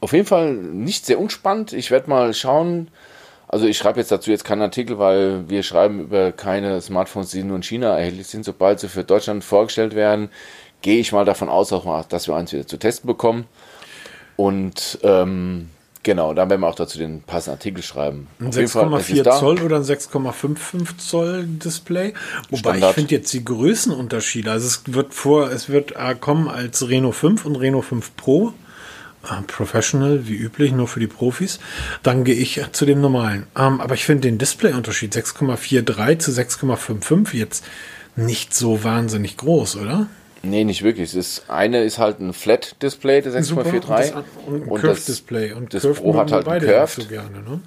[0.00, 1.72] auf jeden Fall nicht sehr unspannend.
[1.72, 2.88] Ich werde mal schauen.
[3.48, 7.44] Also ich schreibe jetzt dazu jetzt keinen Artikel, weil wir schreiben über keine Smartphones, die
[7.44, 8.44] nur in China erhältlich sind.
[8.44, 10.30] Sobald sie für Deutschland vorgestellt werden,
[10.82, 11.72] gehe ich mal davon aus,
[12.08, 13.46] dass wir eins wieder zu testen bekommen.
[14.36, 15.70] Und ähm,
[16.06, 18.28] Genau, da werden wir auch dazu den passenden Artikel schreiben.
[18.38, 19.38] Ein Auf jeden Fall, es 6,4 ist da.
[19.40, 22.14] Zoll oder ein 6,55 Zoll Display.
[22.48, 22.90] Wobei Standard.
[22.90, 24.48] ich finde jetzt die Größenunterschiede.
[24.48, 28.52] Also es wird vor, es wird äh, kommen als Reno 5 und Reno 5 Pro.
[29.30, 31.58] Äh, Professional, wie üblich, nur für die Profis.
[32.02, 33.46] Dann gehe ich zu dem normalen.
[33.56, 37.64] Ähm, aber ich finde den Displayunterschied 6,43 zu 6,55 jetzt
[38.14, 40.06] nicht so wahnsinnig groß, oder?
[40.42, 41.12] Nee, nicht wirklich.
[41.12, 44.12] Das eine ist halt ein Flat-Display, der Und, das, 6,43.
[44.14, 45.52] an- und ein Und Curved-Display.
[45.52, 47.02] Und das Curved Pro hat halt ein beide Curved.
[47.02, 47.60] so gerne, ne?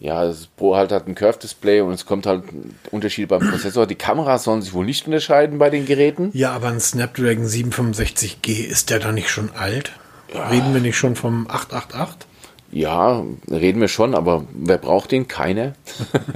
[0.00, 2.44] Ja, das Pro halt hat ein Curve-Display und es kommt halt
[2.92, 3.86] Unterschiede beim Prozessor.
[3.86, 6.30] Die Kameras sollen sich wohl nicht unterscheiden bei den Geräten.
[6.34, 9.92] Ja, aber ein Snapdragon 765G, ist der da nicht schon alt?
[10.34, 12.28] Reden wir nicht schon vom 888?
[12.70, 15.26] Ja, reden wir schon, aber wer braucht den?
[15.26, 15.72] Keiner.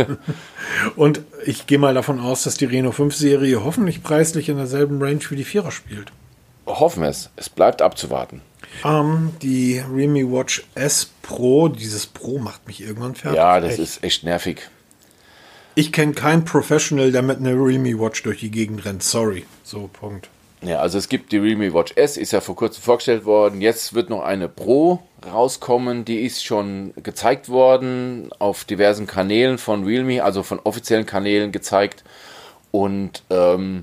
[0.96, 5.02] Und ich gehe mal davon aus, dass die Reno 5 Serie hoffentlich preislich in derselben
[5.02, 6.10] Range wie die 4er spielt.
[6.64, 7.28] Hoffen wir es.
[7.36, 8.40] Es bleibt abzuwarten.
[8.84, 13.36] Ähm, die Realme Watch S Pro, dieses Pro macht mich irgendwann fertig.
[13.36, 13.80] Ja, das Echt.
[13.80, 14.70] ist echt nervig.
[15.74, 19.02] Ich kenne keinen Professional, der mit einer Realme Watch durch die Gegend rennt.
[19.02, 19.44] Sorry.
[19.64, 20.28] So, Punkt.
[20.62, 23.60] Ja, also es gibt die Realme Watch S, ist ja vor kurzem vorgestellt worden.
[23.60, 26.04] Jetzt wird noch eine Pro rauskommen.
[26.04, 32.04] Die ist schon gezeigt worden auf diversen Kanälen von Realme, also von offiziellen Kanälen gezeigt.
[32.70, 33.82] Und ähm,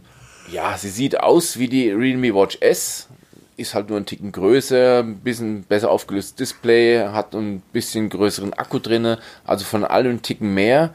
[0.50, 3.10] ja, sie sieht aus wie die Realme Watch S.
[3.58, 8.54] Ist halt nur ein Ticken größer, ein bisschen besser aufgelöstes Display, hat ein bisschen größeren
[8.54, 10.94] Akku drin, also von allem ein Ticken mehr.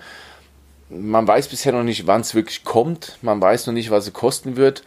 [0.88, 3.18] Man weiß bisher noch nicht, wann es wirklich kommt.
[3.20, 4.82] Man weiß noch nicht, was sie kosten wird.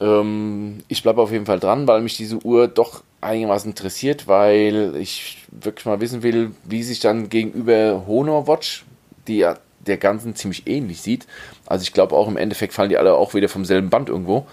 [0.00, 4.94] Ähm, ich bleibe auf jeden Fall dran, weil mich diese Uhr doch einigermaßen interessiert, weil
[4.96, 8.84] ich wirklich mal wissen will, wie sich dann gegenüber Honor Watch,
[9.26, 9.56] die ja
[9.86, 11.26] der ganzen ziemlich ähnlich sieht.
[11.66, 14.46] Also ich glaube auch im Endeffekt fallen die alle auch wieder vom selben Band irgendwo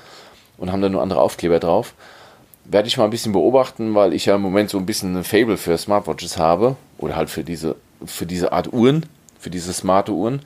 [0.58, 1.94] und haben da nur andere Aufkleber drauf.
[2.66, 5.24] Werde ich mal ein bisschen beobachten, weil ich ja im Moment so ein bisschen ein
[5.24, 9.06] Fable für Smartwatches habe oder halt für diese, für diese Art Uhren,
[9.40, 10.42] für diese smarte Uhren.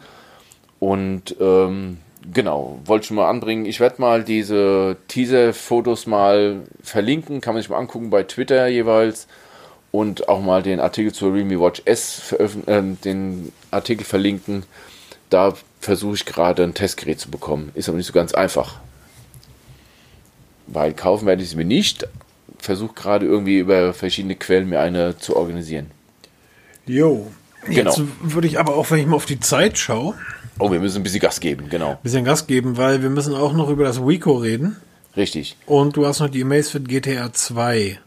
[0.79, 1.97] Und ähm,
[2.33, 3.65] genau, wollte schon mal anbringen.
[3.65, 9.27] Ich werde mal diese Teaser-Fotos mal verlinken, kann man sich mal angucken bei Twitter jeweils.
[9.91, 12.35] Und auch mal den Artikel zur Realme Watch S
[12.67, 14.63] ähm, den Artikel verlinken.
[15.29, 17.71] Da versuche ich gerade ein Testgerät zu bekommen.
[17.75, 18.75] Ist aber nicht so ganz einfach.
[20.67, 22.07] Weil kaufen werde ich es mir nicht.
[22.59, 25.91] Versuche gerade irgendwie über verschiedene Quellen mir eine zu organisieren.
[26.85, 27.27] Jo.
[27.69, 28.09] Jetzt Genau.
[28.21, 30.15] würde ich aber auch, wenn ich mal auf die Zeit schaue,
[30.59, 31.91] Oh, wir müssen ein bisschen Gas geben, genau.
[31.91, 34.77] ein bisschen Gas geben, weil wir müssen auch noch über das Wico reden.
[35.17, 35.57] Richtig.
[35.65, 37.99] Und du hast noch die Amazfit GTR 2.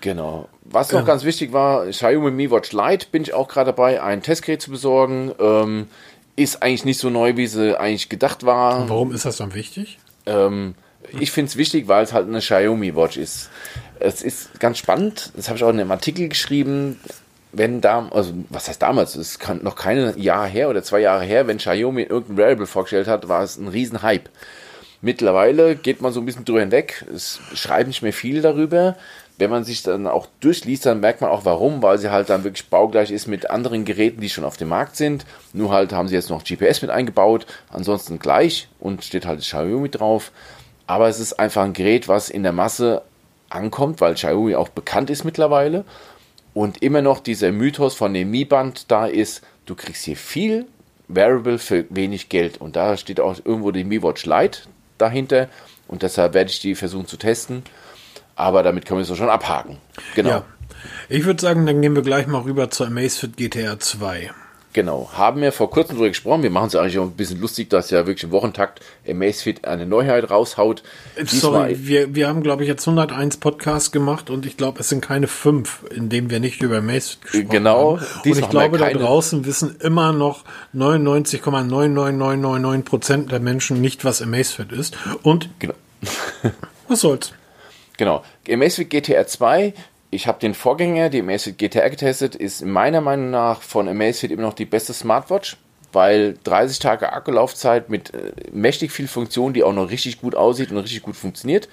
[0.00, 0.48] Genau.
[0.64, 4.22] Was noch ganz wichtig war, Xiaomi Mi Watch Lite bin ich auch gerade dabei, ein
[4.22, 5.32] Testgerät zu besorgen.
[5.38, 5.86] Ähm,
[6.34, 8.88] ist eigentlich nicht so neu, wie sie eigentlich gedacht war.
[8.88, 9.98] Warum ist das dann wichtig?
[10.26, 10.74] Ähm,
[11.18, 13.48] ich finde es wichtig, weil es halt eine Xiaomi Watch ist.
[13.98, 17.00] Es ist ganz spannend, das habe ich auch in einem Artikel geschrieben,
[17.56, 21.24] wenn da, also was heißt damals, es kann noch keine Jahr her oder zwei Jahre
[21.24, 24.28] her, wenn Xiaomi irgendein Wearable vorgestellt hat, war es ein riesen Hype.
[25.00, 28.96] Mittlerweile geht man so ein bisschen drüber hinweg, es schreiben nicht mehr viel darüber.
[29.38, 32.44] Wenn man sich dann auch durchliest, dann merkt man auch warum, weil sie halt dann
[32.44, 35.26] wirklich baugleich ist mit anderen Geräten, die schon auf dem Markt sind.
[35.52, 39.90] Nur halt haben sie jetzt noch GPS mit eingebaut, ansonsten gleich und steht halt Xiaomi
[39.90, 40.32] drauf.
[40.86, 43.02] Aber es ist einfach ein Gerät, was in der Masse
[43.50, 45.84] ankommt, weil Xiaomi auch bekannt ist mittlerweile.
[46.56, 50.64] Und immer noch dieser Mythos von dem Mi-Band da ist, du kriegst hier viel
[51.06, 52.62] Variable für wenig Geld.
[52.62, 54.60] Und da steht auch irgendwo die Mi Watch Lite
[54.96, 55.50] dahinter.
[55.86, 57.62] Und deshalb werde ich die versuchen zu testen.
[58.36, 59.76] Aber damit können wir es schon abhaken.
[60.14, 60.30] Genau.
[60.30, 60.44] Ja.
[61.10, 64.30] Ich würde sagen, dann gehen wir gleich mal rüber zur Amazfit GTR 2.
[64.76, 65.08] Genau.
[65.14, 66.42] Haben wir vor kurzem darüber gesprochen.
[66.42, 69.86] Wir machen es eigentlich auch ein bisschen lustig, dass ja wirklich im Wochentakt Amazfit eine
[69.86, 70.82] Neuheit raushaut.
[71.24, 75.00] Sorry, wir, wir haben, glaube ich, jetzt 101 Podcasts gemacht und ich glaube, es sind
[75.00, 77.98] keine fünf, in denen wir nicht über Amazfit gesprochen Genau.
[77.98, 78.06] haben.
[78.16, 80.44] Und Diesmal ich glaube, da draußen wissen immer noch
[80.74, 84.94] 99,99999 Prozent der Menschen nicht, was Amazfit ist.
[85.22, 85.72] Und Genau.
[86.88, 87.32] was soll's?
[87.96, 88.22] Genau.
[88.46, 89.72] Amazfit GTR 2,
[90.10, 94.42] ich habe den Vorgänger, die Amazfit GTR getestet, ist meiner Meinung nach von Amazfit immer
[94.42, 95.56] noch die beste Smartwatch,
[95.92, 100.70] weil 30 Tage Akkulaufzeit mit äh, mächtig viel Funktion, die auch noch richtig gut aussieht
[100.70, 101.68] und richtig gut funktioniert,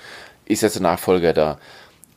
[0.45, 1.60] ist jetzt der Nachfolger da.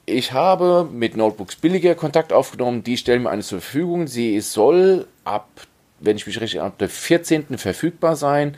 [0.07, 4.07] Ich habe mit Notebooks billiger Kontakt aufgenommen, die stellen mir eine zur Verfügung.
[4.07, 5.49] Sie soll ab,
[5.99, 7.59] wenn ich mich richtig ab der 14.
[7.59, 8.57] verfügbar sein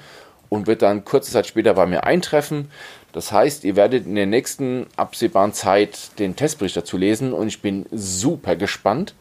[0.50, 2.70] und wird dann kurze Zeit später bei mir eintreffen.
[3.12, 7.62] Das heißt, ihr werdet in der nächsten absehbaren Zeit den Testbericht dazu lesen und ich
[7.62, 9.14] bin super gespannt,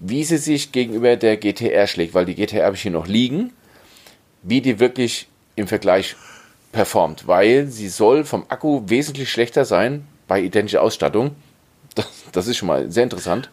[0.00, 3.52] wie sie sich gegenüber der GTR schlägt, weil die GTR habe ich hier noch liegen,
[4.42, 6.16] wie die wirklich im Vergleich
[6.72, 11.30] performt, weil sie soll vom Akku wesentlich schlechter sein bei identischer Ausstattung.
[11.94, 13.48] Das, das ist schon mal sehr interessant.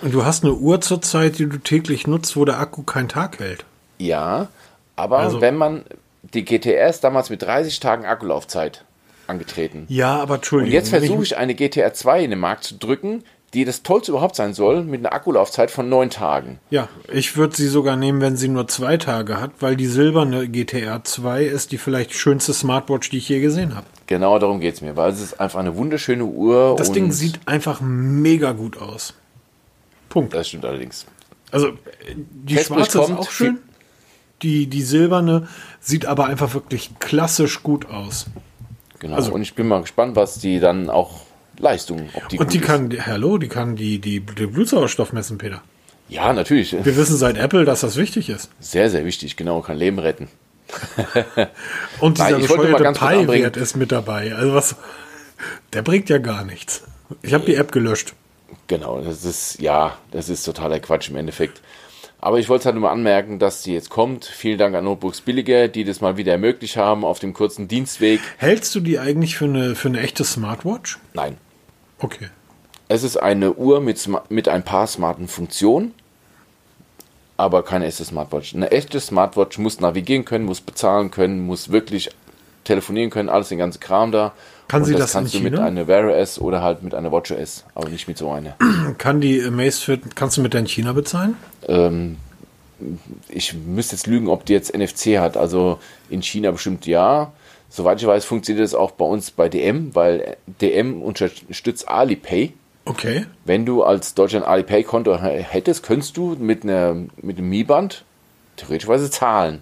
[0.00, 3.38] Und du hast eine Uhr zurzeit, die du täglich nutzt, wo der Akku keinen Tag
[3.38, 3.64] hält.
[3.98, 4.48] Ja,
[4.96, 5.84] aber Also- wenn man
[6.22, 8.84] die GTR ist damals mit 30 Tagen Akkulaufzeit
[9.30, 9.86] angetreten.
[9.88, 10.72] Ja, aber Und Entschuldigung.
[10.74, 13.24] jetzt wenn versuche ich eine GTR 2 in den Markt zu drücken,
[13.54, 16.60] die das tollste überhaupt sein soll, mit einer Akkulaufzeit von neun Tagen.
[16.70, 20.48] Ja, ich würde sie sogar nehmen, wenn sie nur zwei Tage hat, weil die silberne
[20.48, 23.86] GTR 2 ist die vielleicht schönste Smartwatch, die ich je gesehen habe.
[24.06, 26.76] Genau darum geht es mir, weil es ist einfach eine wunderschöne Uhr.
[26.78, 29.14] Das und Ding sieht einfach mega gut aus.
[30.08, 30.34] Punkt.
[30.34, 31.06] Das stimmt allerdings.
[31.50, 31.70] Also
[32.16, 33.58] die Festbrich schwarze ist auch schön.
[34.42, 35.48] Die, die silberne
[35.80, 38.26] sieht aber einfach wirklich klassisch gut aus.
[39.00, 39.16] Genau.
[39.16, 41.22] Also- und ich bin mal gespannt, was die dann auch
[41.58, 42.64] Leistung, ob die Und die ist.
[42.64, 45.62] kann, hallo, die kann die, die, den Blutsauerstoff messen, Peter.
[46.08, 46.72] Ja, natürlich.
[46.72, 48.50] Wir wissen seit Apple, dass das wichtig ist.
[48.60, 49.36] Sehr, sehr wichtig.
[49.36, 50.28] Genau, kann Leben retten.
[52.00, 54.34] Und dieser Nein, bescheuerte Pi-Wert ist mit dabei.
[54.34, 54.76] Also was,
[55.72, 56.82] der bringt ja gar nichts.
[57.22, 58.14] Ich habe die App gelöscht.
[58.66, 61.60] Genau, das ist, ja, das ist totaler Quatsch im Endeffekt.
[62.20, 64.26] Aber ich wollte es halt nur mal anmerken, dass die jetzt kommt.
[64.26, 68.20] Vielen Dank an Notebooks Billiger, die das mal wieder ermöglicht haben auf dem kurzen Dienstweg.
[68.36, 70.98] Hältst du die eigentlich für eine, für eine echte Smartwatch?
[71.14, 71.38] Nein.
[71.98, 72.28] Okay.
[72.88, 75.94] Es ist eine Uhr mit, mit ein paar smarten Funktionen,
[77.36, 78.54] aber keine echte Smartwatch.
[78.54, 82.10] Eine echte Smartwatch muss navigieren können, muss bezahlen können, muss wirklich
[82.64, 84.32] telefonieren können, alles den ganzen Kram da.
[84.68, 85.66] Kann Und sie das das in kannst du mit China?
[85.66, 88.56] einer Wear OS oder halt mit einer Watch OS, aber nicht mit so einer.
[88.98, 91.36] Kann die Amazfit, kannst du mit der in China bezahlen?
[91.68, 92.16] ähm,
[93.28, 95.36] ich müsste jetzt lügen, ob die jetzt NFC hat.
[95.36, 95.78] Also
[96.08, 97.32] in China bestimmt ja.
[97.68, 102.52] Soweit ich weiß, funktioniert das auch bei uns bei DM, weil DM unterstützt Alipay.
[102.86, 103.26] Okay.
[103.44, 108.04] Wenn du als Deutschland Alipay-Konto hättest, könntest du mit, einer, mit einem Mi-Band
[108.56, 109.60] theoretischweise zahlen.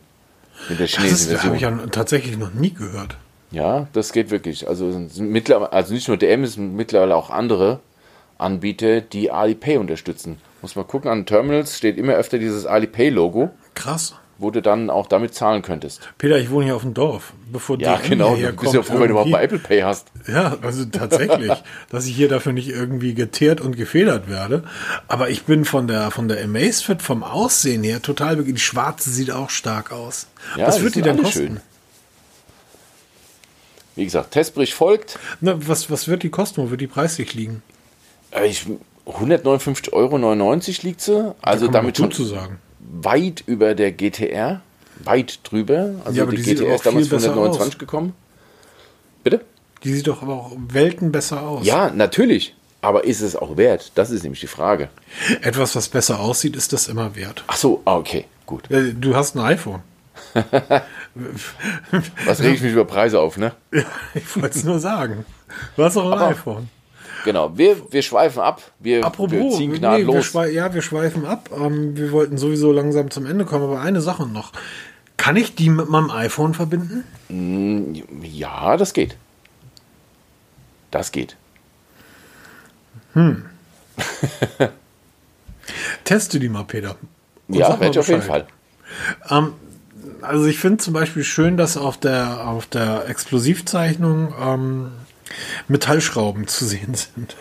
[0.69, 1.77] Mit der Das chinesischen ist- habe Version.
[1.79, 3.17] ich ja tatsächlich noch nie gehört.
[3.51, 4.69] Ja, das geht wirklich.
[4.69, 4.85] Also,
[5.19, 7.81] mittlerweile, also nicht nur DM, es sind mittlerweile auch andere
[8.37, 10.39] Anbieter, die Alipay unterstützen.
[10.61, 14.15] Muss mal gucken, an den Terminals steht immer öfter dieses Alipay-Logo, Krass.
[14.39, 16.01] Wo du dann auch damit zahlen könntest.
[16.17, 17.33] Peter, ich wohne hier auf dem Dorf.
[17.53, 18.35] Bevor Ja, DM genau.
[18.37, 20.09] hierher Du bist ja froh, wenn du überhaupt mal Apple Pay hast.
[20.27, 21.53] Ja, also tatsächlich,
[21.91, 24.63] dass ich hier dafür nicht irgendwie geteert und gefedert werde.
[25.09, 28.57] Aber ich bin von der von der Amazfit vom Aussehen her total begeistert.
[28.57, 30.29] Die schwarze sieht auch stark aus.
[30.57, 31.39] Ja, was die wird die denn kosten?
[31.39, 31.61] schön.
[33.97, 35.19] Wie gesagt, Testbericht folgt.
[35.41, 36.63] Na, was, was wird die kosten?
[36.63, 37.63] Wo wird die preislich liegen?
[38.31, 38.65] Äh, Ich,
[39.07, 41.35] 159,99 Euro liegt sie.
[41.43, 42.61] Also man damit schon gut zu sagen.
[42.91, 44.61] Weit über der GTR.
[45.05, 45.95] Weit drüber.
[46.05, 47.79] Also Ja, die, die GTR ist damals viel besser 129 aus.
[47.79, 48.15] gekommen.
[49.23, 49.43] Bitte?
[49.85, 51.65] Die sieht doch aber auch Welten besser aus.
[51.67, 52.55] Ja, natürlich.
[52.81, 53.93] Aber ist es auch wert?
[53.97, 54.89] Das ist nämlich die Frage.
[55.43, 57.45] Etwas, was besser aussieht, ist das immer wert.
[57.47, 58.71] Ach so, ah, okay, gut.
[58.71, 59.83] Äh, Du hast ein iPhone.
[62.27, 63.53] Was rege ich mich über Preise auf, ne?
[63.73, 63.85] Ja,
[64.15, 65.25] ich wollte es nur sagen.
[65.77, 66.69] Du hast auch ein Aber- iPhone.
[67.25, 68.63] Genau, wir, wir schweifen ab.
[68.79, 70.33] Wir, wir Apropos, ziehen nee, wir gnadenlos.
[70.53, 71.51] ja, wir schweifen ab.
[71.55, 74.53] Ähm, wir wollten sowieso langsam zum Ende kommen, aber eine Sache noch.
[75.17, 77.05] Kann ich die mit meinem iPhone verbinden?
[78.23, 79.17] ja, das geht.
[80.91, 81.37] Das geht.
[86.05, 86.97] Teste die mal, Peter.
[87.49, 88.23] Und ja, werde ich auf jeden.
[88.23, 88.47] Fall.
[90.23, 94.93] Also ich finde zum Beispiel schön, dass auf der, auf der Explosivzeichnung ähm,
[95.69, 97.37] Metallschrauben zu sehen sind.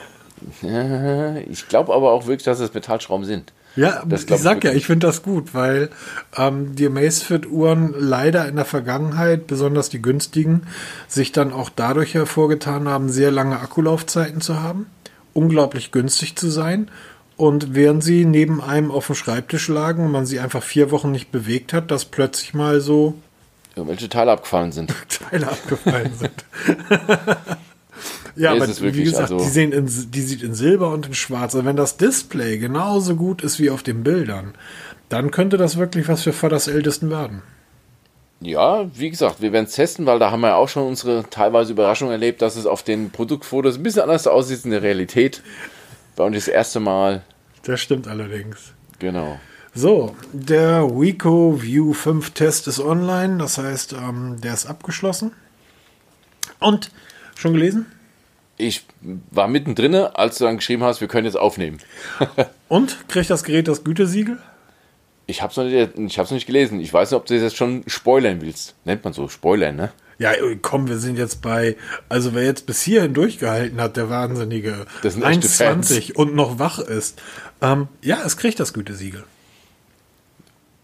[1.49, 3.53] Ich glaube aber auch wirklich, dass es Metallschrauben sind.
[3.77, 5.89] Ja, Das ich sag ja, ich finde das gut, weil
[6.35, 10.63] ähm, die Amazfit-Uhren leider in der Vergangenheit, besonders die günstigen,
[11.07, 14.87] sich dann auch dadurch hervorgetan haben, sehr lange Akkulaufzeiten zu haben,
[15.33, 16.89] unglaublich günstig zu sein.
[17.35, 21.11] Und während sie neben einem auf dem Schreibtisch lagen und man sie einfach vier Wochen
[21.11, 23.13] nicht bewegt hat, dass plötzlich mal so
[23.75, 24.91] Irgendwelche Teile abgefallen sind.
[25.29, 26.45] Teile abgefallen sind.
[28.37, 31.55] ja, aber wie gesagt, also- die, sehen in, die sieht in Silber und in Schwarz.
[31.55, 34.53] Also wenn das Display genauso gut ist wie auf den Bildern,
[35.09, 37.41] dann könnte das wirklich was für Vaters Ältesten werden.
[38.39, 41.25] Ja, wie gesagt, wir werden es testen, weil da haben wir ja auch schon unsere
[41.29, 45.41] teilweise Überraschung erlebt, dass es auf den Produktfotos ein bisschen anders aussieht in der Realität.
[46.15, 47.23] Bei uns das erste Mal.
[47.63, 48.73] Das stimmt allerdings.
[48.99, 49.39] Genau.
[49.73, 55.31] So, der Wico View 5 Test ist online, das heißt, ähm, der ist abgeschlossen.
[56.59, 56.91] Und
[57.35, 57.85] schon gelesen?
[58.57, 58.85] Ich
[59.31, 61.77] war mittendrin, als du dann geschrieben hast, wir können jetzt aufnehmen.
[62.69, 64.39] Und kriegt das Gerät das Gütesiegel?
[65.27, 66.79] Ich habe es noch, nicht- ich hab's noch nicht gelesen.
[66.79, 68.75] Ich weiß nicht, ob du das jetzt schon spoilern willst.
[68.85, 69.91] Nennt man so, spoilern, ne?
[70.19, 70.31] Ja,
[70.63, 71.75] komm, wir sind jetzt bei,
[72.09, 76.57] also wer jetzt bis hierhin durchgehalten hat, der wahnsinnige Das sind echte 1,20 und noch
[76.57, 77.21] wach ist.
[77.61, 79.23] Ähm, ja, es kriegt das Gütesiegel.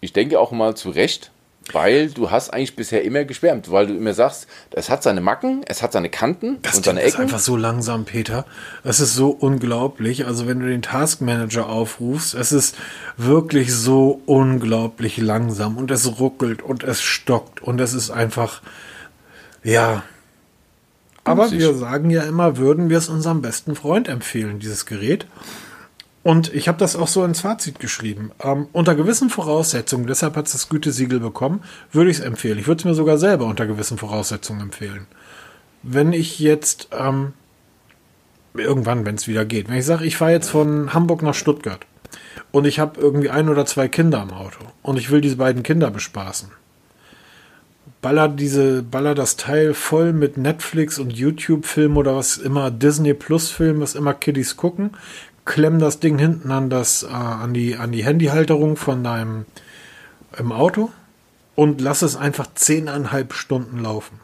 [0.01, 1.31] Ich denke auch mal zu Recht,
[1.71, 5.61] Weil du hast eigentlich bisher immer geschwärmt, weil du immer sagst, es hat seine Macken,
[5.65, 7.23] es hat seine Kanten Das und seine ist Ecken.
[7.23, 8.45] einfach so langsam, Peter.
[8.83, 10.25] Das ist so unglaublich.
[10.25, 12.75] Also wenn du den Task Manager aufrufst, es ist
[13.17, 18.61] wirklich so unglaublich langsam und es ruckelt und es stockt und es ist einfach,
[19.63, 20.03] ja.
[21.23, 25.25] Aber wir sagen ja immer, würden wir es unserem besten Freund empfehlen, dieses Gerät.
[26.23, 28.31] Und ich habe das auch so ins Fazit geschrieben.
[28.41, 32.57] Ähm, unter gewissen Voraussetzungen, deshalb hat es das Gütesiegel bekommen, würde ich es empfehlen.
[32.57, 35.05] Ich würde es mir sogar selber unter gewissen Voraussetzungen empfehlen.
[35.83, 37.33] Wenn ich jetzt ähm,
[38.53, 41.85] irgendwann, wenn es wieder geht, wenn ich sage, ich fahre jetzt von Hamburg nach Stuttgart
[42.51, 45.61] und ich habe irgendwie ein oder zwei Kinder im Auto und ich will diese beiden
[45.61, 46.49] Kinder bespaßen,
[48.01, 53.81] baller diese, baller das Teil voll mit Netflix und YouTube-Film oder was immer, Disney Plus-Film,
[53.81, 54.91] was immer Kiddies gucken,
[55.45, 59.45] klemm das Ding hinten an das, äh, an die, an die Handyhalterung von deinem
[60.37, 60.91] im Auto
[61.55, 64.19] und lass es einfach zehneinhalb Stunden laufen.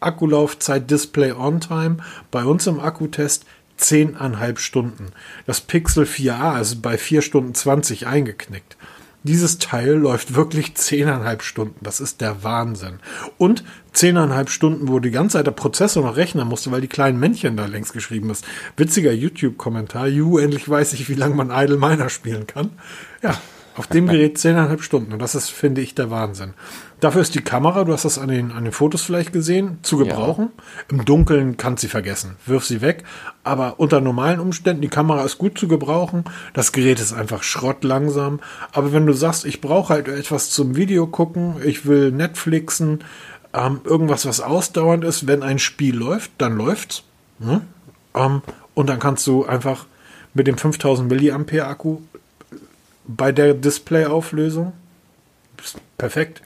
[0.00, 1.98] Akkulaufzeit Display On Time
[2.30, 3.46] bei uns im Akkutest
[3.80, 5.12] 10,5 Stunden.
[5.46, 8.76] Das Pixel 4a ist bei 4 Stunden 20 eingeknickt.
[9.24, 11.78] Dieses Teil läuft wirklich 10,5 Stunden.
[11.82, 13.00] Das ist der Wahnsinn.
[13.38, 13.64] Und
[13.94, 17.56] 10,5 Stunden, wo die ganze Zeit der Prozessor noch rechnen musste, weil die kleinen Männchen
[17.56, 18.44] da längst geschrieben ist.
[18.76, 20.08] Witziger YouTube-Kommentar.
[20.08, 22.72] Ju, endlich weiß ich, wie lange man Idle Miner spielen kann.
[23.22, 23.40] Ja,
[23.76, 25.14] auf dem Gerät 10,5 Stunden.
[25.14, 26.52] Und das ist, finde ich, der Wahnsinn.
[27.04, 29.98] Dafür ist die Kamera, du hast das an den, an den Fotos vielleicht gesehen, zu
[29.98, 30.48] gebrauchen.
[30.88, 32.36] Im Dunkeln kannst sie vergessen.
[32.46, 33.04] Wirf sie weg.
[33.42, 36.24] Aber unter normalen Umständen, die Kamera ist gut zu gebrauchen.
[36.54, 38.40] Das Gerät ist einfach schrottlangsam.
[38.72, 43.04] Aber wenn du sagst, ich brauche halt etwas zum Video gucken, ich will Netflixen,
[43.52, 47.02] ähm, irgendwas, was ausdauernd ist, wenn ein Spiel läuft, dann läuft's.
[47.38, 47.60] Ne?
[48.14, 48.40] Ähm,
[48.72, 49.84] und dann kannst du einfach
[50.32, 51.98] mit dem 5000 Milliampere Akku
[53.06, 54.72] bei der Displayauflösung
[55.98, 56.42] perfekt.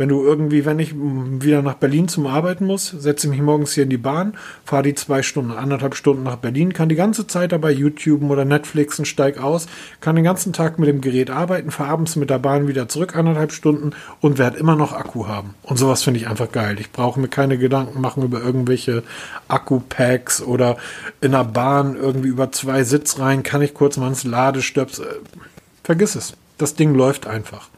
[0.00, 3.82] Wenn du irgendwie, wenn ich wieder nach Berlin zum Arbeiten muss, setze mich morgens hier
[3.82, 4.32] in die Bahn,
[4.64, 8.46] fahre die zwei Stunden, anderthalb Stunden nach Berlin, kann die ganze Zeit dabei YouTube oder
[8.46, 9.66] Netflixen, steig aus,
[10.00, 13.14] kann den ganzen Tag mit dem Gerät arbeiten, fahre abends mit der Bahn wieder zurück,
[13.14, 13.90] anderthalb Stunden
[14.22, 15.54] und werde immer noch Akku haben.
[15.64, 16.78] Und sowas finde ich einfach geil.
[16.80, 19.02] Ich brauche mir keine Gedanken machen über irgendwelche
[19.48, 20.78] Akku-Packs oder
[21.20, 25.04] in der Bahn irgendwie über zwei Sitzreihen, kann ich kurz mal ins Ladestöpsel.
[25.04, 25.38] Äh,
[25.84, 26.32] Vergiss es.
[26.56, 27.68] Das Ding läuft einfach.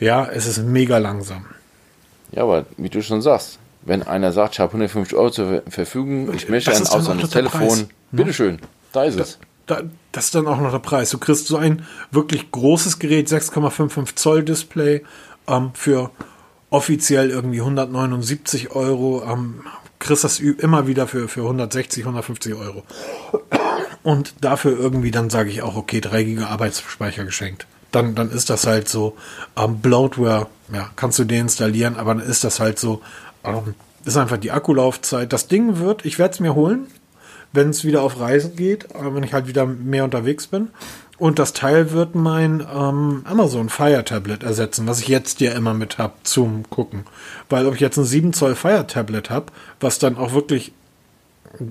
[0.00, 1.46] Ja, es ist mega langsam.
[2.32, 5.62] Ja, aber wie du schon sagst, wenn einer sagt, ich habe 150 Euro zur Ver-
[5.70, 7.88] Verfügung, ich möchte ein der Telefon, ne?
[8.12, 8.58] bitteschön,
[8.92, 9.38] da ist es.
[9.66, 11.10] Da, das ist dann auch noch der Preis.
[11.10, 15.04] Du kriegst so ein wirklich großes Gerät, 6,55 Zoll Display,
[15.46, 16.10] ähm, für
[16.70, 19.22] offiziell irgendwie 179 Euro.
[19.30, 19.62] Ähm,
[19.98, 22.82] kriegst das immer wieder für, für 160, 150 Euro.
[24.02, 27.66] Und dafür irgendwie dann sage ich auch, okay, 3 GB Arbeitsspeicher geschenkt.
[27.90, 29.16] Dann, dann ist das halt so.
[29.56, 33.00] Ähm, Bloatware, ja, kannst du deinstallieren, aber dann ist das halt so.
[33.44, 33.74] Ähm,
[34.04, 35.32] ist einfach die Akkulaufzeit.
[35.32, 36.86] Das Ding wird, ich werde es mir holen,
[37.52, 40.68] wenn es wieder auf Reisen geht, äh, wenn ich halt wieder mehr unterwegs bin.
[41.18, 45.74] Und das Teil wird mein ähm, Amazon Fire Tablet ersetzen, was ich jetzt ja immer
[45.74, 47.04] mit hab zum Gucken.
[47.48, 49.46] Weil ob ich jetzt ein 7 Zoll Fire Tablet habe,
[49.80, 50.72] was dann auch wirklich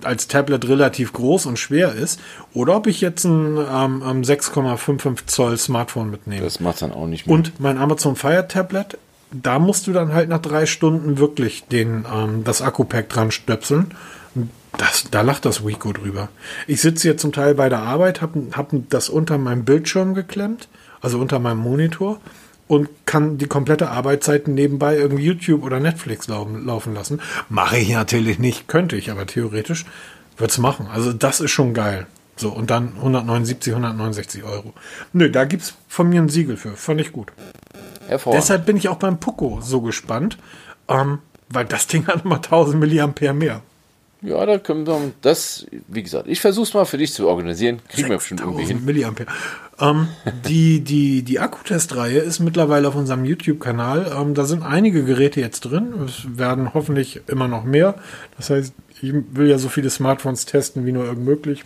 [0.04, 2.20] als Tablet relativ groß und schwer ist,
[2.54, 6.44] oder ob ich jetzt ein ähm, ähm, 6,55 Zoll Smartphone mitnehme.
[6.44, 7.36] Das macht dann auch nicht mehr.
[7.36, 8.98] Und mein Amazon Fire Tablet,
[9.32, 13.92] da musst du dann halt nach drei Stunden wirklich den, ähm, das Akku-Pack dran stöpseln.
[14.78, 16.30] Das, da lacht das Wico drüber.
[16.68, 20.68] Ich sitze hier zum Teil bei der Arbeit, habe hab das unter meinem Bildschirm geklemmt,
[21.02, 22.20] also unter meinem Monitor
[22.68, 27.22] und kann die komplette Arbeitszeit nebenbei irgendwie YouTube oder Netflix laufen, laufen lassen.
[27.50, 29.86] Mache ich natürlich nicht, könnte ich, aber theoretisch
[30.38, 30.88] würde es machen.
[30.88, 32.08] Also das ist schon geil.
[32.36, 34.74] So, und dann 179, 169 Euro.
[35.12, 36.72] Nö, da gibt's von mir ein Siegel für.
[36.74, 37.32] Fand ich gut.
[38.34, 40.38] Deshalb bin ich auch beim Poco so gespannt,
[40.88, 41.20] ähm,
[41.50, 43.62] weil das Ding hat nochmal 1000 Milliampere mehr.
[44.28, 47.80] Ja, da können wir das, wie gesagt, ich versuch's mal für dich zu organisieren.
[47.88, 48.86] Kriegen wir bestimmt irgendwie 1000 hin.
[48.86, 49.28] Milliampere.
[49.80, 50.10] Ähm,
[50.48, 54.12] die die, die Akkutestreihe ist mittlerweile auf unserem YouTube-Kanal.
[54.20, 55.94] Ähm, da sind einige Geräte jetzt drin.
[56.06, 57.96] Es werden hoffentlich immer noch mehr.
[58.36, 61.64] Das heißt, ich will ja so viele Smartphones testen wie nur irgend möglich.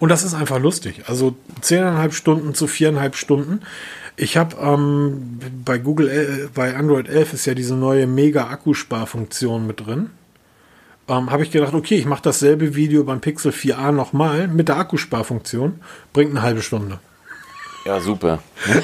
[0.00, 1.04] Und das ist einfach lustig.
[1.06, 3.60] Also 10,5 Stunden zu 4,5 Stunden.
[4.16, 9.86] Ich habe ähm, bei Google, äh, bei Android 11 ist ja diese neue Mega-Akkusparfunktion mit
[9.86, 10.10] drin.
[11.08, 14.76] Ähm, habe ich gedacht, okay, ich mache dasselbe Video beim Pixel 4a nochmal mit der
[14.76, 15.80] Akkusparfunktion.
[16.12, 16.98] Bringt eine halbe Stunde.
[17.84, 18.40] Ja, super.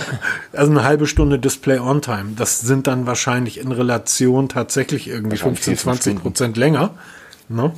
[0.53, 2.35] Also eine halbe Stunde Display On Time.
[2.37, 6.91] Das sind dann wahrscheinlich in Relation tatsächlich irgendwie Wahrscheinlich 15, vier, fünf 20 Prozent länger.
[7.49, 7.73] Ne?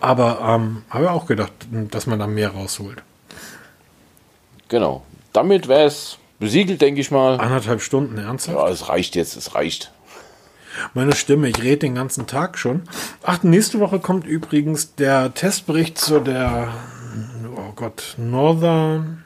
[0.00, 1.52] Aber ähm, habe ich auch gedacht,
[1.90, 3.02] dass man da mehr rausholt.
[4.68, 5.04] Genau.
[5.32, 7.40] Damit wäre es Besiegelt, denke ich mal.
[7.40, 8.56] Anderthalb Stunden, ernsthaft?
[8.56, 9.92] Ja, es reicht jetzt, es reicht.
[10.94, 12.82] Meine Stimme, ich rede den ganzen Tag schon.
[13.22, 16.72] Ach, nächste Woche kommt übrigens der Testbericht zu der,
[17.56, 19.24] oh Gott, Northern,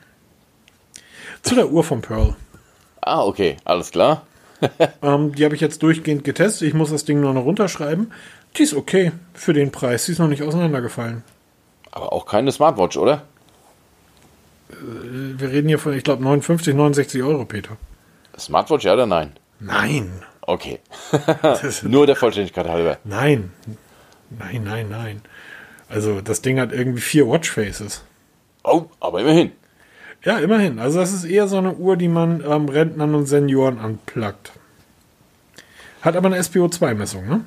[1.42, 2.36] zu der Uhr von Pearl.
[3.00, 4.26] Ah, okay, alles klar.
[5.02, 6.68] Ähm, die habe ich jetzt durchgehend getestet.
[6.68, 8.12] Ich muss das Ding nur noch runterschreiben.
[8.56, 10.04] Die ist okay für den Preis.
[10.04, 11.24] Die ist noch nicht auseinandergefallen.
[11.90, 13.24] Aber auch keine Smartwatch, oder?
[14.68, 17.76] Wir reden hier von, ich glaube, 59, 69 Euro, Peter.
[18.38, 19.32] Smartwatch, ja oder nein?
[19.58, 20.22] Nein.
[20.42, 20.80] Okay.
[21.82, 22.98] Nur der Vollständigkeit halber.
[23.04, 23.52] Nein.
[24.30, 25.22] Nein, nein, nein.
[25.88, 28.02] Also das Ding hat irgendwie vier Watchfaces.
[28.64, 29.52] Oh, aber immerhin.
[30.24, 30.78] Ja, immerhin.
[30.78, 34.52] Also das ist eher so eine Uhr, die man ähm, Rentnern und Senioren anplagt.
[36.00, 37.44] Hat aber eine SPO2-Messung, ne?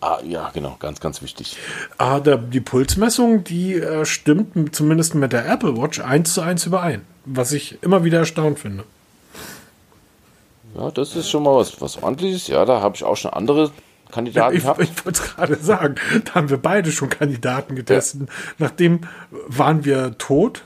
[0.00, 1.56] Ah, ja, genau, ganz, ganz wichtig.
[1.96, 6.66] Ah, der, die Pulsmessung, die äh, stimmt zumindest mit der Apple Watch eins zu eins
[6.66, 7.02] überein.
[7.24, 8.84] Was ich immer wieder erstaunt finde.
[10.76, 12.48] Ja, das ist schon mal was, was ordentliches.
[12.48, 13.70] Ja, da habe ich auch schon andere
[14.10, 14.80] Kandidaten Ich, gehabt.
[14.80, 15.94] ich wollte es gerade sagen,
[16.24, 18.22] da haben wir beide schon Kandidaten getestet.
[18.58, 19.00] Nachdem
[19.48, 20.62] waren wir tot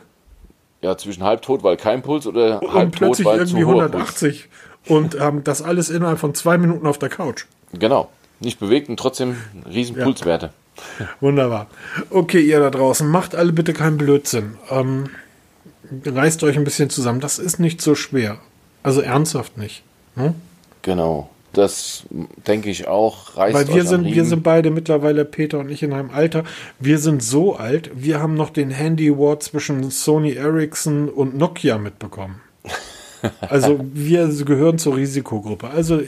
[0.83, 4.49] Ja, zwischen halbtot, weil kein Puls oder und halbtot, plötzlich weil irgendwie zu hoher 180
[4.87, 7.45] und haben das alles innerhalb von zwei Minuten auf der Couch.
[7.73, 8.09] Genau.
[8.41, 9.37] Nicht bewegt und trotzdem
[9.69, 10.05] riesen Ja.
[10.05, 10.53] Pulswerte.
[11.21, 11.67] Wunderbar.
[12.11, 14.57] Okay, ihr da draußen, macht alle bitte keinen Blödsinn.
[14.71, 15.09] Ähm,
[16.05, 17.21] reißt euch ein bisschen zusammen.
[17.21, 18.39] Das ist nicht so schwer.
[18.85, 19.83] Also ernsthaft nicht.
[20.19, 20.35] Ne?
[20.83, 21.31] Genau.
[21.53, 22.05] Das
[22.47, 23.37] denke ich auch.
[23.37, 26.45] Reißt Weil wir sind, wir sind beide mittlerweile, Peter und ich, in einem Alter.
[26.79, 31.79] Wir sind so alt, wir haben noch den Handy War zwischen Sony Ericsson und Nokia
[31.79, 32.41] mitbekommen.
[33.41, 35.71] Also wir gehören zur Risikogruppe.
[35.71, 36.01] Also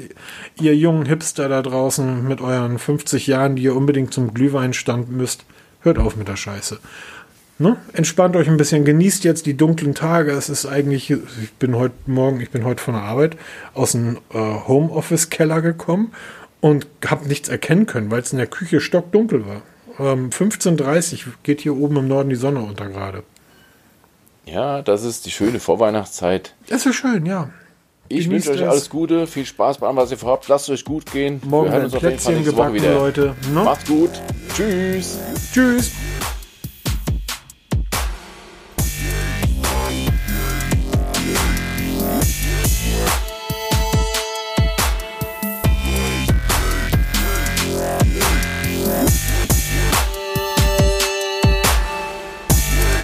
[0.60, 5.44] ihr jungen Hipster da draußen mit euren 50 Jahren, die ihr unbedingt zum Glühweinstand müsst,
[5.80, 6.78] hört auf mit der Scheiße.
[7.60, 7.76] Ne?
[7.92, 10.32] Entspannt euch ein bisschen, genießt jetzt die dunklen Tage.
[10.32, 13.36] Es ist eigentlich, ich bin heute Morgen, ich bin heute von der Arbeit
[13.74, 16.12] aus dem äh, Homeoffice-Keller gekommen
[16.62, 19.60] und habe nichts erkennen können, weil es in der Küche stockdunkel war.
[19.98, 23.24] Ähm, 15.30 Uhr geht hier oben im Norden die Sonne unter gerade.
[24.46, 26.54] Ja, das ist die schöne Vorweihnachtszeit.
[26.70, 27.50] Das ist schön, ja.
[28.08, 28.72] Ich Genießt wünsche euch es.
[28.72, 30.48] alles Gute, viel Spaß bei allem, was ihr vorhabt.
[30.48, 31.42] Lasst es euch gut gehen.
[31.44, 32.94] Morgen Wir hören uns auf jeden Fall Plätzchen nächste Woche gebacken, wieder.
[32.94, 33.34] Leute.
[33.52, 33.64] Ne?
[33.64, 34.10] Macht's gut.
[34.56, 35.18] Tschüss.
[35.52, 35.92] Tschüss.